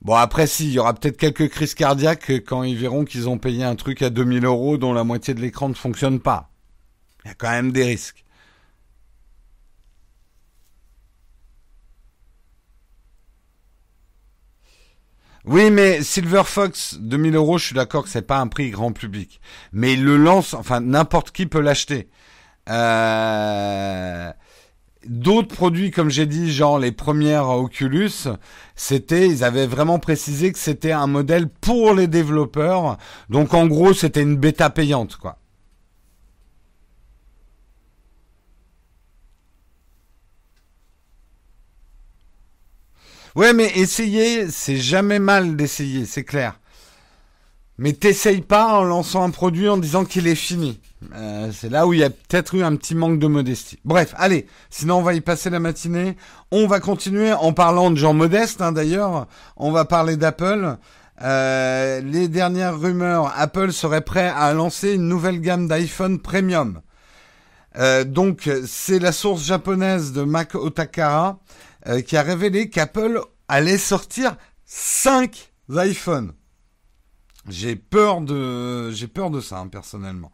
Bon 0.00 0.14
après 0.14 0.46
si, 0.46 0.68
il 0.68 0.74
y 0.74 0.78
aura 0.78 0.94
peut-être 0.94 1.16
quelques 1.16 1.48
crises 1.48 1.74
cardiaques 1.74 2.30
quand 2.46 2.62
ils 2.62 2.76
verront 2.76 3.04
qu'ils 3.04 3.28
ont 3.28 3.38
payé 3.38 3.64
un 3.64 3.74
truc 3.74 4.00
à 4.02 4.10
2000 4.10 4.44
euros 4.44 4.78
dont 4.78 4.92
la 4.92 5.02
moitié 5.02 5.34
de 5.34 5.40
l'écran 5.40 5.68
ne 5.68 5.74
fonctionne 5.74 6.20
pas. 6.20 6.50
Il 7.24 7.28
y 7.28 7.30
a 7.32 7.34
quand 7.34 7.50
même 7.50 7.72
des 7.72 7.84
risques. 7.84 8.24
Oui, 15.48 15.70
mais 15.70 16.02
Silver 16.02 16.42
Fox, 16.44 16.98
2000 17.00 17.34
euros, 17.34 17.56
je 17.56 17.66
suis 17.66 17.74
d'accord 17.74 18.04
que 18.04 18.10
c'est 18.10 18.22
pas 18.22 18.38
un 18.38 18.48
prix 18.48 18.70
grand 18.70 18.92
public. 18.92 19.40
Mais 19.72 19.94
il 19.94 20.04
le 20.04 20.18
lance, 20.18 20.52
enfin, 20.52 20.80
n'importe 20.80 21.30
qui 21.30 21.46
peut 21.46 21.60
l'acheter. 21.60 22.08
Euh, 22.68 24.30
D'autres 25.06 25.54
produits, 25.54 25.90
comme 25.90 26.10
j'ai 26.10 26.26
dit, 26.26 26.52
genre 26.52 26.78
les 26.78 26.92
premières 26.92 27.48
Oculus, 27.48 28.28
c'était, 28.74 29.26
ils 29.26 29.42
avaient 29.42 29.66
vraiment 29.66 29.98
précisé 29.98 30.52
que 30.52 30.58
c'était 30.58 30.92
un 30.92 31.06
modèle 31.06 31.48
pour 31.48 31.94
les 31.94 32.08
développeurs. 32.08 32.98
Donc 33.30 33.54
en 33.54 33.66
gros, 33.66 33.94
c'était 33.94 34.22
une 34.22 34.36
bêta 34.36 34.68
payante, 34.68 35.16
quoi. 35.16 35.38
Ouais, 43.38 43.52
mais 43.52 43.70
essayer, 43.76 44.50
c'est 44.50 44.78
jamais 44.78 45.20
mal 45.20 45.54
d'essayer, 45.54 46.06
c'est 46.06 46.24
clair. 46.24 46.58
Mais 47.78 47.92
t'essayes 47.92 48.40
pas 48.40 48.76
en 48.76 48.82
lançant 48.82 49.22
un 49.22 49.30
produit 49.30 49.68
en 49.68 49.76
disant 49.76 50.04
qu'il 50.04 50.26
est 50.26 50.34
fini. 50.34 50.80
Euh, 51.14 51.52
c'est 51.54 51.68
là 51.68 51.86
où 51.86 51.92
il 51.92 52.00
y 52.00 52.02
a 52.02 52.10
peut-être 52.10 52.56
eu 52.56 52.64
un 52.64 52.74
petit 52.74 52.96
manque 52.96 53.20
de 53.20 53.28
modestie. 53.28 53.78
Bref, 53.84 54.12
allez, 54.16 54.48
sinon 54.70 54.96
on 54.96 55.02
va 55.02 55.14
y 55.14 55.20
passer 55.20 55.50
la 55.50 55.60
matinée. 55.60 56.16
On 56.50 56.66
va 56.66 56.80
continuer 56.80 57.32
en 57.32 57.52
parlant 57.52 57.92
de 57.92 57.96
gens 57.96 58.12
modestes, 58.12 58.60
hein, 58.60 58.72
d'ailleurs. 58.72 59.28
On 59.56 59.70
va 59.70 59.84
parler 59.84 60.16
d'Apple. 60.16 60.76
Euh, 61.22 62.00
les 62.00 62.26
dernières 62.26 62.76
rumeurs, 62.80 63.32
Apple 63.36 63.70
serait 63.70 64.00
prêt 64.00 64.32
à 64.36 64.52
lancer 64.52 64.94
une 64.94 65.06
nouvelle 65.06 65.40
gamme 65.40 65.68
d'iPhone 65.68 66.18
Premium. 66.18 66.80
Euh, 67.78 68.02
donc, 68.02 68.50
c'est 68.66 68.98
la 68.98 69.12
source 69.12 69.44
japonaise 69.44 70.12
de 70.12 70.24
Mac 70.24 70.56
Otakara 70.56 71.38
qui 72.06 72.16
a 72.16 72.22
révélé 72.22 72.68
qu'Apple 72.70 73.20
allait 73.48 73.78
sortir 73.78 74.36
5 74.66 75.52
iPhones. 75.70 76.32
J'ai 77.48 77.76
peur 77.76 78.20
de, 78.20 78.90
j'ai 78.90 79.08
peur 79.08 79.30
de 79.30 79.40
ça, 79.40 79.58
hein, 79.58 79.68
personnellement. 79.68 80.30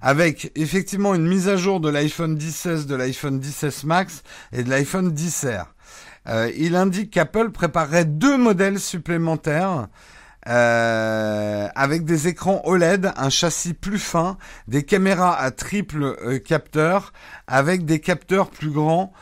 Avec 0.00 0.52
effectivement 0.56 1.14
une 1.14 1.26
mise 1.26 1.48
à 1.48 1.56
jour 1.56 1.80
de 1.80 1.88
l'iPhone 1.88 2.38
16, 2.38 2.86
de 2.86 2.94
l'iPhone 2.94 3.42
16 3.42 3.84
Max 3.84 4.22
et 4.52 4.62
de 4.62 4.70
l'iPhone 4.70 5.12
10R. 5.12 5.66
Euh, 6.28 6.50
il 6.56 6.76
indique 6.76 7.10
qu'Apple 7.10 7.50
préparerait 7.50 8.04
deux 8.04 8.36
modèles 8.36 8.78
supplémentaires 8.78 9.88
euh, 10.48 11.68
avec 11.74 12.04
des 12.04 12.28
écrans 12.28 12.62
OLED, 12.64 13.12
un 13.16 13.30
châssis 13.30 13.74
plus 13.74 13.98
fin, 13.98 14.38
des 14.66 14.84
caméras 14.84 15.36
à 15.38 15.50
triple 15.50 16.02
euh, 16.02 16.38
capteur 16.38 17.12
avec 17.46 17.84
des 17.84 18.00
capteurs 18.00 18.50
plus 18.50 18.70
grands 18.70 19.12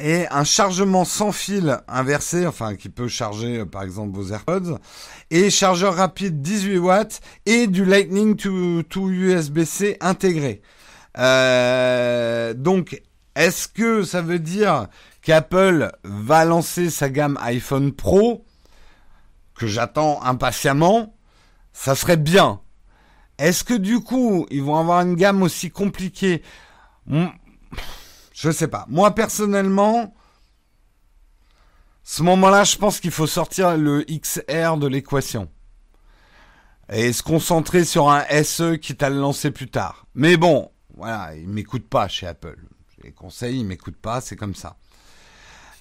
et 0.00 0.26
un 0.30 0.44
chargement 0.44 1.04
sans 1.04 1.32
fil 1.32 1.80
inversé, 1.88 2.46
enfin 2.46 2.74
qui 2.74 2.88
peut 2.88 3.08
charger 3.08 3.58
euh, 3.58 3.66
par 3.66 3.82
exemple 3.82 4.16
vos 4.16 4.32
AirPods, 4.32 4.78
et 5.30 5.50
chargeur 5.50 5.94
rapide 5.94 6.42
18 6.42 6.78
watts 6.78 7.20
et 7.46 7.66
du 7.66 7.84
Lightning 7.84 8.36
to, 8.36 9.10
USB-C 9.10 9.96
intégré. 10.00 10.62
Euh, 11.18 12.54
donc, 12.54 13.02
est-ce 13.34 13.68
que 13.68 14.02
ça 14.02 14.22
veut 14.22 14.38
dire 14.38 14.88
qu'Apple 15.22 15.92
va 16.04 16.44
lancer 16.44 16.90
sa 16.90 17.08
gamme 17.08 17.38
iPhone 17.42 17.92
Pro, 17.92 18.44
que 19.54 19.66
j'attends 19.66 20.22
impatiemment? 20.22 21.14
Ça 21.72 21.94
serait 21.94 22.16
bien. 22.16 22.60
Est-ce 23.38 23.64
que 23.64 23.74
du 23.74 24.00
coup, 24.00 24.46
ils 24.50 24.62
vont 24.62 24.76
avoir 24.76 25.00
une 25.02 25.14
gamme 25.14 25.42
aussi 25.42 25.70
compliquée? 25.70 26.42
Je 28.40 28.50
sais 28.50 28.68
pas. 28.68 28.86
Moi, 28.88 29.14
personnellement, 29.14 30.14
ce 32.02 32.22
moment-là, 32.22 32.64
je 32.64 32.76
pense 32.76 32.98
qu'il 32.98 33.10
faut 33.10 33.26
sortir 33.26 33.76
le 33.76 34.02
XR 34.04 34.78
de 34.78 34.86
l'équation. 34.86 35.48
Et 36.90 37.12
se 37.12 37.22
concentrer 37.22 37.84
sur 37.84 38.10
un 38.10 38.24
SE 38.42 38.76
qui 38.76 38.96
t'a 38.96 39.10
le 39.10 39.50
plus 39.50 39.68
tard. 39.68 40.06
Mais 40.14 40.38
bon, 40.38 40.70
voilà, 40.96 41.34
ils 41.36 41.48
m'écoutent 41.48 41.88
pas 41.88 42.08
chez 42.08 42.26
Apple. 42.26 42.56
Les 43.04 43.12
conseils, 43.12 43.60
ils 43.60 43.66
m'écoutent 43.66 44.00
pas, 44.00 44.22
c'est 44.22 44.36
comme 44.36 44.54
ça. 44.54 44.76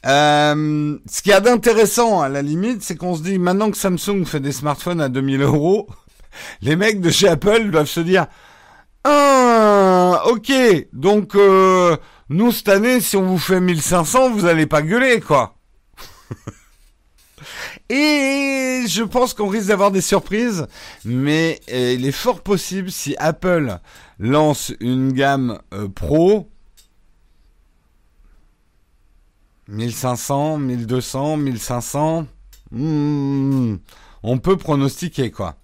Euh, 0.06 0.98
ce 1.10 1.22
qu'il 1.22 1.32
y 1.32 1.34
a 1.34 1.42
d'intéressant 1.42 2.22
à 2.22 2.28
la 2.28 2.42
limite, 2.42 2.84
c'est 2.84 2.96
qu'on 2.96 3.16
se 3.16 3.24
dit 3.24 3.40
maintenant 3.40 3.72
que 3.72 3.78
Samsung 3.78 4.26
fait 4.26 4.40
des 4.42 4.52
smartphones 4.52 5.02
à 5.02 5.08
2000 5.08 5.42
euros, 5.42 5.88
les 6.62 6.76
mecs 6.76 7.00
de 7.00 7.10
chez 7.10 7.30
Apple 7.30 7.72
doivent 7.72 7.88
se 7.88 8.02
dire 8.02 8.28
ah, 9.06 10.24
ok, 10.26 10.52
donc 10.92 11.36
euh, 11.36 11.96
nous, 12.30 12.52
cette 12.52 12.70
année, 12.70 13.02
si 13.02 13.18
on 13.18 13.26
vous 13.26 13.40
fait 13.40 13.60
1500, 13.60 14.32
vous 14.32 14.46
allez 14.46 14.68
pas 14.68 14.82
gueuler, 14.84 15.20
quoi. 15.20 15.56
Et 17.90 18.84
je 18.88 19.04
pense 19.04 19.34
qu'on 19.34 19.48
risque 19.48 19.68
d'avoir 19.68 19.90
des 19.90 20.02
surprises, 20.02 20.68
mais 21.04 21.60
euh, 21.72 21.94
il 21.94 22.06
est 22.06 22.12
fort 22.12 22.42
possible 22.42 22.92
si 22.92 23.16
Apple 23.18 23.80
lance 24.20 24.72
une 24.80 25.12
gamme 25.12 25.60
euh, 25.74 25.88
pro, 25.88 26.52
1500, 29.70 30.58
1200, 30.58 31.38
1500, 31.38 32.28
on 32.72 34.38
peut 34.42 34.58
pronostiquer 34.58 35.32
quoi. 35.32 35.56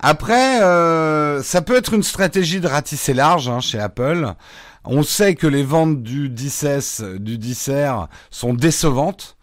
Après, 0.00 0.62
euh, 0.62 1.42
ça 1.42 1.62
peut 1.62 1.76
être 1.76 1.94
une 1.94 2.02
stratégie 2.02 2.60
de 2.60 2.66
ratisser 2.66 3.12
large 3.12 3.48
hein, 3.48 3.60
chez 3.60 3.78
Apple. 3.78 4.34
On 4.84 5.02
sait 5.02 5.34
que 5.34 5.46
les 5.46 5.62
ventes 5.62 6.02
du 6.02 6.30
10S, 6.30 7.18
du 7.18 7.36
10R 7.36 8.08
sont 8.30 8.54
décevantes. 8.54 9.36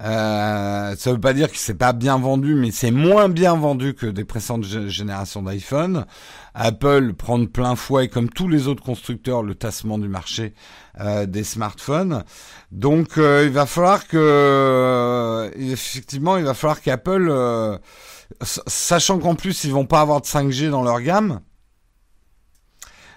Euh, 0.00 0.96
ça 0.96 1.12
veut 1.12 1.20
pas 1.20 1.32
dire 1.32 1.50
que 1.50 1.56
c'est 1.56 1.74
pas 1.74 1.92
bien 1.92 2.18
vendu, 2.18 2.54
mais 2.54 2.70
c'est 2.70 2.90
moins 2.90 3.28
bien 3.28 3.54
vendu 3.54 3.94
que 3.94 4.06
des 4.06 4.24
précédentes 4.24 4.64
générations 4.64 5.42
d'iPhone. 5.42 6.06
Apple 6.54 7.14
prend 7.14 7.38
de 7.38 7.46
plein 7.46 7.76
fouet, 7.76 8.08
comme 8.08 8.28
tous 8.28 8.48
les 8.48 8.68
autres 8.68 8.82
constructeurs, 8.82 9.42
le 9.42 9.54
tassement 9.54 9.98
du 9.98 10.08
marché 10.08 10.54
euh, 11.00 11.24
des 11.26 11.44
smartphones. 11.44 12.24
Donc, 12.70 13.16
euh, 13.16 13.44
il 13.46 13.52
va 13.52 13.64
falloir 13.64 14.06
que, 14.08 15.50
effectivement, 15.56 16.36
il 16.36 16.44
va 16.44 16.54
falloir 16.54 16.80
qu'Apple 16.82 17.30
sachant 18.40 19.18
qu'en 19.18 19.34
plus 19.34 19.64
ils 19.64 19.72
vont 19.72 19.86
pas 19.86 20.00
avoir 20.00 20.20
de 20.20 20.26
5G 20.26 20.70
dans 20.70 20.82
leur 20.82 21.00
gamme, 21.00 21.40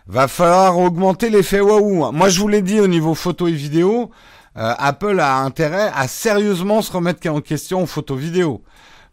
va 0.07 0.27
falloir 0.27 0.77
augmenter 0.77 1.29
l'effet 1.29 1.59
waouh. 1.59 2.11
Moi 2.11 2.29
je 2.29 2.39
vous 2.39 2.47
l'ai 2.47 2.61
dit 2.61 2.79
au 2.79 2.87
niveau 2.87 3.15
photo 3.15 3.47
et 3.47 3.51
vidéo, 3.51 4.11
euh, 4.57 4.73
Apple 4.77 5.19
a 5.19 5.37
intérêt 5.39 5.91
à 5.93 6.07
sérieusement 6.07 6.81
se 6.81 6.91
remettre 6.91 7.27
en 7.29 7.41
question 7.41 7.85
photo 7.85 8.15
vidéo. 8.15 8.63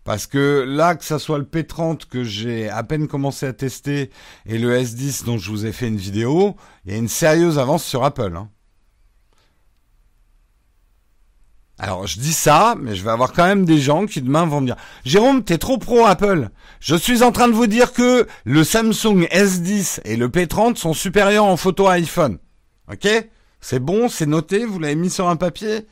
Parce 0.04 0.26
que 0.26 0.64
là, 0.66 0.96
que 0.96 1.04
ça 1.04 1.20
soit 1.20 1.38
le 1.38 1.44
P30 1.44 2.06
que 2.08 2.24
j'ai 2.24 2.68
à 2.68 2.82
peine 2.82 3.06
commencé 3.06 3.46
à 3.46 3.52
tester 3.52 4.10
et 4.46 4.58
le 4.58 4.76
S10 4.76 5.24
dont 5.24 5.38
je 5.38 5.48
vous 5.50 5.64
ai 5.64 5.72
fait 5.72 5.86
une 5.86 5.96
vidéo, 5.96 6.56
il 6.84 6.92
y 6.92 6.94
a 6.94 6.98
une 6.98 7.08
sérieuse 7.08 7.58
avance 7.58 7.84
sur 7.84 8.04
Apple. 8.04 8.34
Hein. 8.36 8.48
Alors 11.82 12.06
je 12.06 12.20
dis 12.20 12.32
ça, 12.32 12.76
mais 12.78 12.94
je 12.94 13.02
vais 13.02 13.10
avoir 13.10 13.32
quand 13.32 13.44
même 13.44 13.64
des 13.64 13.80
gens 13.80 14.06
qui 14.06 14.22
demain 14.22 14.46
vont 14.46 14.60
me 14.60 14.66
dire 14.66 14.76
Jérôme, 15.04 15.42
t'es 15.42 15.58
trop 15.58 15.78
pro 15.78 16.06
Apple. 16.06 16.48
Je 16.78 16.94
suis 16.94 17.24
en 17.24 17.32
train 17.32 17.48
de 17.48 17.54
vous 17.54 17.66
dire 17.66 17.92
que 17.92 18.28
le 18.44 18.62
Samsung 18.62 19.26
S10 19.32 19.98
et 20.04 20.14
le 20.14 20.28
P30 20.28 20.76
sont 20.76 20.94
supérieurs 20.94 21.44
en 21.44 21.56
photo 21.56 21.88
à 21.88 21.94
iPhone. 21.94 22.38
Ok? 22.88 23.08
C'est 23.60 23.80
bon, 23.80 24.08
c'est 24.08 24.26
noté, 24.26 24.64
vous 24.64 24.78
l'avez 24.78 24.94
mis 24.94 25.10
sur 25.10 25.28
un 25.28 25.34
papier? 25.34 25.88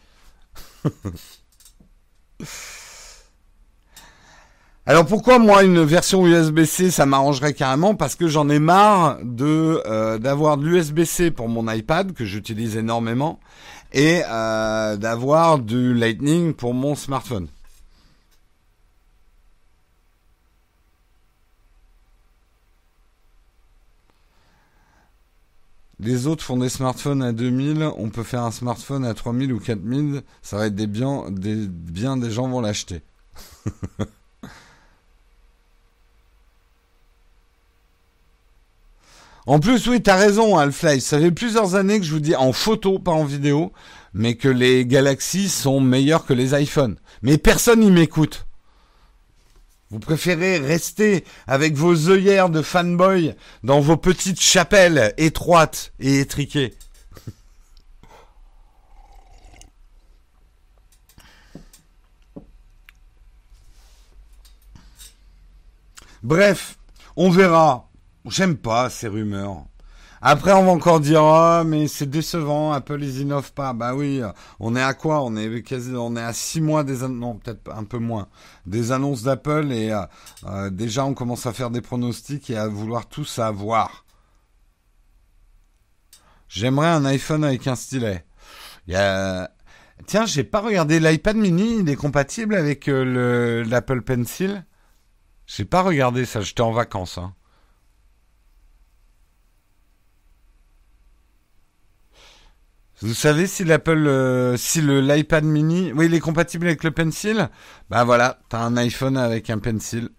Alors 4.86 5.06
pourquoi 5.06 5.40
moi 5.40 5.64
une 5.64 5.82
version 5.82 6.24
USB-C 6.24 6.92
ça 6.92 7.04
m'arrangerait 7.04 7.52
carrément? 7.52 7.96
Parce 7.96 8.14
que 8.14 8.28
j'en 8.28 8.48
ai 8.48 8.60
marre 8.60 9.18
de 9.24 9.82
euh, 9.86 10.18
d'avoir 10.18 10.56
de 10.56 10.66
l'USB-C 10.66 11.32
pour 11.32 11.48
mon 11.48 11.68
iPad 11.70 12.12
que 12.12 12.24
j'utilise 12.24 12.76
énormément 12.76 13.40
et 13.92 14.22
euh, 14.28 14.96
d'avoir 14.96 15.58
du 15.58 15.94
Lightning 15.94 16.54
pour 16.54 16.74
mon 16.74 16.94
smartphone. 16.94 17.48
Les 26.02 26.26
autres 26.26 26.42
font 26.42 26.56
des 26.56 26.70
smartphones 26.70 27.22
à 27.22 27.32
2000, 27.32 27.90
on 27.98 28.08
peut 28.08 28.22
faire 28.22 28.42
un 28.42 28.50
smartphone 28.50 29.04
à 29.04 29.12
3000 29.12 29.52
ou 29.52 29.60
4000, 29.60 30.22
ça 30.40 30.56
va 30.56 30.66
être 30.66 30.74
des 30.74 30.86
biens, 30.86 31.30
des 31.30 31.66
biens 31.66 32.16
des 32.16 32.30
gens 32.30 32.48
vont 32.48 32.62
l'acheter. 32.62 33.02
En 39.50 39.58
plus, 39.58 39.88
oui, 39.88 40.00
t'as 40.00 40.14
raison, 40.14 40.56
Half-Life. 40.56 41.02
Ça 41.02 41.18
fait 41.18 41.32
plusieurs 41.32 41.74
années 41.74 41.98
que 41.98 42.06
je 42.06 42.12
vous 42.12 42.20
dis, 42.20 42.36
en 42.36 42.52
photo, 42.52 43.00
pas 43.00 43.10
en 43.10 43.24
vidéo, 43.24 43.72
mais 44.14 44.36
que 44.36 44.46
les 44.46 44.86
Galaxy 44.86 45.48
sont 45.48 45.80
meilleurs 45.80 46.24
que 46.24 46.32
les 46.32 46.54
iPhones. 46.54 46.94
Mais 47.22 47.36
personne 47.36 47.80
n'y 47.80 47.90
m'écoute. 47.90 48.46
Vous 49.90 49.98
préférez 49.98 50.58
rester 50.58 51.24
avec 51.48 51.74
vos 51.74 52.10
œillères 52.10 52.48
de 52.48 52.62
fanboy 52.62 53.34
dans 53.64 53.80
vos 53.80 53.96
petites 53.96 54.40
chapelles 54.40 55.12
étroites 55.16 55.92
et 55.98 56.20
étriquées. 56.20 56.74
Bref, 66.22 66.78
on 67.16 67.30
verra. 67.30 67.89
J'aime 68.30 68.56
pas 68.56 68.88
ces 68.90 69.08
rumeurs. 69.08 69.64
Après, 70.22 70.52
on 70.52 70.64
va 70.64 70.70
encore 70.70 71.00
dire, 71.00 71.22
ah, 71.24 71.64
mais 71.66 71.88
c'est 71.88 72.08
décevant, 72.08 72.72
Apple, 72.72 73.02
ils 73.02 73.20
innovent 73.20 73.52
pas. 73.52 73.72
Bah 73.72 73.94
oui, 73.94 74.20
on 74.60 74.76
est 74.76 74.82
à 74.82 74.94
quoi? 74.94 75.22
On 75.22 75.34
est 75.36 76.20
à 76.20 76.32
six 76.32 76.60
mois 76.60 76.84
des 76.84 77.08
non, 77.08 77.38
peut-être 77.38 77.74
un 77.74 77.84
peu 77.84 77.98
moins, 77.98 78.28
des 78.66 78.92
annonces 78.92 79.22
d'Apple 79.22 79.72
et 79.72 79.90
euh, 79.90 80.02
euh, 80.46 80.70
déjà 80.70 81.04
on 81.06 81.14
commence 81.14 81.46
à 81.46 81.52
faire 81.52 81.70
des 81.70 81.80
pronostics 81.80 82.50
et 82.50 82.56
à 82.56 82.68
vouloir 82.68 83.08
tout 83.08 83.24
savoir. 83.24 84.04
J'aimerais 86.48 86.88
un 86.88 87.04
iPhone 87.06 87.42
avec 87.42 87.66
un 87.66 87.74
stylet. 87.74 88.24
Tiens, 88.86 90.26
j'ai 90.26 90.44
pas 90.44 90.60
regardé 90.60 91.00
l'iPad 91.00 91.36
mini, 91.36 91.80
il 91.80 91.88
est 91.88 91.96
compatible 91.96 92.54
avec 92.54 92.88
euh, 92.88 93.64
l'Apple 93.64 94.02
Pencil? 94.02 94.64
J'ai 95.46 95.64
pas 95.64 95.82
regardé 95.82 96.26
ça, 96.26 96.42
j'étais 96.42 96.60
en 96.60 96.72
vacances, 96.72 97.18
hein. 97.18 97.34
Vous 103.02 103.14
savez 103.14 103.46
si 103.46 103.64
l'Apple, 103.64 104.06
euh, 104.06 104.56
si 104.58 104.82
le 104.82 105.00
l'iPad 105.00 105.44
mini, 105.44 105.92
oui, 105.94 106.06
il 106.06 106.14
est 106.14 106.20
compatible 106.20 106.66
avec 106.66 106.84
le 106.84 106.90
Pencil? 106.90 107.48
Bah 107.88 108.04
voilà, 108.04 108.38
t'as 108.50 108.60
un 108.60 108.76
iPhone 108.76 109.16
avec 109.16 109.48
un 109.48 109.58
Pencil. 109.58 110.10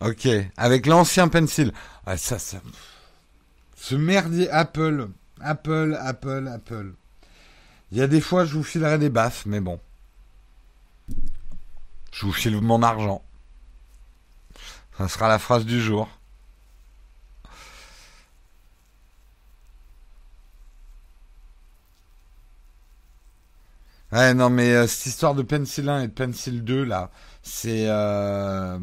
Ok, 0.00 0.26
avec 0.56 0.86
l'ancien 0.86 1.28
Pencil. 1.28 1.72
Ah, 2.06 2.16
ça, 2.16 2.38
ça. 2.38 2.60
Ce 3.76 3.94
merdier 3.94 4.50
Apple, 4.50 5.08
Apple, 5.40 5.96
Apple, 6.00 6.48
Apple. 6.52 6.94
Il 7.92 7.98
y 7.98 8.02
a 8.02 8.06
des 8.06 8.20
fois, 8.20 8.44
je 8.44 8.54
vous 8.54 8.64
filerai 8.64 8.98
des 8.98 9.10
baffes, 9.10 9.44
mais 9.46 9.60
bon. 9.60 9.78
Je 12.12 12.26
vous 12.26 12.32
file 12.32 12.60
mon 12.60 12.82
argent. 12.82 13.22
Ça 14.98 15.08
sera 15.08 15.28
la 15.28 15.38
phrase 15.38 15.64
du 15.64 15.80
jour. 15.80 16.08
Ouais, 24.12 24.34
non, 24.34 24.50
mais 24.50 24.72
euh, 24.74 24.86
cette 24.88 25.06
histoire 25.06 25.36
de 25.36 25.42
Pencil 25.42 25.88
1 25.88 26.02
et 26.02 26.08
de 26.08 26.12
Pencil 26.12 26.64
2, 26.64 26.82
là, 26.82 27.10
c'est... 27.42 27.84
Euh, 27.86 28.76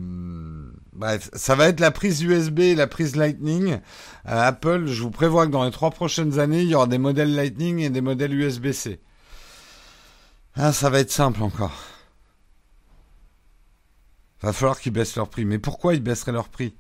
bref, 0.94 1.30
ça 1.34 1.54
va 1.56 1.68
être 1.68 1.82
la 1.82 1.92
prise 1.92 2.22
USB 2.22 2.60
et 2.60 2.76
la 2.76 2.88
prise 2.88 3.18
Lightning. 3.18 3.74
Euh, 3.74 3.80
Apple, 4.26 4.86
je 4.88 5.04
vous 5.04 5.12
prévois 5.12 5.46
que 5.46 5.52
dans 5.52 5.66
les 5.66 5.72
trois 5.72 5.92
prochaines 5.92 6.40
années, 6.40 6.62
il 6.62 6.70
y 6.70 6.76
aura 6.76 6.88
des 6.88 6.98
modèles 6.98 7.36
Lightning 7.36 7.80
et 7.80 7.90
des 7.90 8.00
modèles 8.00 8.34
USB-C. 8.34 9.02
Ah, 10.56 10.72
ça 10.72 10.90
va 10.90 11.00
être 11.00 11.12
simple 11.12 11.44
encore. 11.44 11.74
Va 14.42 14.54
falloir 14.54 14.80
qu'ils 14.80 14.94
baissent 14.94 15.16
leur 15.16 15.30
prix. 15.30 15.46
Mais 15.46 15.60
pourquoi 15.60 15.94
ils 15.94 16.04
baisseraient 16.04 16.32
leur 16.32 16.50
prix? 16.50 16.76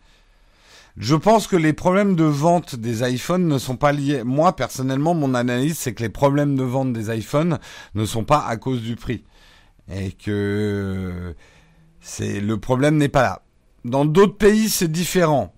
Je 0.98 1.16
pense 1.16 1.46
que 1.46 1.56
les 1.56 1.74
problèmes 1.74 2.16
de 2.16 2.24
vente 2.24 2.76
des 2.76 3.08
iPhones 3.08 3.48
ne 3.48 3.60
sont 3.60 3.78
pas 3.78 3.92
liés. 3.92 4.24
Moi, 4.24 4.56
personnellement, 4.56 5.14
mon 5.14 5.36
analyse, 5.36 5.78
c'est 5.78 5.94
que 5.94 6.02
les 6.02 6.10
problèmes 6.10 6.56
de 6.56 6.64
vente 6.64 6.92
des 6.92 7.16
iPhones 7.16 7.60
ne 7.94 8.06
sont 8.06 8.24
pas 8.24 8.44
à 8.46 8.58
cause 8.58 8.82
du 8.82 8.96
prix. 8.96 9.24
Et 9.94 10.12
que 10.12 11.36
c'est 12.02 12.40
le 12.40 12.58
problème 12.60 12.98
n'est 12.98 13.10
pas 13.10 13.22
là. 13.22 13.42
Dans 13.86 14.06
d'autres 14.06 14.38
pays, 14.38 14.70
c'est 14.70 14.92
différent. 14.92 15.54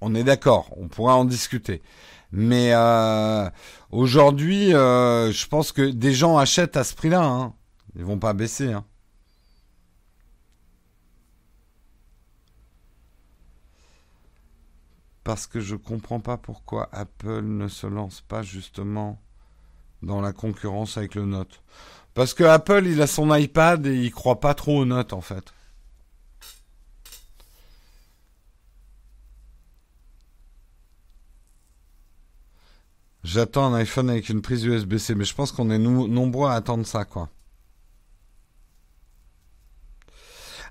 On 0.00 0.14
est 0.14 0.24
d'accord, 0.24 0.70
on 0.76 0.88
pourra 0.88 1.16
en 1.16 1.24
discuter. 1.24 1.82
Mais 2.30 2.72
euh, 2.74 3.48
aujourd'hui, 3.90 4.74
euh, 4.74 5.32
je 5.32 5.46
pense 5.46 5.72
que 5.72 5.90
des 5.90 6.12
gens 6.12 6.36
achètent 6.36 6.76
à 6.76 6.84
ce 6.84 6.94
prix-là. 6.94 7.24
Hein. 7.24 7.54
Ils 7.96 8.04
vont 8.04 8.18
pas 8.18 8.34
baisser. 8.34 8.72
Hein. 8.72 8.84
Parce 15.28 15.46
que 15.46 15.60
je 15.60 15.76
comprends 15.76 16.20
pas 16.20 16.38
pourquoi 16.38 16.88
Apple 16.90 17.42
ne 17.42 17.68
se 17.68 17.86
lance 17.86 18.22
pas 18.22 18.42
justement 18.42 19.20
dans 20.00 20.22
la 20.22 20.32
concurrence 20.32 20.96
avec 20.96 21.14
le 21.14 21.26
Note. 21.26 21.60
Parce 22.14 22.32
que 22.32 22.44
Apple, 22.44 22.86
il 22.86 23.02
a 23.02 23.06
son 23.06 23.34
iPad 23.34 23.84
et 23.84 23.94
il 23.94 24.10
croit 24.10 24.40
pas 24.40 24.54
trop 24.54 24.78
au 24.78 24.86
Note 24.86 25.12
en 25.12 25.20
fait. 25.20 25.52
J'attends 33.22 33.74
un 33.74 33.74
iPhone 33.74 34.08
avec 34.08 34.30
une 34.30 34.40
prise 34.40 34.64
USB-C, 34.64 35.14
mais 35.14 35.26
je 35.26 35.34
pense 35.34 35.52
qu'on 35.52 35.68
est 35.68 35.78
nombreux 35.78 36.48
à 36.48 36.54
attendre 36.54 36.86
ça, 36.86 37.04
quoi. 37.04 37.28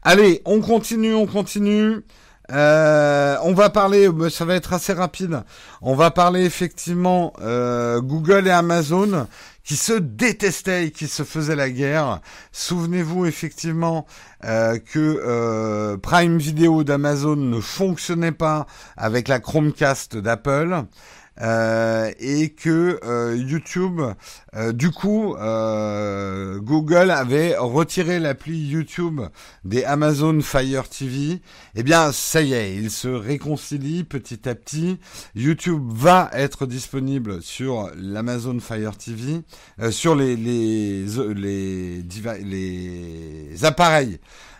Allez, 0.02 0.42
on 0.46 0.62
continue, 0.62 1.14
on 1.14 1.28
continue. 1.28 2.04
Euh, 2.52 3.38
on 3.44 3.54
va 3.54 3.70
parler, 3.70 4.08
euh, 4.08 4.30
ça 4.30 4.46
va 4.46 4.56
être 4.56 4.74
assez 4.74 4.94
rapide. 4.94 5.44
On 5.82 5.96
va 5.96 6.12
parler 6.12 6.46
effectivement 6.46 7.34
euh, 7.42 8.00
Google 8.02 8.48
et 8.48 8.52
Amazon 8.52 9.28
qui 9.64 9.76
se 9.76 9.94
détestaient 9.94 10.88
et 10.88 10.92
qui 10.92 11.08
se 11.08 11.24
faisaient 11.24 11.58
la 11.58 11.70
guerre. 11.70 12.22
Souvenez-vous 12.54 13.26
effectivement 13.26 14.06
que 14.42 15.98
Prime 15.98 16.38
Video 16.38 16.86
d'Amazon 16.86 17.36
ne 17.36 17.60
fonctionnait 17.60 18.32
pas 18.32 18.66
avec 18.96 19.28
la 19.28 19.42
Chromecast 19.42 20.16
d'Apple. 20.16 20.86
Euh, 21.42 22.12
et 22.20 22.50
que 22.50 23.00
euh, 23.04 23.36
YouTube, 23.36 24.02
euh, 24.56 24.72
du 24.72 24.90
coup, 24.92 25.36
Google 26.62 27.12
avait 27.12 27.56
retiré 27.58 28.20
l'appli 28.20 28.58
YouTube 28.58 29.22
des 29.64 29.84
Amazon 29.84 30.42
Fire 30.42 30.90
TV. 30.90 31.42
Eh 31.76 31.84
bien, 31.84 32.12
ça 32.12 32.42
y 32.42 32.54
est, 32.54 32.76
ils 32.76 32.92
se 32.92 33.08
réconcilient 33.08 34.04
petit 34.04 34.50
à 34.50 34.56
petit. 34.56 35.00
YouTube 35.36 35.84
va 35.94 36.30
être 36.34 36.66
disponible 36.66 37.42
sur 37.42 37.92
l'Amazon 37.96 38.60
Fire 38.60 38.98
TV, 38.98 39.42
sur 39.92 40.16
les 40.16 40.36
les 40.36 41.06
les, 42.44 43.66
appareils 43.66 44.20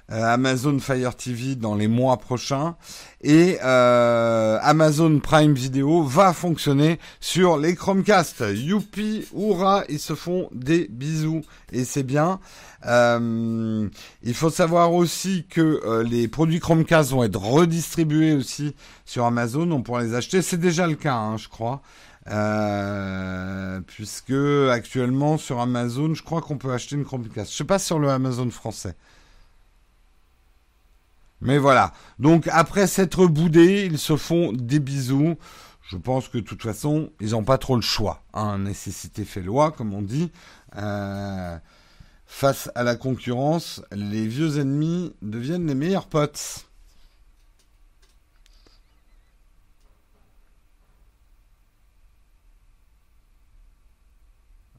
Amazon 0.10 0.80
Fire 0.80 1.16
TV 1.16 1.56
dans 1.56 1.76
les 1.76 1.88
mois 1.88 2.18
prochains 2.18 2.76
et 3.22 3.58
euh, 3.64 4.58
Amazon 4.62 5.20
Prime 5.20 5.54
Video 5.54 6.04
va 6.04 6.34
fonctionner 6.34 7.00
sur 7.20 7.58
les 7.58 7.76
Chromecast. 7.76 8.44
Youpi, 8.54 9.28
hurrah, 9.36 9.84
ils 9.90 10.00
se 10.00 10.16
font 10.16 10.50
des 10.54 10.88
bisous 10.90 11.42
et 11.72 11.84
c'est 11.84 12.04
bien. 12.04 12.40
Euh, 12.86 13.90
il 14.24 14.34
faut 14.34 14.50
savoir 14.50 14.94
aussi 14.94 15.46
que 15.50 16.04
les 16.04 16.28
produits 16.28 16.60
Chromecast 16.60 17.12
vont 17.12 17.24
être 17.24 17.42
redistribués 17.42 18.34
aussi 18.34 18.76
sur 19.04 19.26
Amazon. 19.26 19.70
On 19.72 19.82
pourra 19.82 20.04
les 20.04 20.14
acheter. 20.14 20.42
C'est 20.42 20.58
déjà 20.58 20.88
le 20.88 20.96
cas, 20.96 21.16
hein, 21.16 21.38
je 21.38 21.50
crois. 21.50 21.82
Euh, 22.30 23.80
puisque 23.88 24.34
actuellement 24.72 25.38
sur 25.38 25.62
Amazon, 25.62 26.14
je 26.14 26.24
crois 26.24 26.42
qu'on 26.42 26.58
peut 26.58 26.74
acheter 26.74 26.96
une 26.96 27.06
Chromecast. 27.06 27.52
Je 27.52 27.56
sais 27.56 27.64
pas 27.64 27.80
sur 27.80 28.00
le 28.00 28.10
Amazon 28.10 28.50
français. 28.50 28.96
Mais 31.42 31.58
voilà. 31.58 31.94
Donc 32.20 32.48
après 32.52 32.88
s'être 32.88 33.28
boudés, 33.28 33.86
ils 33.86 34.00
se 34.00 34.18
font 34.18 34.54
des 34.54 34.80
bisous. 34.80 35.36
Je 35.90 35.98
pense 35.98 36.28
que 36.28 36.38
de 36.38 36.44
toute 36.44 36.64
façon, 36.64 37.12
ils 37.22 37.32
n'ont 37.32 37.44
pas 37.46 37.58
trop 37.58 37.76
le 37.76 37.82
choix. 37.82 38.24
Hein. 38.34 38.58
Nécessité 38.60 39.24
fait 39.24 39.42
loi, 39.42 39.72
comme 39.72 39.94
on 39.94 40.02
dit. 40.02 40.32
Euh, 40.76 41.58
face 42.26 42.70
à 42.76 42.84
la 42.84 42.96
concurrence, 42.96 43.82
les 43.92 44.28
vieux 44.28 44.60
ennemis 44.60 45.16
deviennent 45.22 45.68
les 45.68 45.76
meilleurs 45.76 46.08
potes. 46.08 46.68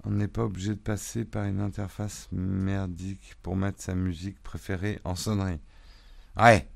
On 0.05 0.11
n'est 0.11 0.29
pas 0.29 0.45
obligé 0.45 0.71
de 0.71 0.81
passer 0.81 1.25
par 1.25 1.45
une 1.45 1.61
interface 1.61 2.29
merdique 2.33 3.35
pour 3.43 3.57
mettre 3.57 3.83
sa 3.83 3.95
musique 3.95 4.43
préférée 4.43 5.01
en 5.05 5.15
sonnerie. 5.15 5.61
Ouais. 6.39 6.67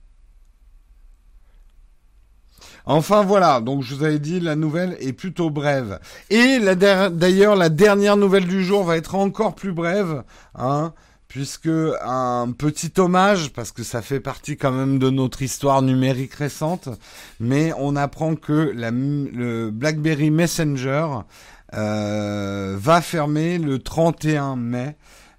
Enfin 2.84 3.22
voilà, 3.22 3.60
donc 3.60 3.82
je 3.82 3.94
vous 3.94 4.02
avais 4.02 4.18
dit, 4.18 4.40
la 4.40 4.56
nouvelle 4.56 4.96
est 5.00 5.12
plutôt 5.12 5.50
brève. 5.50 6.00
Et 6.30 6.58
d'ailleurs, 6.58 7.54
la 7.54 7.68
dernière 7.68 8.16
nouvelle 8.16 8.46
du 8.46 8.64
jour 8.64 8.82
va 8.82 8.96
être 8.96 9.14
encore 9.14 9.54
plus 9.54 9.72
brève, 9.72 10.24
hein, 10.56 10.92
puisque 11.28 11.70
un 12.02 12.50
petit 12.50 12.92
hommage, 12.98 13.52
parce 13.52 13.70
que 13.70 13.84
ça 13.84 14.02
fait 14.02 14.18
partie 14.18 14.56
quand 14.56 14.72
même 14.72 14.98
de 14.98 15.10
notre 15.10 15.42
histoire 15.42 15.80
numérique 15.82 16.34
récente, 16.34 16.88
mais 17.38 17.72
on 17.78 17.94
apprend 17.94 18.34
que 18.34 18.72
le 18.74 19.70
BlackBerry 19.70 20.30
Messenger 20.30 21.06
euh, 21.74 22.76
va 22.78 23.00
fermer 23.00 23.58
le 23.58 23.78
31 23.78 24.56
mai. 24.56 24.96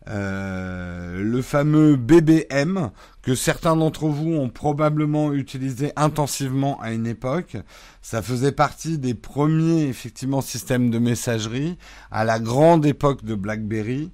Euh, 0.09 1.23
le 1.23 1.41
fameux 1.41 1.95
BBM 1.95 2.89
que 3.21 3.35
certains 3.35 3.77
d'entre 3.77 4.07
vous 4.07 4.33
ont 4.33 4.49
probablement 4.49 5.31
utilisé 5.31 5.93
intensivement 5.95 6.79
à 6.81 6.91
une 6.91 7.07
époque. 7.07 7.55
Ça 8.01 8.21
faisait 8.21 8.51
partie 8.51 8.97
des 8.97 9.13
premiers 9.13 9.83
effectivement 9.83 10.41
systèmes 10.41 10.89
de 10.89 10.99
messagerie 10.99 11.77
à 12.11 12.25
la 12.25 12.39
grande 12.39 12.85
époque 12.85 13.23
de 13.23 13.35
BlackBerry 13.35 14.11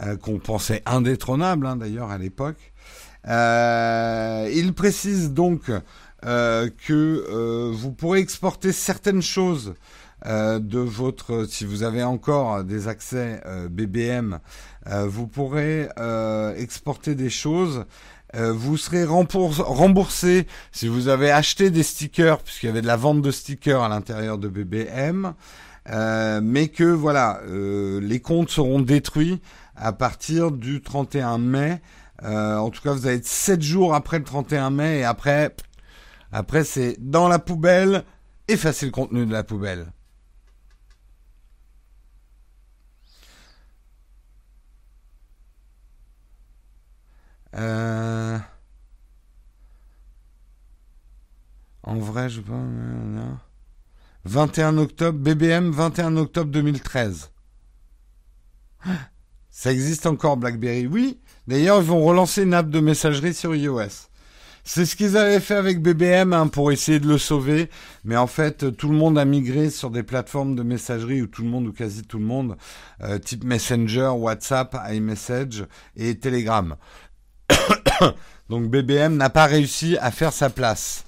euh, 0.00 0.16
qu'on 0.16 0.38
pensait 0.38 0.82
indétrônable 0.86 1.66
hein, 1.66 1.76
d'ailleurs 1.76 2.10
à 2.10 2.18
l'époque. 2.18 2.72
il 3.26 4.72
précise 4.76 5.32
donc 5.32 5.70
que 6.22 7.70
vous 7.72 7.90
pourrez 7.92 8.20
exporter 8.20 8.70
certaines 8.70 9.22
choses 9.22 9.74
euh, 10.26 10.60
de 10.60 10.78
votre, 10.78 11.46
si 11.48 11.64
vous 11.64 11.82
avez 11.82 12.04
encore 12.04 12.62
des 12.62 12.86
accès 12.86 13.40
euh, 13.44 13.68
BBM, 13.68 14.34
euh, 14.34 14.38
vous 14.86 15.26
pourrez 15.26 15.88
exporter 16.56 17.14
des 17.14 17.30
choses. 17.30 17.84
vous 18.34 18.76
serez 18.76 19.04
remboursé 19.04 20.46
si 20.72 20.88
vous 20.88 21.08
avez 21.08 21.30
acheté 21.30 21.70
des 21.70 21.82
stickers, 21.82 22.38
puisqu'il 22.40 22.66
y 22.66 22.68
avait 22.68 22.82
de 22.82 22.86
la 22.86 22.96
vente 22.96 23.22
de 23.22 23.30
stickers 23.30 23.82
à 23.82 23.88
l'intérieur 23.88 24.38
de 24.38 24.48
BBM, 24.48 25.34
mais 26.42 26.68
que 26.68 26.84
voilà, 26.84 27.40
les 27.46 28.20
comptes 28.20 28.50
seront 28.50 28.80
détruits 28.80 29.40
à 29.76 29.92
partir 29.92 30.50
du 30.50 30.80
31 30.82 31.38
mai. 31.38 31.80
en 32.22 32.70
tout 32.70 32.82
cas, 32.82 32.92
vous 32.92 33.06
allez 33.06 33.16
être 33.16 33.26
7 33.26 33.62
jours 33.62 33.94
après 33.94 34.18
le 34.18 34.24
31 34.24 34.70
mai 34.70 34.98
et 35.00 35.04
après, 35.04 35.54
après 36.32 36.64
c'est 36.64 36.96
dans 36.98 37.28
la 37.28 37.38
poubelle, 37.38 38.04
effacer 38.48 38.86
le 38.86 38.92
contenu 38.92 39.26
de 39.26 39.32
la 39.32 39.44
poubelle. 39.44 39.92
Euh... 47.54 48.38
En 51.82 51.96
vrai, 51.98 52.28
je 52.28 52.40
pas. 52.40 52.60
21 54.24 54.78
octobre, 54.78 55.18
BBM, 55.18 55.70
21 55.70 56.16
octobre 56.16 56.50
2013. 56.50 57.32
Ça 59.50 59.72
existe 59.72 60.06
encore, 60.06 60.36
BlackBerry? 60.36 60.86
Oui. 60.86 61.20
D'ailleurs, 61.46 61.80
ils 61.80 61.86
vont 61.86 62.02
relancer 62.02 62.42
une 62.42 62.54
app 62.54 62.70
de 62.70 62.80
messagerie 62.80 63.34
sur 63.34 63.54
iOS. 63.54 64.08
C'est 64.64 64.86
ce 64.86 64.94
qu'ils 64.94 65.16
avaient 65.16 65.40
fait 65.40 65.56
avec 65.56 65.82
BBM 65.82 66.32
hein, 66.32 66.46
pour 66.46 66.70
essayer 66.70 67.00
de 67.00 67.08
le 67.08 67.18
sauver, 67.18 67.68
mais 68.04 68.16
en 68.16 68.28
fait 68.28 68.76
tout 68.76 68.88
le 68.88 68.96
monde 68.96 69.18
a 69.18 69.24
migré 69.24 69.70
sur 69.70 69.90
des 69.90 70.04
plateformes 70.04 70.54
de 70.54 70.62
messagerie 70.62 71.20
ou 71.20 71.26
tout 71.26 71.42
le 71.42 71.48
monde 71.48 71.66
ou 71.66 71.72
quasi 71.72 72.04
tout 72.04 72.20
le 72.20 72.24
monde, 72.24 72.56
euh, 73.02 73.18
type 73.18 73.42
Messenger, 73.42 74.12
WhatsApp, 74.14 74.76
iMessage 74.88 75.66
et 75.96 76.16
Telegram. 76.16 76.76
Donc 78.48 78.70
BBM 78.70 79.16
n'a 79.16 79.30
pas 79.30 79.46
réussi 79.46 79.96
à 79.98 80.10
faire 80.10 80.32
sa 80.32 80.50
place. 80.50 81.04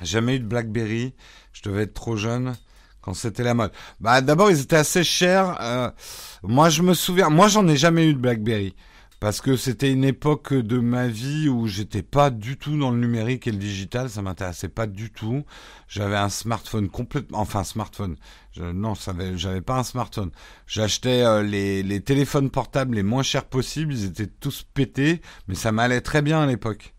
Jamais 0.00 0.36
eu 0.36 0.40
de 0.40 0.46
BlackBerry. 0.46 1.14
Je 1.52 1.62
devais 1.62 1.82
être 1.82 1.94
trop 1.94 2.16
jeune 2.16 2.54
quand 3.00 3.14
c'était 3.14 3.42
la 3.42 3.54
mode. 3.54 3.72
Bah 4.00 4.20
d'abord 4.20 4.50
ils 4.50 4.60
étaient 4.60 4.76
assez 4.76 5.02
chers. 5.04 5.56
Euh, 5.60 5.90
moi 6.42 6.68
je 6.68 6.82
me 6.82 6.94
souviens. 6.94 7.30
Moi 7.30 7.48
j'en 7.48 7.66
ai 7.66 7.76
jamais 7.76 8.06
eu 8.06 8.14
de 8.14 8.18
BlackBerry 8.18 8.74
parce 9.20 9.40
que 9.40 9.56
c'était 9.56 9.92
une 9.92 10.04
époque 10.04 10.54
de 10.54 10.78
ma 10.78 11.08
vie 11.08 11.48
où 11.48 11.66
j'étais 11.66 12.02
pas 12.02 12.30
du 12.30 12.56
tout 12.56 12.78
dans 12.78 12.90
le 12.90 12.98
numérique 12.98 13.46
et 13.48 13.52
le 13.52 13.58
digital, 13.58 14.08
ça 14.08 14.22
m'intéressait 14.22 14.68
pas 14.68 14.86
du 14.86 15.10
tout. 15.10 15.44
J'avais 15.88 16.16
un 16.16 16.28
smartphone 16.28 16.88
complètement, 16.88 17.40
enfin 17.40 17.64
smartphone. 17.64 18.16
Je, 18.52 18.62
non, 18.62 18.94
j'avais 19.34 19.60
pas 19.60 19.78
un 19.78 19.82
smartphone. 19.82 20.30
J'achetais 20.66 21.22
euh, 21.22 21.42
les, 21.42 21.82
les 21.82 22.00
téléphones 22.00 22.50
portables 22.50 22.94
les 22.94 23.02
moins 23.02 23.24
chers 23.24 23.46
possibles, 23.46 23.92
ils 23.92 24.04
étaient 24.04 24.28
tous 24.28 24.64
pétés, 24.74 25.20
mais 25.48 25.54
ça 25.56 25.72
m'allait 25.72 26.00
très 26.00 26.22
bien 26.22 26.40
à 26.40 26.46
l'époque. 26.46 26.94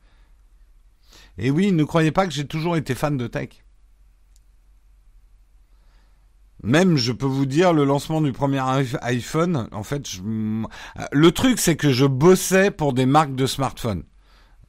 Et 1.37 1.51
oui, 1.51 1.71
ne 1.71 1.85
croyez 1.85 2.11
pas 2.11 2.27
que 2.27 2.33
j'ai 2.33 2.45
toujours 2.45 2.75
été 2.75 2.95
fan 2.95 3.15
de 3.15 3.27
tech. 3.27 3.49
Même, 6.63 6.97
je 6.97 7.11
peux 7.11 7.25
vous 7.25 7.45
dire, 7.45 7.73
le 7.73 7.85
lancement 7.85 8.21
du 8.21 8.33
premier 8.33 8.61
iPhone, 9.01 9.67
en 9.71 9.83
fait, 9.83 10.03
le 11.11 11.31
truc, 11.31 11.59
c'est 11.59 11.75
que 11.75 11.91
je 11.91 12.05
bossais 12.05 12.69
pour 12.71 12.93
des 12.93 13.05
marques 13.05 13.35
de 13.35 13.45
smartphones. 13.45 14.03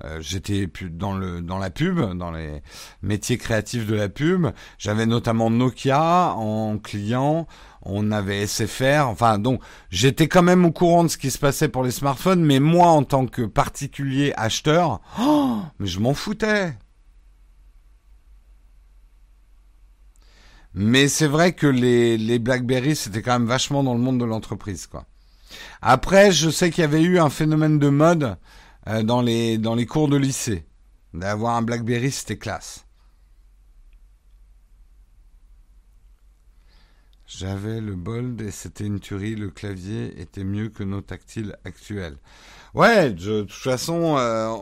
Euh, 0.04 0.18
j'étais 0.20 0.66
dans 0.90 1.14
le 1.14 1.42
dans 1.42 1.58
la 1.58 1.70
pub, 1.70 2.00
dans 2.14 2.30
les 2.30 2.62
métiers 3.02 3.36
créatifs 3.36 3.86
de 3.86 3.94
la 3.94 4.08
pub. 4.08 4.48
J'avais 4.78 5.06
notamment 5.06 5.50
Nokia 5.50 6.32
en 6.36 6.78
client. 6.78 7.46
On 7.82 8.10
avait 8.10 8.46
SFR. 8.46 9.06
Enfin, 9.06 9.38
donc 9.38 9.60
j'étais 9.90 10.28
quand 10.28 10.42
même 10.42 10.64
au 10.64 10.70
courant 10.70 11.04
de 11.04 11.08
ce 11.08 11.18
qui 11.18 11.30
se 11.30 11.38
passait 11.38 11.68
pour 11.68 11.82
les 11.82 11.90
smartphones. 11.90 12.42
Mais 12.42 12.60
moi, 12.60 12.88
en 12.88 13.02
tant 13.02 13.26
que 13.26 13.42
particulier 13.42 14.32
acheteur, 14.36 15.00
oh, 15.20 15.58
mais 15.78 15.86
je 15.86 16.00
m'en 16.00 16.14
foutais. 16.14 16.74
Mais 20.74 21.08
c'est 21.08 21.26
vrai 21.26 21.52
que 21.52 21.66
les, 21.66 22.16
les 22.16 22.38
BlackBerry, 22.38 22.94
c'était 22.94 23.22
quand 23.22 23.32
même 23.32 23.48
vachement 23.48 23.82
dans 23.82 23.94
le 23.94 24.00
monde 24.00 24.20
de 24.20 24.24
l'entreprise, 24.24 24.86
quoi. 24.86 25.06
Après, 25.82 26.30
je 26.30 26.48
sais 26.50 26.70
qu'il 26.70 26.82
y 26.82 26.84
avait 26.84 27.02
eu 27.02 27.18
un 27.18 27.30
phénomène 27.30 27.78
de 27.78 27.88
mode 27.88 28.36
euh, 28.86 29.02
dans, 29.02 29.20
les, 29.20 29.58
dans 29.58 29.74
les 29.74 29.86
cours 29.86 30.08
de 30.08 30.16
lycée. 30.16 30.64
D'avoir 31.12 31.56
un 31.56 31.62
BlackBerry, 31.62 32.12
c'était 32.12 32.38
classe. 32.38 32.86
J'avais 37.26 37.80
le 37.80 37.94
Bold 37.94 38.40
et 38.40 38.50
c'était 38.50 38.84
une 38.84 39.00
tuerie. 39.00 39.34
Le 39.34 39.50
clavier 39.50 40.20
était 40.20 40.44
mieux 40.44 40.68
que 40.68 40.84
nos 40.84 41.00
tactiles 41.00 41.56
actuels. 41.64 42.16
Ouais, 42.74 43.10
de 43.10 43.42
toute 43.42 43.52
façon, 43.52 44.16
euh, 44.18 44.54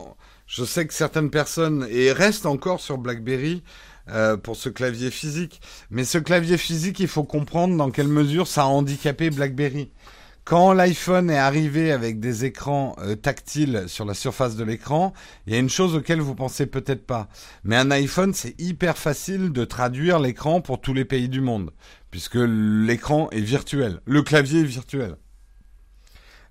je 0.47 0.63
sais 0.63 0.87
que 0.87 0.93
certaines 0.93 1.29
personnes, 1.29 1.87
et 1.89 2.11
restent 2.11 2.47
encore 2.47 2.79
sur 2.79 2.97
BlackBerry, 2.97 3.63
euh, 4.11 4.37
pour 4.37 4.55
ce 4.55 4.69
clavier 4.69 5.11
physique. 5.11 5.61
Mais 5.89 6.03
ce 6.03 6.17
clavier 6.17 6.57
physique, 6.57 6.99
il 6.99 7.07
faut 7.07 7.23
comprendre 7.23 7.75
dans 7.77 7.91
quelle 7.91 8.07
mesure 8.07 8.47
ça 8.47 8.63
a 8.63 8.65
handicapé 8.65 9.29
BlackBerry. 9.29 9.91
quand 10.43 10.73
l'iPhone 10.73 11.29
est 11.29 11.37
arrivé 11.37 11.91
avec 11.91 12.19
des 12.19 12.45
écrans 12.45 12.95
euh, 12.99 13.15
tactiles 13.15 13.83
sur 13.87 14.05
la 14.05 14.15
surface 14.15 14.55
de 14.55 14.63
l'écran, 14.63 15.13
il 15.45 15.53
y 15.53 15.55
a 15.55 15.59
une 15.59 15.69
chose 15.69 15.95
auquel 15.95 16.21
vous 16.21 16.33
pensez 16.35 16.65
peut-être 16.65 17.05
pas. 17.05 17.27
Mais 17.63 17.75
un 17.75 17.91
iPhone, 17.91 18.33
c'est 18.33 18.59
hyper 18.59 18.97
facile 18.97 19.51
de 19.51 19.63
traduire 19.63 20.19
l'écran 20.19 20.61
pour 20.61 20.81
tous 20.81 20.93
les 20.93 21.05
pays 21.05 21.29
du 21.29 21.41
monde, 21.41 21.71
puisque 22.09 22.39
l'écran 22.39 23.29
est 23.31 23.41
virtuel, 23.41 24.01
le 24.05 24.23
clavier 24.23 24.61
est 24.61 24.63
virtuel. 24.63 25.15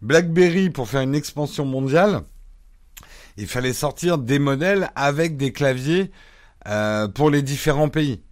BlackBerry, 0.00 0.70
pour 0.70 0.88
faire 0.88 1.00
une 1.00 1.16
expansion 1.16 1.64
mondiale, 1.64 2.22
il 3.36 3.46
fallait 3.46 3.72
sortir 3.72 4.18
des 4.18 4.38
modèles 4.38 4.90
avec 4.94 5.36
des 5.36 5.52
claviers 5.52 6.10
euh, 6.68 7.08
pour 7.08 7.30
les 7.30 7.42
différents 7.42 7.88
pays. 7.88 8.22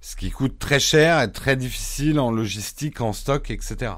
Ce 0.00 0.16
qui 0.16 0.30
coûte 0.30 0.58
très 0.58 0.80
cher 0.80 1.20
et 1.22 1.30
très 1.30 1.56
difficile 1.56 2.18
en 2.18 2.32
logistique, 2.32 3.00
en 3.00 3.12
stock, 3.12 3.50
etc. 3.50 3.92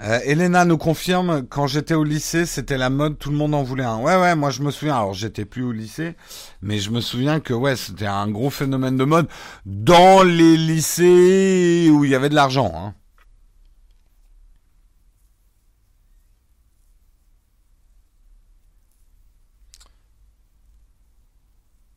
Euh, 0.00 0.18
Elena 0.24 0.64
nous 0.64 0.76
confirme, 0.76 1.46
quand 1.48 1.66
j'étais 1.66 1.94
au 1.94 2.02
lycée, 2.04 2.46
c'était 2.46 2.76
la 2.76 2.90
mode, 2.90 3.18
tout 3.18 3.30
le 3.30 3.36
monde 3.36 3.54
en 3.54 3.62
voulait 3.62 3.84
un. 3.84 3.98
Ouais, 3.98 4.16
ouais, 4.16 4.34
moi 4.34 4.50
je 4.50 4.62
me 4.62 4.70
souviens, 4.70 4.96
alors 4.96 5.14
j'étais 5.14 5.44
plus 5.44 5.62
au 5.62 5.72
lycée, 5.72 6.16
mais 6.62 6.78
je 6.78 6.90
me 6.90 7.00
souviens 7.00 7.38
que 7.40 7.54
ouais, 7.54 7.76
c'était 7.76 8.06
un 8.06 8.28
gros 8.28 8.50
phénomène 8.50 8.96
de 8.96 9.04
mode 9.04 9.28
dans 9.64 10.22
les 10.22 10.56
lycées 10.56 11.88
où 11.92 12.04
il 12.04 12.10
y 12.10 12.14
avait 12.14 12.28
de 12.28 12.34
l'argent. 12.34 12.72
Hein. 12.74 12.94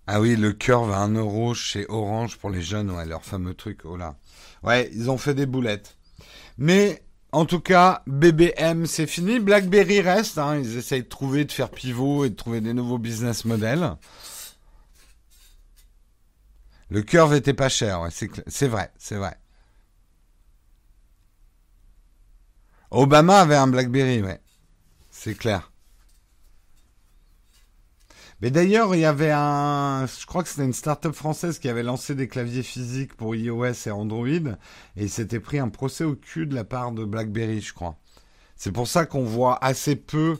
Ah 0.07 0.21
oui, 0.21 0.37
le 0.37 0.53
curve 0.53 0.91
à 0.91 0.99
1 0.99 1.15
euro 1.15 1.53
chez 1.53 1.85
Orange 1.89 2.37
pour 2.37 2.49
les 2.49 2.61
jeunes, 2.61 2.89
ouais, 2.91 3.05
leur 3.05 3.25
fameux 3.25 3.53
truc, 3.53 3.81
oh 3.83 3.97
là. 3.97 4.15
Ouais, 4.63 4.89
ils 4.93 5.11
ont 5.11 5.17
fait 5.17 5.33
des 5.33 5.45
boulettes. 5.45 5.97
Mais 6.57 7.03
en 7.33 7.45
tout 7.45 7.59
cas, 7.59 8.03
BBM, 8.07 8.85
c'est 8.85 9.05
fini. 9.05 9.39
BlackBerry 9.39 10.01
reste. 10.01 10.37
Hein. 10.37 10.59
Ils 10.59 10.77
essayent 10.77 11.03
de 11.03 11.07
trouver, 11.07 11.45
de 11.45 11.51
faire 11.51 11.69
pivot 11.69 12.25
et 12.25 12.29
de 12.29 12.35
trouver 12.35 12.61
des 12.61 12.73
nouveaux 12.73 12.97
business 12.97 13.45
models. 13.45 13.95
Le 16.89 17.01
curve 17.01 17.33
était 17.35 17.53
pas 17.53 17.69
cher, 17.69 18.01
ouais, 18.01 18.09
c'est 18.11 18.67
vrai, 18.67 18.91
c'est 18.97 19.17
vrai. 19.17 19.37
Obama 22.91 23.41
avait 23.41 23.57
un 23.57 23.67
BlackBerry, 23.67 24.21
ouais. 24.21 24.39
C'est 25.11 25.35
clair. 25.35 25.71
Mais 28.41 28.51
d'ailleurs, 28.51 28.93
il 28.93 29.01
y 29.01 29.05
avait 29.05 29.31
un, 29.31 30.05
je 30.05 30.25
crois 30.27 30.43
que 30.43 30.49
c'était 30.49 30.65
une 30.65 30.73
start-up 30.73 31.13
française 31.13 31.57
qui 31.57 31.69
avait 31.69 31.83
lancé 31.83 32.13
des 32.13 32.27
claviers 32.27 32.61
physiques 32.61 33.15
pour 33.15 33.35
iOS 33.35 33.87
et 33.87 33.91
Android, 33.91 34.27
et 34.27 34.55
il 34.95 35.09
s'était 35.09 35.39
pris 35.39 35.57
un 35.57 35.69
procès 35.69 36.03
au 36.03 36.15
cul 36.15 36.45
de 36.45 36.53
la 36.53 36.63
part 36.63 36.91
de 36.91 37.03
BlackBerry, 37.03 37.61
je 37.61 37.73
crois. 37.73 37.97
C'est 38.55 38.71
pour 38.71 38.87
ça 38.87 39.05
qu'on 39.05 39.23
voit 39.23 39.57
assez 39.63 39.95
peu 39.95 40.37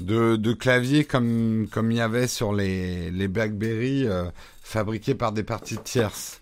de, 0.00 0.52
claviers 0.52 1.04
comme, 1.04 1.68
il 1.74 1.96
y 1.96 2.00
avait 2.00 2.26
sur 2.26 2.54
les, 2.54 3.10
les 3.10 3.28
BlackBerry 3.28 4.06
euh, 4.06 4.24
fabriqués 4.62 5.14
par 5.14 5.32
des 5.32 5.42
parties 5.42 5.78
tierces. 5.78 6.40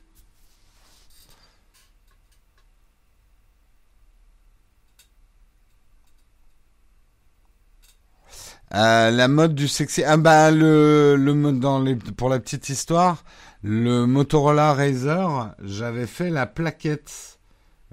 Euh, 8.74 9.12
la 9.12 9.28
mode 9.28 9.54
du 9.54 9.68
sexy. 9.68 10.02
Ah 10.02 10.16
bah 10.16 10.50
le 10.50 11.14
le 11.16 11.52
dans 11.52 11.78
les 11.78 11.94
pour 11.94 12.28
la 12.28 12.40
petite 12.40 12.68
histoire, 12.68 13.22
le 13.62 14.04
Motorola 14.04 14.74
Razer, 14.74 15.54
j'avais 15.62 16.08
fait 16.08 16.28
la 16.28 16.46
plaquette 16.46 17.38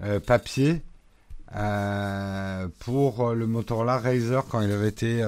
euh, 0.02 0.20
papier 0.20 0.82
euh, 1.56 2.68
pour 2.80 3.34
le 3.34 3.46
Motorola 3.46 4.00
Razer 4.00 4.44
quand 4.50 4.62
il 4.62 4.72
avait 4.72 4.88
été 4.88 5.24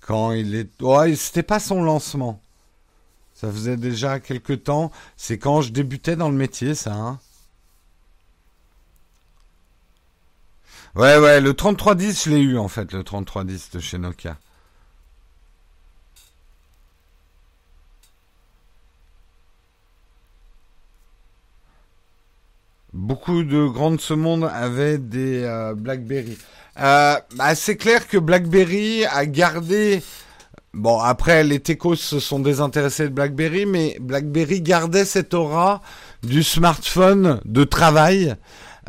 quand 0.00 0.32
il 0.32 0.56
est 0.56 0.70
c'était 1.14 1.44
pas 1.44 1.60
son 1.60 1.84
lancement. 1.84 2.40
Ça 3.34 3.50
faisait 3.50 3.76
déjà 3.76 4.18
quelques 4.18 4.64
temps, 4.64 4.90
c'est 5.16 5.38
quand 5.38 5.62
je 5.62 5.72
débutais 5.72 6.16
dans 6.16 6.28
le 6.30 6.36
métier 6.36 6.74
ça 6.74 6.94
hein. 6.94 7.20
Ouais, 10.94 11.16
ouais, 11.16 11.40
le 11.40 11.54
3310, 11.54 12.24
je 12.24 12.30
l'ai 12.30 12.40
eu 12.40 12.58
en 12.58 12.68
fait, 12.68 12.92
le 12.92 13.02
3310 13.02 13.70
de 13.70 13.80
chez 13.80 13.96
Nokia. 13.96 14.36
Beaucoup 22.92 23.42
de 23.42 23.66
grands 23.66 23.92
de 23.92 24.00
ce 24.00 24.12
monde 24.12 24.44
avaient 24.52 24.98
des 24.98 25.44
euh, 25.44 25.74
BlackBerry. 25.74 26.36
Euh, 26.78 27.16
bah, 27.36 27.54
c'est 27.54 27.76
clair 27.76 28.06
que 28.06 28.18
BlackBerry 28.18 29.06
a 29.06 29.24
gardé. 29.24 30.02
Bon, 30.74 30.98
après, 30.98 31.42
les 31.42 31.60
techos 31.60 31.96
se 31.96 32.20
sont 32.20 32.38
désintéressés 32.38 33.04
de 33.04 33.14
BlackBerry, 33.14 33.64
mais 33.64 33.96
BlackBerry 33.98 34.60
gardait 34.60 35.06
cette 35.06 35.32
aura 35.32 35.80
du 36.22 36.42
smartphone 36.42 37.40
de 37.46 37.64
travail 37.64 38.36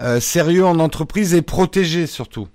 euh, 0.02 0.20
sérieux 0.20 0.66
en 0.66 0.80
entreprise 0.80 1.34
et 1.34 1.42
protégé 1.42 2.08
surtout. 2.08 2.48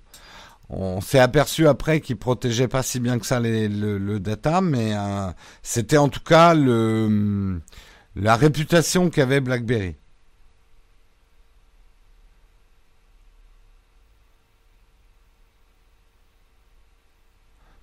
On 0.69 1.01
s'est 1.01 1.19
aperçu 1.19 1.67
après 1.67 1.99
qu'il 1.99 2.17
protégeait 2.17 2.67
pas 2.67 2.83
si 2.83 2.99
bien 2.99 3.17
que 3.17 3.25
ça 3.25 3.39
le, 3.39 4.19
data, 4.19 4.61
mais 4.61 4.93
euh, 4.93 5.31
c'était 5.63 5.97
en 5.97 6.09
tout 6.09 6.19
cas 6.23 6.53
le, 6.53 7.59
la 8.15 8.35
réputation 8.35 9.09
qu'avait 9.09 9.41
BlackBerry. 9.41 9.95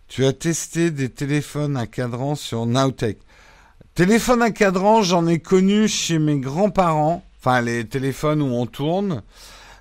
Tu 0.07 0.25
as 0.25 0.33
testé 0.33 0.93
des 0.93 1.09
téléphones 1.09 1.77
à 1.77 1.87
cadran 1.87 2.37
sur 2.37 2.67
Nowtech. 2.67 3.19
Téléphone 3.95 4.43
à 4.43 4.51
cadran, 4.53 5.03
j'en 5.03 5.27
ai 5.27 5.41
connu 5.41 5.89
chez 5.89 6.19
mes 6.21 6.39
grands-parents 6.39 7.26
enfin 7.47 7.61
les 7.61 7.87
téléphones 7.87 8.43
où 8.43 8.47
on 8.47 8.67
tourne. 8.67 9.23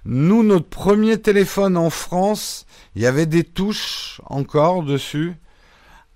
Nous, 0.06 0.44
notre 0.44 0.70
premier 0.70 1.20
téléphone 1.20 1.78
en 1.78 1.90
France, 1.90 2.68
il 2.96 3.02
y 3.02 3.08
avait 3.08 3.26
des 3.26 3.44
touches 3.44 4.22
encore 4.26 4.84
dessus. 4.84 5.34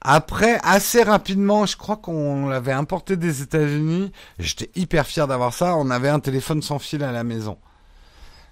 Après, 0.01 0.59
assez 0.61 1.01
rapidement, 1.01 1.65
je 1.65 1.75
crois 1.75 1.97
qu'on 1.97 2.47
l'avait 2.47 2.71
importé 2.71 3.17
des 3.17 3.41
États-Unis. 3.41 4.11
J'étais 4.37 4.69
hyper 4.75 5.07
fier 5.07 5.25
d'avoir 5.25 5.51
ça. 5.53 5.75
On 5.75 5.89
avait 5.89 6.09
un 6.09 6.19
téléphone 6.19 6.61
sans 6.61 6.77
fil 6.77 7.03
à 7.03 7.11
la 7.11 7.23
maison. 7.23 7.57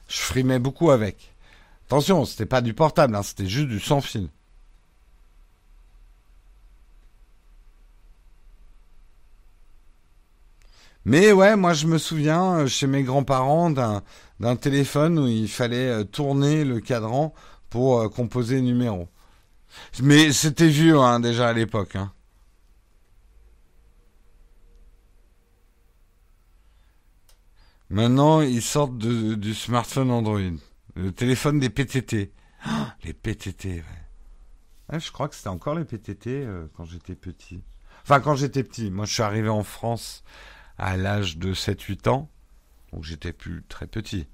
Je 0.08 0.18
frimais 0.18 0.60
beaucoup 0.60 0.90
avec. 0.90 1.36
Attention, 1.86 2.26
c'était 2.26 2.48
pas 2.48 2.62
du 2.62 2.74
portable, 2.74 3.16
hein, 3.16 3.22
c'était 3.24 3.48
juste 3.48 3.68
du 3.68 3.80
sans 3.80 4.02
fil. 4.02 4.30
Mais 11.08 11.32
ouais, 11.32 11.56
moi 11.56 11.72
je 11.72 11.88
me 11.88 11.98
souviens 11.98 12.58
euh, 12.58 12.68
chez 12.68 12.86
mes 12.86 13.02
grands-parents 13.02 13.70
d'un 13.70 14.56
téléphone 14.58 15.18
où 15.18 15.26
il 15.26 15.48
fallait 15.48 15.88
euh, 15.88 16.04
tourner 16.04 16.66
le 16.66 16.82
cadran 16.82 17.34
pour 17.70 18.02
euh, 18.02 18.10
composer 18.10 18.60
numéro. 18.60 19.08
Mais 20.04 20.34
c'était 20.34 20.68
vieux 20.68 21.00
hein, 21.00 21.22
déjà 21.22 21.48
à 21.48 21.54
l'époque. 21.54 21.96
Hein. 21.96 22.12
Maintenant, 27.90 28.42
ils 28.42 28.62
sortent 28.62 28.98
du 28.98 29.54
smartphone 29.54 30.12
Android. 30.12 30.58
Le 30.96 31.14
téléphone 31.14 31.58
des 31.58 31.70
PTT. 31.70 32.34
les 33.06 33.14
PTT, 33.14 33.82
ouais. 34.92 35.00
Je 35.00 35.10
crois 35.14 35.30
que 35.30 35.36
c'était 35.36 35.48
encore 35.48 35.76
les 35.76 35.86
PTT 35.86 36.46
quand 36.76 36.84
j'étais 36.84 37.16
petit. 37.16 37.64
Enfin, 38.04 38.20
quand 38.20 38.36
j'étais 38.36 38.64
petit. 38.64 38.92
Moi, 38.92 39.06
je 39.06 39.14
suis 39.14 39.24
arrivé 39.24 39.48
en 39.48 39.64
France 39.64 40.26
à 40.78 40.98
l'âge 40.98 41.38
de 41.38 41.54
7-8 41.54 42.10
ans. 42.10 42.30
Donc 42.94 43.04
j'étais 43.04 43.34
plus 43.34 43.64
très 43.68 43.88
petit. 43.88 44.28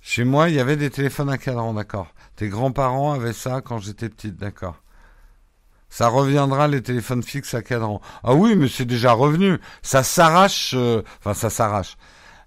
Chez 0.00 0.24
moi, 0.24 0.48
il 0.48 0.54
y 0.54 0.60
avait 0.60 0.76
des 0.76 0.90
téléphones 0.90 1.28
à 1.28 1.36
cadran, 1.36 1.74
d'accord. 1.74 2.14
Tes 2.36 2.48
grands-parents 2.48 3.12
avaient 3.12 3.32
ça 3.34 3.60
quand 3.60 3.78
j'étais 3.78 4.08
petite, 4.08 4.36
d'accord. 4.36 4.82
Ça 5.90 6.08
reviendra 6.08 6.68
les 6.68 6.82
téléphones 6.82 7.22
fixes 7.22 7.54
à 7.54 7.62
cadran. 7.62 8.00
Ah 8.22 8.34
oui, 8.34 8.56
mais 8.56 8.68
c'est 8.68 8.84
déjà 8.84 9.12
revenu. 9.12 9.58
Ça 9.82 10.02
s'arrache, 10.02 10.72
euh, 10.74 11.02
enfin 11.18 11.34
ça 11.34 11.50
s'arrache. 11.50 11.96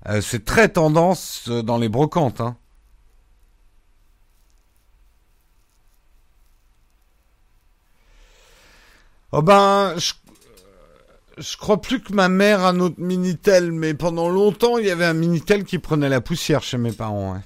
Euh, 0.08 0.22
c'est 0.22 0.45
très 0.45 0.70
tendance 0.70 1.45
euh, 1.49 1.62
dans 1.62 1.78
les 1.78 1.89
brocantes. 1.89 2.41
Hein. 2.41 2.58
Oh 9.34 9.41
ben, 9.41 9.95
je, 11.38 11.57
crois 11.57 11.82
plus 11.82 12.01
que 12.01 12.13
ma 12.13 12.27
mère 12.27 12.61
a 12.61 12.69
un 12.69 12.79
autre 12.82 12.95
Minitel, 12.99 13.71
mais 13.71 13.93
pendant 13.93 14.29
longtemps, 14.29 14.77
il 14.77 14.86
y 14.86 14.91
avait 14.91 15.05
un 15.05 15.13
Minitel 15.13 15.63
qui 15.63 15.79
prenait 15.79 16.09
la 16.09 16.21
poussière 16.21 16.63
chez 16.63 16.77
mes 16.77 16.91
parents. 16.91 17.41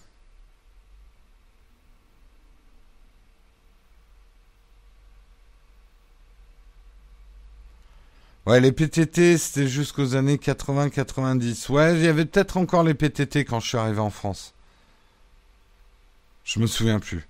Ouais, 8.48 8.60
les 8.60 8.72
PTT, 8.72 9.38
c'était 9.38 9.68
jusqu'aux 9.68 10.16
années 10.16 10.38
80-90. 10.38 11.72
Ouais, 11.72 11.96
il 11.96 12.04
y 12.04 12.08
avait 12.08 12.26
peut-être 12.26 12.58
encore 12.58 12.84
les 12.84 12.94
PTT 12.94 13.44
quand 13.46 13.60
je 13.60 13.68
suis 13.70 13.78
arrivé 13.78 14.00
en 14.00 14.12
France. 14.12 14.54
Je 16.44 16.60
me 16.60 16.68
souviens 16.68 17.00
plus. 17.00 17.28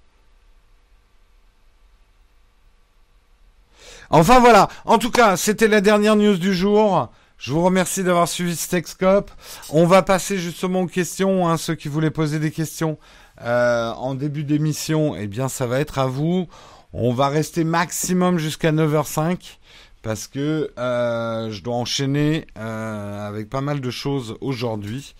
Enfin 4.10 4.39
voilà, 4.39 4.68
en 4.86 4.97
tout 4.97 5.12
cas, 5.12 5.38
c'était 5.38 5.68
la 5.68 5.82
dernière 5.82 6.16
news 6.16 6.38
du 6.38 6.53
jour. 6.53 7.10
Je 7.38 7.51
vous 7.51 7.64
remercie 7.64 8.03
d'avoir 8.03 8.28
suivi 8.28 8.56
ce 8.56 8.70
Texcope. 8.70 9.30
On 9.70 9.86
va 9.86 10.01
passer 10.01 10.38
justement 10.38 10.82
aux 10.82 10.88
questions. 10.88 11.47
Hein, 11.47 11.58
ceux 11.58 11.76
qui 11.76 11.89
voulaient 11.89 12.12
poser 12.12 12.39
des 12.39 12.51
questions 12.51 12.97
euh, 13.41 13.91
en 13.91 14.16
début 14.16 14.43
d'émission, 14.43 15.16
eh 15.16 15.28
bien, 15.28 15.49
ça 15.49 15.68
va 15.68 15.80
être 15.80 15.99
à 15.99 16.08
vous. 16.08 16.47
On 16.93 17.14
va 17.14 17.28
rester 17.28 17.66
maximum 17.66 18.38
jusqu'à 18.38 18.72
9h05 18.72 19.58
parce 20.01 20.28
que 20.28 20.72
euh, 20.78 21.51
je 21.51 21.62
dois 21.62 21.76
enchaîner 21.76 22.47
euh, 22.58 23.28
avec 23.28 23.49
pas 23.49 23.62
mal 23.62 23.82
de 23.82 23.89
choses 23.89 24.38
aujourd'hui. 24.39 25.16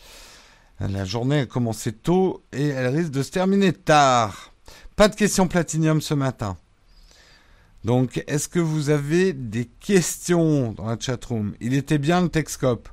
La 0.80 1.06
journée 1.06 1.42
a 1.42 1.46
commencé 1.46 1.92
tôt 1.92 2.44
et 2.54 2.68
elle 2.68 2.96
risque 2.96 3.12
de 3.12 3.24
se 3.24 3.32
terminer 3.32 3.74
tard. 3.74 4.54
Pas 4.96 5.08
de 5.08 5.16
questions 5.16 5.48
platinium 5.48 6.02
ce 6.02 6.14
matin. 6.14 6.56
Donc, 7.86 8.24
est-ce 8.26 8.48
que 8.48 8.58
vous 8.58 8.90
avez 8.90 9.32
des 9.32 9.66
questions 9.66 10.72
dans 10.72 10.88
la 10.88 10.98
chatroom? 11.00 11.54
Il 11.62 11.76
était 11.76 12.00
bien 12.00 12.22
le 12.22 12.30
Texcope. 12.30 12.90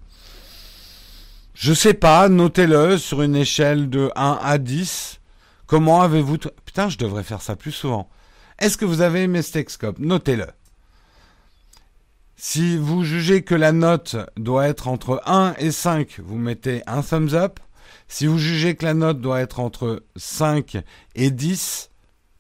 Je 1.55 1.73
sais 1.73 1.95
pas, 1.95 2.29
notez-le 2.29 2.99
sur 2.99 3.23
une 3.23 3.35
échelle 3.35 3.89
de 3.89 4.11
1 4.17 4.39
à 4.43 4.59
10. 4.59 5.19
Comment 5.67 6.03
avez-vous... 6.03 6.37
Putain, 6.67 6.91
je 6.91 6.99
devrais 6.99 7.23
faire 7.23 7.41
ça 7.41 7.57
plus 7.57 7.73
souvent. 7.73 8.11
Est-ce 8.59 8.77
que 8.77 8.85
vous 8.85 9.01
avez 9.01 9.23
aimé 9.23 9.41
ce 9.41 9.53
Texcope? 9.53 9.99
Notez-le. 9.99 10.49
Si 12.37 12.77
vous 12.77 13.03
jugez 13.03 13.45
que 13.45 13.55
la 13.55 13.73
note 13.73 14.17
doit 14.37 14.69
être 14.69 14.89
entre 14.89 15.23
1 15.25 15.55
et 15.57 15.73
5, 15.73 16.21
vous 16.23 16.37
mettez 16.37 16.83
un 16.87 17.01
thumbs 17.01 17.33
up. 17.33 17.61
Si 18.09 18.27
vous 18.27 18.37
jugez 18.37 18.75
que 18.75 18.85
la 18.85 18.93
note 18.93 19.23
doit 19.23 19.41
être 19.41 19.59
entre 19.59 20.05
5 20.17 20.77
et 21.15 21.31
10, 21.31 21.89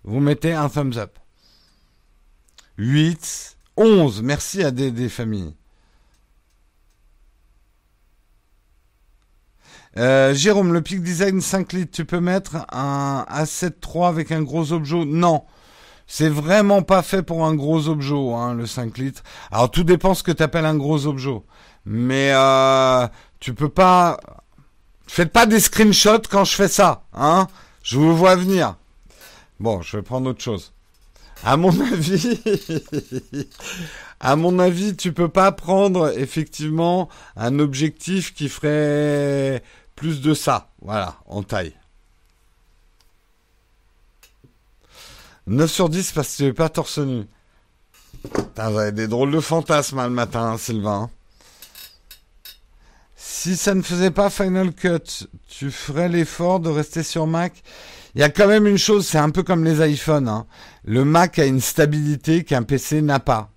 vous 0.04 0.20
mettez 0.20 0.52
un 0.52 0.68
thumbs 0.68 0.98
up. 0.98 1.18
8, 2.82 3.56
11. 3.76 4.22
Merci 4.22 4.62
à 4.64 4.72
des, 4.72 5.08
familles. 5.08 5.54
Euh, 9.96 10.34
Jérôme, 10.34 10.72
le 10.72 10.82
Peak 10.82 11.02
Design 11.02 11.40
5 11.40 11.72
litres, 11.74 11.92
tu 11.92 12.04
peux 12.04 12.18
mettre 12.18 12.66
un 12.72 13.24
A7 13.30 13.74
III 13.86 14.04
avec 14.06 14.32
un 14.32 14.42
gros 14.42 14.72
objet? 14.72 15.04
Non. 15.04 15.44
C'est 16.08 16.28
vraiment 16.28 16.82
pas 16.82 17.02
fait 17.02 17.22
pour 17.22 17.46
un 17.46 17.54
gros 17.54 17.88
objet, 17.88 18.14
hein, 18.14 18.54
le 18.54 18.66
5 18.66 18.98
litres. 18.98 19.22
Alors 19.52 19.70
tout 19.70 19.84
dépend 19.84 20.14
ce 20.14 20.24
que 20.24 20.32
tu 20.32 20.42
appelles 20.42 20.66
un 20.66 20.76
gros 20.76 21.06
objet. 21.06 21.40
Mais 21.86 22.32
euh, 22.34 23.06
tu 23.38 23.54
peux 23.54 23.68
pas... 23.68 24.18
Faites 25.06 25.32
pas 25.32 25.46
des 25.46 25.60
screenshots 25.60 26.22
quand 26.30 26.44
je 26.44 26.56
fais 26.56 26.68
ça, 26.68 27.04
hein 27.12 27.46
Je 27.82 27.96
vous 27.98 28.16
vois 28.16 28.34
venir. 28.34 28.76
Bon, 29.60 29.82
je 29.82 29.96
vais 29.96 30.02
prendre 30.02 30.28
autre 30.30 30.42
chose. 30.42 30.71
À 31.44 31.56
mon 31.56 31.72
avis, 34.58 34.96
tu 34.96 35.12
peux 35.12 35.28
pas 35.28 35.52
prendre 35.52 36.16
effectivement 36.16 37.08
un 37.36 37.58
objectif 37.58 38.34
qui 38.34 38.48
ferait 38.48 39.62
plus 39.96 40.20
de 40.20 40.34
ça. 40.34 40.70
Voilà, 40.80 41.16
en 41.26 41.42
taille. 41.42 41.74
9 45.48 45.70
sur 45.70 45.88
10 45.88 46.12
parce 46.12 46.32
que 46.32 46.36
tu 46.36 46.44
n'es 46.44 46.52
pas 46.52 46.68
torse 46.68 46.98
nu. 46.98 47.24
T'as 48.54 48.92
des 48.92 49.08
drôles 49.08 49.32
de 49.32 49.40
fantasmes 49.40 49.98
hein, 49.98 50.06
le 50.06 50.14
matin, 50.14 50.52
hein, 50.52 50.58
Sylvain. 50.58 51.10
Si 53.42 53.56
ça 53.56 53.74
ne 53.74 53.82
faisait 53.82 54.12
pas 54.12 54.30
Final 54.30 54.72
Cut, 54.72 55.26
tu 55.48 55.72
ferais 55.72 56.08
l'effort 56.08 56.60
de 56.60 56.68
rester 56.68 57.02
sur 57.02 57.26
Mac 57.26 57.52
il 58.14 58.20
y 58.20 58.24
a 58.24 58.28
quand 58.28 58.46
même 58.46 58.68
une 58.68 58.78
chose, 58.78 59.04
c'est 59.04 59.18
un 59.18 59.30
peu 59.30 59.42
comme 59.42 59.64
les 59.64 59.84
iPhones. 59.84 60.28
Hein. 60.28 60.46
Le 60.84 61.04
Mac 61.04 61.40
a 61.40 61.44
une 61.44 61.60
stabilité 61.60 62.44
qu'un 62.44 62.62
PC 62.62 63.02
n'a 63.02 63.18
pas. 63.18 63.50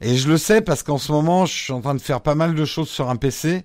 Et 0.00 0.16
je 0.16 0.28
le 0.28 0.38
sais 0.38 0.60
parce 0.60 0.84
qu'en 0.84 0.98
ce 0.98 1.10
moment, 1.10 1.46
je 1.46 1.52
suis 1.52 1.72
en 1.72 1.80
train 1.80 1.96
de 1.96 2.00
faire 2.00 2.20
pas 2.20 2.36
mal 2.36 2.54
de 2.54 2.64
choses 2.64 2.90
sur 2.90 3.10
un 3.10 3.16
PC. 3.16 3.64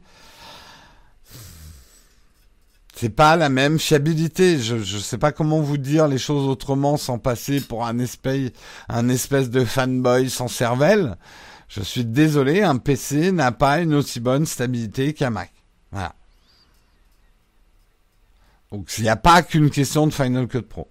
C'est 2.96 3.10
pas 3.10 3.36
la 3.36 3.50
même 3.50 3.78
fiabilité. 3.78 4.58
Je 4.58 4.74
ne 4.78 4.84
sais 4.84 5.20
pas 5.20 5.32
comment 5.32 5.62
vous 5.62 5.78
dire 5.78 6.08
les 6.08 6.18
choses 6.18 6.48
autrement 6.48 6.98
sans 6.98 7.20
passer 7.20 7.62
pour 7.62 7.86
un 7.86 8.00
espèce, 8.00 8.50
un 8.90 9.08
espèce 9.08 9.52
de 9.52 9.64
fanboy 9.64 10.32
sans 10.32 10.48
cervelle. 10.48 11.16
Je 11.68 11.82
suis 11.82 12.06
désolé, 12.06 12.64
un 12.64 12.78
PC 12.78 13.32
n'a 13.32 13.52
pas 13.52 13.80
une 13.80 13.94
aussi 13.94 14.20
bonne 14.20 14.46
stabilité 14.46 15.14
qu'un 15.14 15.30
Mac. 15.30 15.52
Voilà. 15.92 16.16
Donc 18.72 18.90
il 18.98 19.04
n'y 19.04 19.10
a 19.10 19.16
pas 19.16 19.44
qu'une 19.44 19.70
question 19.70 20.08
de 20.08 20.14
Final 20.14 20.48
Cut 20.48 20.62
Pro. 20.64 20.90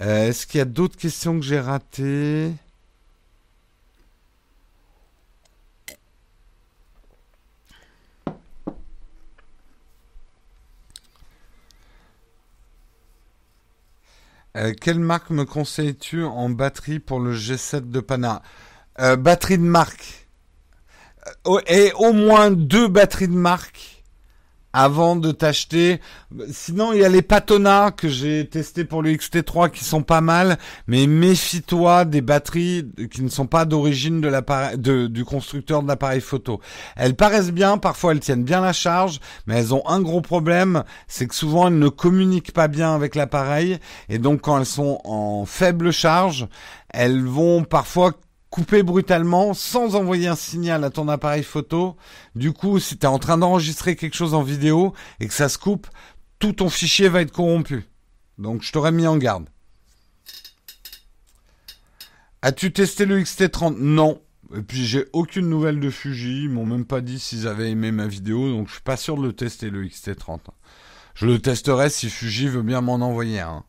Euh, 0.00 0.28
est-ce 0.28 0.46
qu'il 0.46 0.58
y 0.58 0.60
a 0.60 0.64
d'autres 0.64 0.96
questions 0.96 1.38
que 1.38 1.44
j'ai 1.44 1.58
ratées? 1.58 2.52
Euh, 14.58 14.72
quelle 14.78 14.98
marque 14.98 15.30
me 15.30 15.44
conseilles-tu 15.44 16.24
en 16.24 16.48
batterie 16.48 16.98
pour 16.98 17.20
le 17.20 17.32
G7 17.32 17.90
de 17.90 18.00
Pana 18.00 18.42
euh, 18.98 19.14
Batterie 19.14 19.58
de 19.58 19.62
marque. 19.62 20.26
Euh, 21.46 21.60
et 21.68 21.92
au 21.94 22.12
moins 22.12 22.50
deux 22.50 22.88
batteries 22.88 23.28
de 23.28 23.36
marque 23.36 23.97
avant 24.72 25.16
de 25.16 25.32
t'acheter. 25.32 26.00
Sinon, 26.50 26.92
il 26.92 27.00
y 27.00 27.04
a 27.04 27.08
les 27.08 27.22
Patona 27.22 27.90
que 27.90 28.08
j'ai 28.08 28.46
testé 28.46 28.84
pour 28.84 29.02
le 29.02 29.10
XT3 29.12 29.70
qui 29.70 29.84
sont 29.84 30.02
pas 30.02 30.20
mal, 30.20 30.58
mais 30.86 31.06
méfie-toi 31.06 32.04
des 32.04 32.20
batteries 32.20 32.86
qui 33.10 33.22
ne 33.22 33.28
sont 33.28 33.46
pas 33.46 33.64
d'origine 33.64 34.20
de 34.20 35.06
du 35.06 35.24
constructeur 35.24 35.82
de 35.82 35.88
l'appareil 35.88 36.20
photo. 36.20 36.60
Elles 36.96 37.16
paraissent 37.16 37.52
bien, 37.52 37.78
parfois 37.78 38.12
elles 38.12 38.20
tiennent 38.20 38.44
bien 38.44 38.60
la 38.60 38.72
charge, 38.72 39.20
mais 39.46 39.56
elles 39.56 39.74
ont 39.74 39.86
un 39.88 40.00
gros 40.00 40.20
problème, 40.20 40.84
c'est 41.06 41.26
que 41.26 41.34
souvent 41.34 41.68
elles 41.68 41.78
ne 41.78 41.88
communiquent 41.88 42.52
pas 42.52 42.68
bien 42.68 42.94
avec 42.94 43.14
l'appareil, 43.14 43.78
et 44.08 44.18
donc 44.18 44.42
quand 44.42 44.58
elles 44.58 44.66
sont 44.66 45.00
en 45.04 45.44
faible 45.46 45.92
charge, 45.92 46.46
elles 46.90 47.24
vont 47.24 47.64
parfois 47.64 48.12
couper 48.50 48.82
brutalement 48.82 49.54
sans 49.54 49.94
envoyer 49.94 50.28
un 50.28 50.36
signal 50.36 50.84
à 50.84 50.90
ton 50.90 51.08
appareil 51.08 51.42
photo. 51.42 51.96
Du 52.34 52.52
coup, 52.52 52.78
si 52.78 52.98
tu 52.98 53.04
es 53.04 53.08
en 53.08 53.18
train 53.18 53.38
d'enregistrer 53.38 53.96
quelque 53.96 54.16
chose 54.16 54.34
en 54.34 54.42
vidéo 54.42 54.94
et 55.20 55.28
que 55.28 55.34
ça 55.34 55.48
se 55.48 55.58
coupe, 55.58 55.86
tout 56.38 56.52
ton 56.52 56.70
fichier 56.70 57.08
va 57.08 57.22
être 57.22 57.32
corrompu. 57.32 57.84
Donc 58.38 58.62
je 58.62 58.72
t'aurais 58.72 58.92
mis 58.92 59.06
en 59.06 59.16
garde. 59.16 59.48
As-tu 62.42 62.72
testé 62.72 63.04
le 63.04 63.20
XT30 63.20 63.78
Non. 63.78 64.22
Et 64.56 64.62
puis 64.62 64.86
j'ai 64.86 65.06
aucune 65.12 65.48
nouvelle 65.48 65.80
de 65.80 65.90
Fuji. 65.90 66.44
Ils 66.44 66.50
m'ont 66.50 66.64
même 66.64 66.86
pas 66.86 67.00
dit 67.00 67.18
s'ils 67.18 67.48
avaient 67.48 67.70
aimé 67.70 67.90
ma 67.92 68.06
vidéo, 68.06 68.50
donc 68.50 68.68
je 68.68 68.74
suis 68.74 68.82
pas 68.82 68.96
sûr 68.96 69.16
de 69.16 69.22
le 69.22 69.32
tester 69.32 69.70
le 69.70 69.84
XT30. 69.84 70.38
Je 71.14 71.26
le 71.26 71.40
testerai 71.40 71.90
si 71.90 72.08
Fuji 72.08 72.48
veut 72.48 72.62
bien 72.62 72.80
m'en 72.80 72.94
envoyer 72.94 73.40
un. 73.40 73.64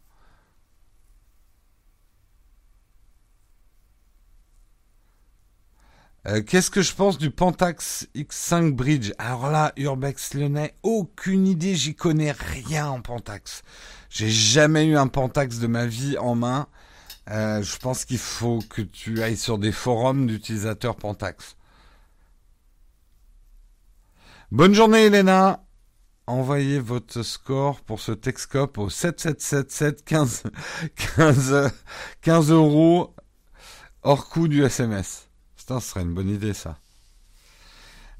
Euh, 6.27 6.41
qu'est-ce 6.41 6.69
que 6.69 6.81
je 6.81 6.93
pense 6.93 7.17
du 7.17 7.31
Pentax 7.31 8.07
X5 8.13 8.73
Bridge? 8.73 9.11
Alors 9.17 9.49
là, 9.49 9.71
Urbex 9.77 10.33
Lyonnais, 10.33 10.73
aucune 10.83 11.47
idée, 11.47 11.75
j'y 11.75 11.95
connais 11.95 12.31
rien 12.31 12.89
en 12.89 13.01
Pentax. 13.01 13.61
J'ai 14.09 14.29
jamais 14.29 14.85
eu 14.85 14.97
un 14.97 15.07
Pentax 15.07 15.59
de 15.59 15.67
ma 15.67 15.85
vie 15.85 16.17
en 16.17 16.35
main. 16.35 16.67
Euh, 17.29 17.61
je 17.61 17.77
pense 17.77 18.05
qu'il 18.05 18.17
faut 18.17 18.59
que 18.69 18.81
tu 18.81 19.21
ailles 19.21 19.37
sur 19.37 19.57
des 19.57 19.71
forums 19.71 20.27
d'utilisateurs 20.27 20.95
Pentax. 20.95 21.55
Bonne 24.51 24.73
journée 24.73 25.05
Elena 25.05 25.63
Envoyez 26.29 26.79
votre 26.79 27.23
score 27.23 27.81
pour 27.81 27.99
ce 27.99 28.11
Texcope 28.11 28.77
au 28.77 28.89
7777 28.89 30.05
15, 30.05 30.43
15, 31.15 31.71
15 32.21 32.51
euros 32.51 33.15
hors 34.03 34.29
coût 34.29 34.47
du 34.47 34.63
SMS 34.63 35.28
ce 35.79 35.89
serait 35.89 36.01
une 36.01 36.13
bonne 36.13 36.29
idée 36.29 36.53
ça. 36.53 36.77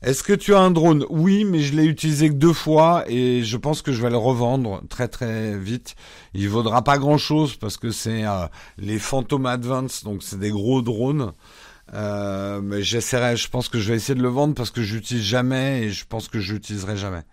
Est-ce 0.02 0.24
que 0.24 0.32
tu 0.32 0.56
as 0.56 0.60
un 0.60 0.72
drone? 0.72 1.06
Oui, 1.10 1.44
mais 1.44 1.60
je 1.60 1.76
l'ai 1.76 1.84
utilisé 1.84 2.30
que 2.30 2.36
deux 2.36 2.54
fois 2.54 3.04
et 3.08 3.44
je 3.44 3.58
pense 3.58 3.82
que 3.82 3.92
je 3.92 4.02
vais 4.02 4.10
le 4.10 4.18
revendre 4.18 4.82
très 4.88 5.10
très 5.10 5.58
vite. 5.58 5.96
Il 6.34 6.48
vaudra 6.48 6.84
pas 6.84 6.98
grand 6.98 7.18
chose 7.18 7.56
parce 7.56 7.76
que 7.76 7.92
c'est 7.92 8.26
euh, 8.26 8.48
les 8.78 8.98
Phantom 8.98 9.46
Advance, 9.46 10.06
donc 10.06 10.24
c'est 10.24 10.40
des 10.40 10.52
gros 10.52 10.82
drones. 10.82 11.34
Euh, 11.94 12.62
mais 12.62 12.82
j'essaierai, 12.82 13.36
je 13.36 13.50
pense 13.50 13.68
que 13.68 13.80
je 13.80 13.90
vais 13.90 13.98
essayer 13.98 14.16
de 14.16 14.22
le 14.22 14.30
vendre 14.30 14.54
parce 14.54 14.72
que 14.72 14.82
j'utilise 14.82 15.24
jamais 15.24 15.84
et 15.84 15.90
je 15.90 16.06
pense 16.06 16.30
que 16.30 16.40
je 16.40 16.54
l'utiliserai 16.54 16.96
jamais. 16.96 17.24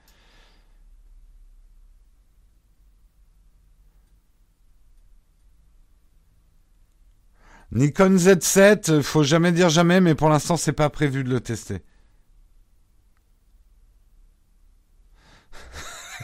Nikon 7.73 8.17
Z7, 8.17 9.03
faut 9.03 9.23
jamais 9.23 9.53
dire 9.53 9.69
jamais, 9.69 10.01
mais 10.01 10.15
pour 10.15 10.29
l'instant, 10.29 10.57
c'est 10.57 10.73
pas 10.73 10.91
prévu 10.91 11.25
de 11.25 11.31
le 11.31 11.41
tester. 11.41 11.83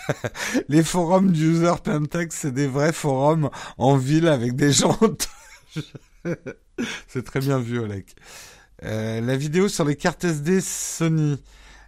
Les 0.69 0.83
forums 0.83 1.33
du 1.33 1.53
user 1.53 1.75
Pentex, 1.83 2.35
c'est 2.37 2.53
des 2.53 2.67
vrais 2.67 2.93
forums 2.93 3.51
en 3.79 3.97
ville 3.97 4.29
avec 4.29 4.55
des 4.57 4.73
gens. 4.73 4.99
c'est 7.09 7.25
très 7.25 7.41
bien 7.41 7.59
vu, 7.59 7.79
Oleg. 7.79 8.07
Euh, 8.85 9.21
la 9.21 9.37
vidéo 9.37 9.69
sur 9.69 9.85
les 9.85 9.97
cartes 9.97 10.25
SD 10.25 10.61
Sony. 10.61 11.43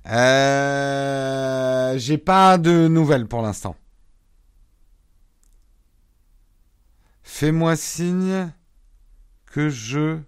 Euh, 0.06 1.98
J'ai 1.98 2.18
pas 2.18 2.58
de 2.58 2.88
nouvelles 2.88 3.26
pour 3.26 3.42
l'instant. 3.42 3.76
Fais-moi 7.22 7.74
signe 7.76 8.52
que 9.54 9.68
je 9.68 10.18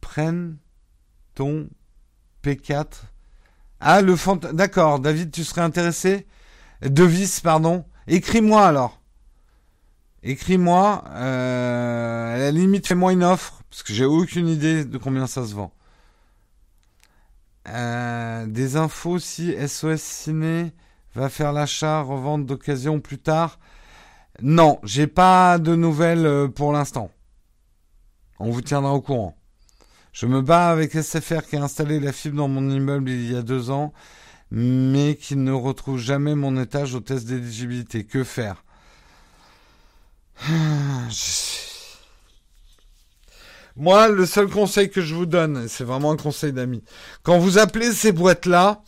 prenne 0.00 0.56
ton 1.36 1.68
P4. 2.42 2.86
Ah, 3.78 4.02
le 4.02 4.16
fant... 4.16 4.34
D'accord, 4.34 4.98
David, 4.98 5.30
tu 5.30 5.44
serais 5.44 5.60
intéressé 5.60 6.26
Devis, 6.82 7.40
pardon. 7.40 7.84
Écris-moi 8.08 8.66
alors. 8.66 9.00
Écris-moi. 10.24 11.04
Euh, 11.10 12.34
à 12.34 12.38
la 12.38 12.50
limite, 12.50 12.88
fais-moi 12.88 13.12
une 13.12 13.22
offre, 13.22 13.62
parce 13.70 13.84
que 13.84 13.92
j'ai 13.92 14.06
aucune 14.06 14.48
idée 14.48 14.84
de 14.84 14.98
combien 14.98 15.28
ça 15.28 15.46
se 15.46 15.54
vend. 15.54 15.72
Euh, 17.68 18.44
des 18.46 18.74
infos 18.74 19.20
si 19.20 19.54
SOS 19.68 20.00
Ciné 20.00 20.72
va 21.14 21.28
faire 21.28 21.52
l'achat, 21.52 22.00
revente 22.00 22.44
d'occasion 22.44 22.98
plus 22.98 23.18
tard. 23.18 23.60
Non, 24.42 24.80
j'ai 24.82 25.06
pas 25.06 25.60
de 25.60 25.76
nouvelles 25.76 26.26
euh, 26.26 26.48
pour 26.48 26.72
l'instant. 26.72 27.12
On 28.40 28.50
vous 28.50 28.62
tiendra 28.62 28.94
au 28.94 29.02
courant. 29.02 29.36
Je 30.14 30.24
me 30.24 30.40
bats 30.40 30.70
avec 30.70 30.92
SFR 30.92 31.42
qui 31.46 31.56
a 31.56 31.62
installé 31.62 32.00
la 32.00 32.10
fibre 32.10 32.38
dans 32.38 32.48
mon 32.48 32.70
immeuble 32.70 33.10
il 33.10 33.30
y 33.30 33.36
a 33.36 33.42
deux 33.42 33.70
ans, 33.70 33.92
mais 34.50 35.14
qui 35.14 35.36
ne 35.36 35.52
retrouve 35.52 35.98
jamais 35.98 36.34
mon 36.34 36.58
étage 36.60 36.94
au 36.94 37.00
test 37.00 37.26
d'éligibilité. 37.26 38.04
Que 38.04 38.24
faire? 38.24 38.64
Moi, 43.76 44.08
le 44.08 44.24
seul 44.24 44.48
conseil 44.48 44.90
que 44.90 45.02
je 45.02 45.14
vous 45.14 45.26
donne, 45.26 45.68
c'est 45.68 45.84
vraiment 45.84 46.12
un 46.12 46.16
conseil 46.16 46.54
d'ami. 46.54 46.82
Quand 47.22 47.38
vous 47.38 47.58
appelez 47.58 47.92
ces 47.92 48.10
boîtes-là, 48.12 48.80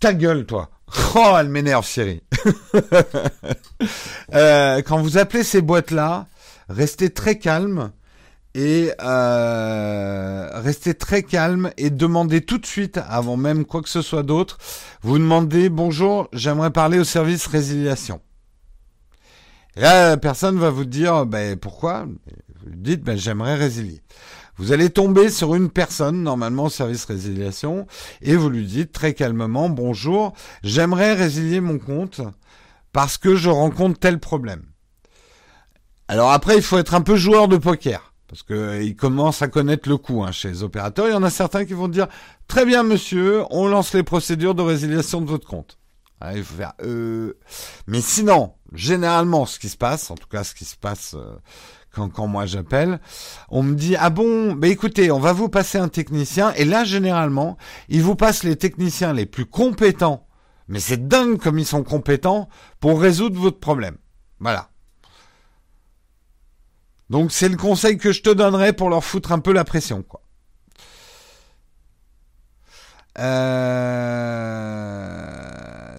ta 0.00 0.14
gueule, 0.14 0.46
toi. 0.46 0.70
Oh, 1.14 1.36
elle 1.38 1.50
m'énerve, 1.50 1.86
chérie. 1.86 2.22
Euh, 4.32 4.80
quand 4.82 5.00
vous 5.02 5.18
appelez 5.18 5.42
ces 5.42 5.60
boîtes-là, 5.60 6.28
restez 6.68 7.10
très 7.10 7.38
calme 7.38 7.90
et 8.54 8.92
euh, 9.00 10.50
restez 10.54 10.94
très 10.94 11.22
calme 11.22 11.70
et 11.76 11.90
demandez 11.90 12.40
tout 12.40 12.58
de 12.58 12.66
suite, 12.66 12.98
avant 13.08 13.36
même 13.36 13.64
quoi 13.64 13.82
que 13.82 13.88
ce 13.88 14.02
soit 14.02 14.22
d'autre, 14.22 14.58
vous 15.02 15.18
demandez 15.18 15.68
bonjour, 15.68 16.28
j'aimerais 16.32 16.70
parler 16.70 16.98
au 16.98 17.04
service 17.04 17.46
résiliation. 17.46 18.20
Là, 19.76 20.16
personne 20.16 20.58
va 20.58 20.70
vous 20.70 20.84
dire 20.84 21.26
ben, 21.26 21.56
pourquoi? 21.56 22.06
Vous 22.64 22.74
dites 22.74 23.02
ben, 23.02 23.16
j'aimerais 23.16 23.54
résilier. 23.54 24.02
Vous 24.56 24.72
allez 24.72 24.90
tomber 24.90 25.30
sur 25.30 25.54
une 25.54 25.70
personne, 25.70 26.22
normalement 26.22 26.64
au 26.64 26.70
service 26.70 27.04
résiliation, 27.04 27.86
et 28.20 28.36
vous 28.36 28.50
lui 28.50 28.66
dites 28.66 28.92
très 28.92 29.14
calmement 29.14 29.70
bonjour, 29.70 30.34
j'aimerais 30.62 31.14
résilier 31.14 31.60
mon 31.60 31.78
compte 31.78 32.20
parce 32.92 33.16
que 33.16 33.36
je 33.36 33.48
rencontre 33.48 33.98
tel 33.98 34.18
problème. 34.18 34.64
Alors 36.08 36.32
après, 36.32 36.56
il 36.56 36.62
faut 36.62 36.76
être 36.76 36.94
un 36.94 37.02
peu 37.02 37.14
joueur 37.14 37.46
de 37.46 37.56
poker. 37.56 38.09
Parce 38.30 38.44
qu'ils 38.44 38.94
commencent 38.94 39.42
à 39.42 39.48
connaître 39.48 39.88
le 39.88 39.96
coup 39.96 40.22
hein, 40.22 40.30
chez 40.30 40.48
les 40.48 40.62
opérateurs. 40.62 41.08
Il 41.08 41.10
y 41.10 41.14
en 41.14 41.22
a 41.24 41.30
certains 41.30 41.64
qui 41.64 41.72
vont 41.74 41.88
dire 41.88 42.06
très 42.46 42.64
bien 42.64 42.84
monsieur, 42.84 43.42
on 43.50 43.66
lance 43.66 43.92
les 43.92 44.04
procédures 44.04 44.54
de 44.54 44.62
résiliation 44.62 45.20
de 45.20 45.26
votre 45.26 45.46
compte. 45.46 45.78
Il 46.34 46.44
faut 46.44 46.56
faire. 46.56 46.74
Euh... 46.82 47.34
Mais 47.86 48.00
sinon, 48.00 48.52
généralement, 48.72 49.46
ce 49.46 49.58
qui 49.58 49.68
se 49.68 49.76
passe, 49.76 50.10
en 50.10 50.14
tout 50.14 50.28
cas 50.28 50.44
ce 50.44 50.54
qui 50.54 50.64
se 50.64 50.76
passe 50.76 51.14
euh, 51.14 51.34
quand, 51.92 52.08
quand 52.10 52.28
moi 52.28 52.46
j'appelle, 52.46 53.00
on 53.48 53.62
me 53.64 53.74
dit 53.74 53.96
ah 53.96 54.10
bon, 54.10 54.52
bah 54.52 54.68
écoutez, 54.68 55.10
on 55.10 55.18
va 55.18 55.32
vous 55.32 55.48
passer 55.48 55.78
un 55.78 55.88
technicien. 55.88 56.52
Et 56.54 56.64
là, 56.64 56.84
généralement, 56.84 57.56
ils 57.88 58.02
vous 58.02 58.14
passent 58.14 58.44
les 58.44 58.56
techniciens 58.56 59.12
les 59.12 59.26
plus 59.26 59.46
compétents 59.46 60.26
mais 60.70 60.78
c'est 60.78 61.08
dingue 61.08 61.36
comme 61.36 61.58
ils 61.58 61.66
sont 61.66 61.82
compétents 61.82 62.48
pour 62.78 63.00
résoudre 63.00 63.38
votre 63.38 63.58
problème. 63.58 63.96
Voilà. 64.38 64.69
Donc 67.10 67.32
c'est 67.32 67.48
le 67.48 67.56
conseil 67.56 67.98
que 67.98 68.12
je 68.12 68.22
te 68.22 68.30
donnerais 68.30 68.72
pour 68.72 68.88
leur 68.88 69.04
foutre 69.04 69.32
un 69.32 69.40
peu 69.40 69.52
la 69.52 69.64
pression, 69.64 70.02
quoi. 70.02 70.22
Euh, 73.18 73.90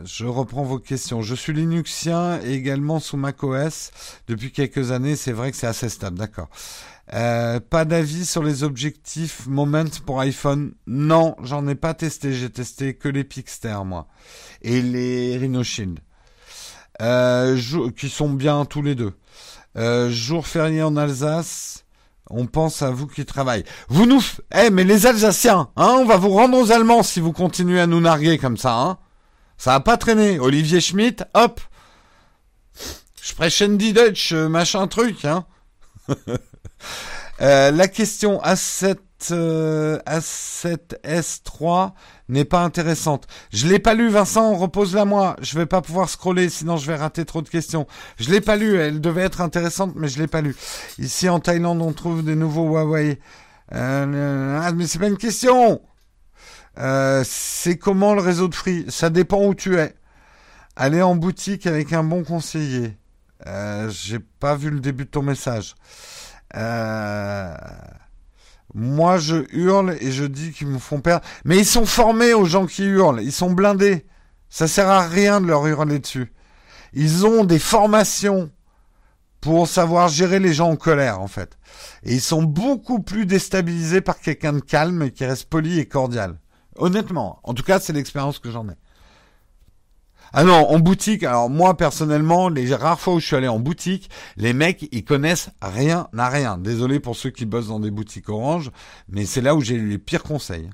je 0.06 0.26
reprends 0.26 0.64
vos 0.64 0.80
questions. 0.80 1.22
Je 1.22 1.36
suis 1.36 1.52
Linuxien 1.54 2.40
et 2.42 2.54
également 2.54 3.02
sous 3.02 3.18
macOS 3.18 3.92
depuis 4.28 4.52
quelques 4.54 4.92
années. 4.92 5.18
C'est 5.18 5.34
vrai 5.34 5.52
que 5.52 5.58
c'est 5.58 5.68
assez 5.68 5.90
stable, 5.90 6.18
d'accord. 6.18 6.50
Euh, 7.14 7.60
pas 7.60 7.84
d'avis 7.84 8.26
sur 8.26 8.42
les 8.42 8.64
objectifs 8.64 9.46
Moment 9.48 9.84
pour 10.06 10.22
iPhone 10.22 10.74
Non, 10.88 11.36
j'en 11.44 11.68
ai 11.68 11.76
pas 11.76 11.94
testé. 11.94 12.32
J'ai 12.34 12.50
testé 12.50 12.94
que 12.96 13.10
les 13.10 13.26
Pixter, 13.26 13.78
moi. 13.86 14.08
Et 14.62 14.82
les 14.82 15.38
Rhino 15.38 15.64
Shield. 15.64 16.00
Euh, 17.02 17.60
qui 17.98 18.10
sont 18.10 18.30
bien 18.30 18.64
tous 18.66 18.82
les 18.82 18.96
deux. 18.96 19.14
Euh, 19.78 20.10
jour 20.10 20.48
férié 20.48 20.84
en 20.84 20.98
Alsace. 20.98 21.86
On 22.30 22.46
pense 22.46 22.82
à 22.82 22.92
vous 22.92 23.08
qui 23.08 23.26
travaillez. 23.26 23.66
Vous 23.90 24.06
nous... 24.06 24.24
Eh, 24.56 24.70
mais 24.70 24.84
les 24.84 25.06
Alsaciens, 25.06 25.70
hein, 25.76 25.98
on 26.00 26.06
va 26.06 26.18
vous 26.18 26.30
rendre 26.30 26.58
aux 26.58 26.72
Allemands 26.72 27.04
si 27.04 27.20
vous 27.20 27.34
continuez 27.34 27.82
à 27.82 27.88
nous 27.88 28.00
narguer 28.00 28.38
comme 28.38 28.58
ça, 28.58 28.74
hein. 28.74 28.98
Ça 29.58 29.76
a 29.76 29.80
pas 29.80 29.98
traîné. 29.98 30.40
Olivier 30.40 30.82
Schmitt, 30.82 31.24
hop. 31.34 31.62
Sprechen 33.22 33.78
die 33.78 33.94
Deutsch, 33.94 34.32
machin 34.34 34.88
truc, 34.88 35.26
hein. 35.26 35.46
Euh, 37.42 37.72
la 37.72 37.88
question 37.88 38.40
A7, 38.44 38.98
euh, 39.32 40.00
A7S3 40.08 41.92
n'est 42.30 42.46
pas 42.46 42.62
intéressante. 42.62 43.28
Je 43.52 43.68
l'ai 43.68 43.80
pas 43.80 43.94
lu, 43.94 44.10
Vincent, 44.10 44.56
repose-la 44.56 45.06
moi. 45.06 45.36
Je 45.42 45.58
vais 45.58 45.66
pas 45.66 45.82
pouvoir 45.82 46.10
scroller, 46.10 46.50
sinon 46.50 46.78
je 46.78 46.88
vais 46.88 46.96
rater 46.96 47.26
trop 47.26 47.42
de 47.42 47.50
questions. 47.50 47.86
Je 48.18 48.32
l'ai 48.32 48.42
pas 48.42 48.56
lu, 48.56 48.76
elle 48.78 49.02
devait 49.02 49.22
être 49.24 49.42
intéressante, 49.42 49.94
mais 49.96 50.08
je 50.08 50.20
l'ai 50.20 50.28
pas 50.28 50.42
lu. 50.42 50.56
Ici 50.98 51.30
en 51.30 51.40
Thaïlande, 51.40 51.82
on 51.82 51.94
trouve 51.94 52.24
des 52.24 52.36
nouveaux 52.36 52.68
Huawei. 52.68 53.20
Euh, 53.74 54.60
ah, 54.62 54.72
mais 54.72 54.88
c'est 54.88 55.00
pas 55.00 55.08
une 55.08 55.18
question. 55.18 55.82
Euh, 56.80 57.24
c'est 57.26 57.78
comment 57.78 58.14
le 58.14 58.22
réseau 58.22 58.48
de 58.48 58.56
Free 58.56 58.86
Ça 58.90 59.10
dépend 59.10 59.46
où 59.46 59.54
tu 59.56 59.78
es. 59.78 59.96
Aller 60.76 61.02
en 61.02 61.16
boutique 61.16 61.68
avec 61.68 61.94
un 61.94 62.04
bon 62.04 62.24
conseiller. 62.24 62.98
Euh, 63.48 63.90
J'ai 63.90 64.20
pas 64.20 64.56
vu 64.56 64.70
le 64.70 64.80
début 64.80 65.06
de 65.06 65.10
ton 65.10 65.22
message. 65.22 65.76
Euh, 66.56 67.54
moi, 68.74 69.18
je 69.18 69.46
hurle 69.52 69.98
et 70.00 70.12
je 70.12 70.24
dis 70.24 70.52
qu'ils 70.52 70.68
me 70.68 70.80
font 70.80 71.02
perdre. 71.02 71.26
Mais 71.44 71.58
ils 71.58 71.66
sont 71.66 71.86
formés 71.86 72.34
aux 72.34 72.46
gens 72.46 72.66
qui 72.66 72.84
hurlent. 72.84 73.22
Ils 73.22 73.32
sont 73.32 73.52
blindés. 73.52 74.06
Ça 74.50 74.68
sert 74.68 74.90
à 74.90 75.08
rien 75.08 75.42
de 75.42 75.48
leur 75.48 75.66
hurler 75.68 76.00
dessus. 76.00 76.34
Ils 76.94 77.26
ont 77.26 77.44
des 77.44 77.60
formations 77.60 78.52
pour 79.40 79.68
savoir 79.68 80.08
gérer 80.08 80.40
les 80.40 80.54
gens 80.54 80.70
en 80.70 80.76
colère, 80.76 81.20
en 81.20 81.28
fait. 81.28 81.58
Et 82.04 82.14
ils 82.14 82.22
sont 82.22 82.44
beaucoup 82.44 83.02
plus 83.02 83.26
déstabilisés 83.26 84.02
par 84.02 84.20
quelqu'un 84.20 84.54
de 84.54 84.60
calme 84.60 85.02
et 85.02 85.12
qui 85.12 85.26
reste 85.26 85.50
poli 85.50 85.80
et 85.80 85.88
cordial. 85.88 86.40
Honnêtement. 86.76 87.40
En 87.44 87.54
tout 87.54 87.64
cas, 87.64 87.80
c'est 87.80 87.94
l'expérience 87.94 88.40
que 88.40 88.52
j'en 88.52 88.70
ai. 88.70 88.76
Ah 90.34 90.46
non, 90.46 90.70
en 90.70 90.80
boutique, 90.80 91.24
alors 91.24 91.50
moi 91.50 91.76
personnellement, 91.76 92.48
les 92.48 92.74
rares 92.74 93.00
fois 93.00 93.16
où 93.16 93.20
je 93.20 93.26
suis 93.26 93.36
allé 93.36 93.50
en 93.50 93.60
boutique, 93.60 94.10
les 94.38 94.54
mecs, 94.54 94.88
ils 94.92 95.04
connaissent 95.04 95.50
rien 95.62 96.08
à 96.18 96.30
rien. 96.30 96.58
Désolé 96.58 97.02
pour 97.02 97.18
ceux 97.18 97.32
qui 97.32 97.46
bossent 97.46 97.68
dans 97.68 97.82
des 97.82 97.92
boutiques 97.92 98.30
orange, 98.30 98.72
mais 99.10 99.26
c'est 99.26 99.42
là 99.42 99.56
où 99.56 99.62
j'ai 99.62 99.76
eu 99.76 99.90
les 99.90 99.98
pires 99.98 100.24
conseils. 100.24 100.70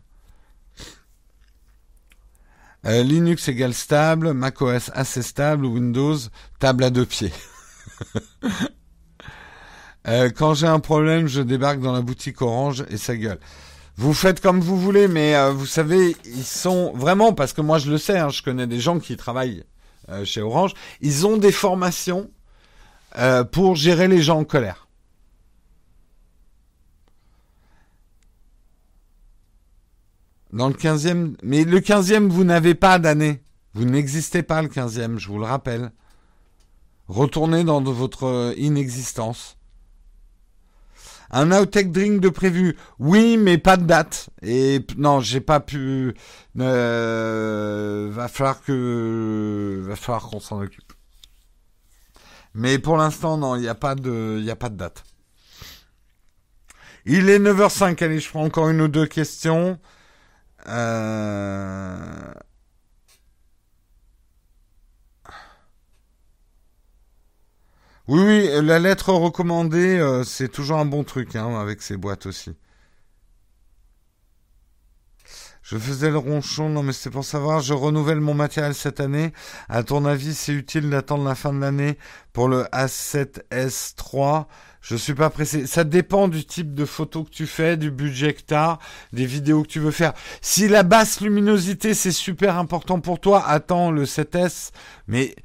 Euh, 2.86 3.02
Linux 3.02 3.48
égale 3.48 3.74
stable, 3.74 4.34
macOS 4.34 4.92
assez 4.94 5.24
stable, 5.24 5.66
Windows 5.66 6.18
table 6.60 6.84
à 6.84 6.90
deux 6.90 7.06
pieds. 7.06 7.34
Euh, 10.08 10.30
quand 10.30 10.54
j'ai 10.54 10.68
un 10.68 10.80
problème, 10.80 11.28
je 11.28 11.42
débarque 11.42 11.82
dans 11.82 11.92
la 11.92 12.00
boutique 12.00 12.42
orange 12.42 12.86
et 12.90 12.96
ça 12.96 13.18
gueule. 13.18 13.40
Vous 13.98 14.14
faites 14.14 14.42
comme 14.42 14.60
vous 14.60 14.80
voulez, 14.80 15.08
mais 15.08 15.36
euh, 15.36 15.52
vous 15.52 15.66
savez, 15.66 16.16
ils 16.26 16.44
sont 16.44 16.94
vraiment, 16.94 17.34
parce 17.34 17.52
que 17.52 17.62
moi 17.62 17.80
je 17.80 17.90
le 17.90 17.98
sais, 17.98 18.20
hein, 18.20 18.30
je 18.30 18.44
connais 18.44 18.68
des 18.68 18.80
gens 18.80 19.00
qui 19.00 19.18
travaillent 19.18 19.64
euh, 20.10 20.24
chez 20.24 20.42
Orange, 20.42 20.76
ils 21.02 21.26
ont 21.26 21.38
des 21.38 21.52
formations 21.52 22.30
euh, 23.18 23.44
pour 23.44 23.76
gérer 23.76 24.08
les 24.08 24.22
gens 24.22 24.40
en 24.40 24.44
colère. 24.44 24.88
Dans 30.54 30.68
le 30.68 30.76
15e, 30.76 31.36
mais 31.42 31.64
le 31.64 31.80
15e, 31.80 32.30
vous 32.30 32.44
n'avez 32.44 32.76
pas 32.76 33.00
d'année. 33.00 33.44
Vous 33.74 33.86
n'existez 33.86 34.44
pas 34.44 34.62
le 34.62 34.68
15e, 34.68 35.18
je 35.18 35.28
vous 35.28 35.40
le 35.40 35.46
rappelle. 35.46 35.92
Retournez 37.08 37.64
dans 37.64 37.82
votre 37.82 38.54
inexistence. 38.58 39.57
Un 41.32 41.52
outtake 41.52 41.92
drink 41.92 42.22
de 42.22 42.30
prévu. 42.30 42.78
Oui, 43.00 43.38
mais 43.38 43.58
pas 43.58 43.78
de 43.78 43.84
date. 43.84 44.30
Et 44.42 44.86
non, 44.98 45.20
j'ai 45.20 45.42
pas 45.42 45.60
pu. 45.60 46.16
Euh, 46.60 48.10
va 48.12 48.28
falloir 48.28 48.62
que, 48.62 49.84
va 49.86 49.96
falloir 49.96 50.30
qu'on 50.30 50.40
s'en 50.40 50.62
occupe. 50.62 50.94
Mais 52.54 52.80
pour 52.80 52.98
l'instant, 52.98 53.38
non, 53.38 53.56
il 53.56 53.62
n'y 53.62 53.68
a 53.68 53.76
pas 53.76 53.96
de, 53.96 54.44
a 54.50 54.56
pas 54.56 54.70
de 54.70 54.78
date. 54.78 55.04
Il 57.06 57.30
est 57.30 57.40
9h05. 57.40 58.04
Allez, 58.04 58.20
je 58.20 58.30
prends 58.30 58.44
encore 58.44 58.70
une 58.70 58.82
ou 58.82 58.88
deux 58.88 59.06
questions. 59.06 59.80
Euh... 60.68 62.34
Oui, 68.08 68.22
oui, 68.24 68.50
la 68.64 68.80
lettre 68.80 69.12
recommandée, 69.12 70.00
euh, 70.00 70.24
c'est 70.24 70.48
toujours 70.48 70.78
un 70.78 70.86
bon 70.86 71.04
truc, 71.04 71.36
hein, 71.36 71.60
avec 71.60 71.82
ces 71.82 71.98
boîtes 71.98 72.26
aussi. 72.26 72.56
Je 75.62 75.78
faisais 75.78 76.10
le 76.10 76.18
ronchon, 76.18 76.70
non 76.70 76.82
mais 76.82 76.94
c'est 76.94 77.10
pour 77.10 77.26
savoir, 77.26 77.60
je 77.60 77.74
renouvelle 77.74 78.22
mon 78.22 78.34
matériel 78.34 78.74
cette 78.74 79.02
année. 79.02 79.34
À 79.68 79.84
ton 79.84 80.06
avis, 80.06 80.34
c'est 80.34 80.54
utile 80.54 80.90
d'attendre 80.90 81.26
la 81.26 81.36
fin 81.36 81.52
de 81.52 81.60
l'année 81.60 81.98
pour 82.32 82.48
le 82.48 82.64
A7S3 82.72 84.46
Je 84.80 84.96
suis 84.96 85.14
pas 85.14 85.30
pressé. 85.30 85.68
Ça 85.68 85.84
dépend 85.84 86.30
du 86.30 86.46
type 86.46 86.74
de 86.74 86.86
photo 86.86 87.26
que 87.26 87.32
tu 87.32 87.46
fais, 87.46 87.76
du 87.76 87.92
budget 87.92 88.34
que 88.34 88.44
tu 88.48 88.54
as, 88.54 88.80
des 89.12 89.26
vidéos 89.26 89.64
que 89.64 89.68
tu 89.68 89.82
veux 89.82 89.92
faire. 89.92 90.14
Si 90.40 90.70
la 90.70 90.84
basse 90.84 91.20
luminosité, 91.20 91.94
c'est 91.94 92.14
super 92.14 92.58
important 92.58 93.02
pour 93.02 93.20
toi, 93.20 93.44
attends 93.46 93.92
le 93.92 94.06
7S. 94.06 94.70
Mais 95.08 95.36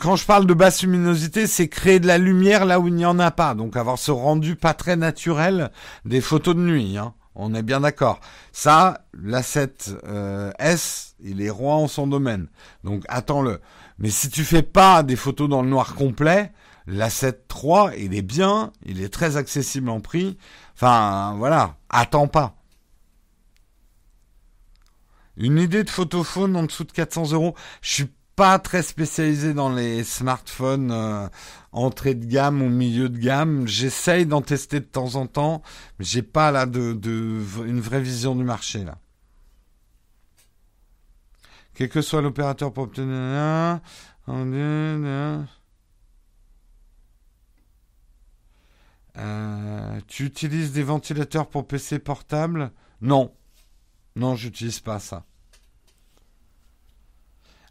quand 0.00 0.16
je 0.16 0.26
parle 0.26 0.46
de 0.46 0.54
basse 0.54 0.82
luminosité, 0.82 1.46
c'est 1.46 1.68
créer 1.68 2.00
de 2.00 2.06
la 2.06 2.18
lumière 2.18 2.64
là 2.64 2.80
où 2.80 2.88
il 2.88 2.94
n'y 2.94 3.06
en 3.06 3.18
a 3.18 3.30
pas. 3.30 3.54
Donc 3.54 3.76
avoir 3.76 3.98
ce 3.98 4.10
rendu 4.10 4.56
pas 4.56 4.74
très 4.74 4.96
naturel 4.96 5.70
des 6.04 6.20
photos 6.20 6.56
de 6.56 6.60
nuit. 6.60 6.98
Hein. 6.98 7.14
On 7.34 7.54
est 7.54 7.62
bien 7.62 7.80
d'accord. 7.80 8.20
Ça, 8.50 9.06
la 9.14 9.42
7 9.42 9.94
euh, 10.04 10.50
S, 10.58 11.14
il 11.22 11.40
est 11.40 11.50
roi 11.50 11.74
en 11.74 11.88
son 11.88 12.06
domaine. 12.06 12.48
Donc 12.84 13.04
attends-le. 13.08 13.60
Mais 13.98 14.10
si 14.10 14.28
tu 14.28 14.44
fais 14.44 14.62
pas 14.62 15.02
des 15.02 15.16
photos 15.16 15.48
dans 15.48 15.62
le 15.62 15.68
noir 15.68 15.94
complet, 15.94 16.52
la 16.86 17.08
7 17.08 17.46
3, 17.46 17.92
il 17.96 18.14
est 18.14 18.22
bien, 18.22 18.72
il 18.84 19.00
est 19.00 19.12
très 19.12 19.36
accessible 19.36 19.88
en 19.90 20.00
prix. 20.00 20.36
Enfin, 20.74 21.34
voilà, 21.38 21.76
attends 21.88 22.26
pas. 22.26 22.56
Une 25.36 25.58
idée 25.58 25.84
de 25.84 25.90
photophone 25.90 26.56
en 26.56 26.64
dessous 26.64 26.84
de 26.84 26.92
400 26.92 27.32
euros. 27.32 27.54
Je 27.80 27.92
suis 27.92 28.10
très 28.62 28.82
spécialisé 28.82 29.54
dans 29.54 29.72
les 29.72 30.04
smartphones 30.04 30.90
euh, 30.90 31.28
entrée 31.72 32.14
de 32.14 32.24
gamme 32.24 32.60
ou 32.62 32.68
milieu 32.68 33.08
de 33.08 33.18
gamme. 33.18 33.66
J'essaye 33.66 34.26
d'en 34.26 34.42
tester 34.42 34.80
de 34.80 34.84
temps 34.84 35.14
en 35.14 35.26
temps, 35.26 35.62
mais 35.98 36.04
j'ai 36.04 36.22
pas 36.22 36.50
là 36.50 36.66
de, 36.66 36.92
de, 36.92 37.40
une 37.64 37.80
vraie 37.80 38.00
vision 38.00 38.34
du 38.34 38.44
marché 38.44 38.84
là. 38.84 38.98
Quel 41.74 41.88
que 41.88 42.02
soit 42.02 42.20
l'opérateur 42.20 42.72
pour 42.72 42.84
obtenir 42.84 43.80
euh, 49.18 50.00
tu 50.06 50.24
utilises 50.24 50.72
des 50.72 50.82
ventilateurs 50.82 51.48
pour 51.48 51.66
PC 51.66 51.98
portable 51.98 52.72
Non. 53.00 53.34
Non, 54.16 54.36
j'utilise 54.36 54.80
pas 54.80 54.98
ça. 54.98 55.24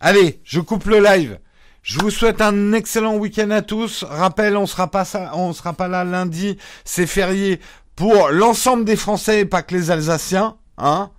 Allez, 0.04 0.42
je 0.44 0.60
coupe 0.60 0.86
le 0.86 1.00
live. 1.00 1.40
Je 1.84 2.00
vous 2.00 2.10
souhaite 2.10 2.42
un 2.42 2.74
excellent 2.74 3.18
week-end 3.18 3.52
à 3.52 3.62
tous. 3.62 4.04
Rappel, 4.04 4.58
on 4.58 4.66
sera 4.66 4.90
pas 4.90 5.06
on 5.34 5.54
sera 5.54 5.74
pas 5.74 5.88
là 5.88 6.04
lundi. 6.04 6.58
C'est 6.86 7.06
férié 7.06 7.60
pour 7.96 8.30
l'ensemble 8.30 8.84
des 8.84 8.96
Français 8.96 9.46
pas 9.46 9.62
que 9.62 9.76
les 9.76 9.92
Alsaciens, 9.92 10.58
hein. 10.80 11.12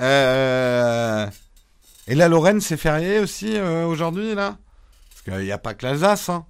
Euh... 0.00 1.26
Et 2.06 2.14
la 2.14 2.28
Lorraine, 2.28 2.60
c'est 2.60 2.76
férié 2.76 3.18
aussi 3.18 3.56
euh, 3.56 3.86
aujourd'hui 3.86 4.36
là, 4.36 4.56
parce 5.10 5.22
qu'il 5.22 5.44
n'y 5.44 5.50
a 5.50 5.58
pas 5.58 5.74
que 5.74 5.84
l'Alsace. 5.84 6.28
Hein. 6.28 6.46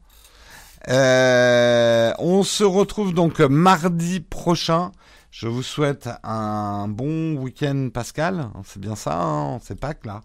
Euh... 0.89 2.13
On 2.19 2.43
se 2.43 2.65
retrouve 2.65 3.15
donc 3.15 3.41
mardi 3.41 4.21
prochain. 4.21 4.93
Je 5.31 5.49
vous 5.49 5.63
souhaite 5.63 6.11
un 6.23 6.87
bon 6.89 7.37
week-end, 7.37 7.89
Pascal. 7.93 8.51
C'est 8.67 8.81
bien 8.81 8.95
ça, 8.95 9.19
hein 9.23 9.59
c'est 9.63 9.81
Pâques 9.81 10.05
là. 10.05 10.21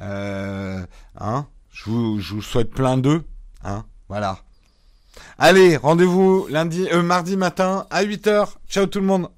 Euh, 0.00 0.84
hein 1.18 1.46
je 1.72 1.90
vous, 1.90 2.20
je 2.20 2.34
vous 2.34 2.42
souhaite 2.42 2.70
plein 2.70 2.96
d'eux. 2.96 3.22
Hein 3.64 3.84
voilà. 4.08 4.38
Allez, 5.38 5.76
rendez-vous 5.76 6.46
lundi, 6.48 6.88
euh, 6.92 7.02
mardi 7.02 7.36
matin 7.36 7.86
à 7.90 8.04
8h. 8.04 8.54
Ciao 8.68 8.86
tout 8.86 9.00
le 9.00 9.06
monde. 9.06 9.28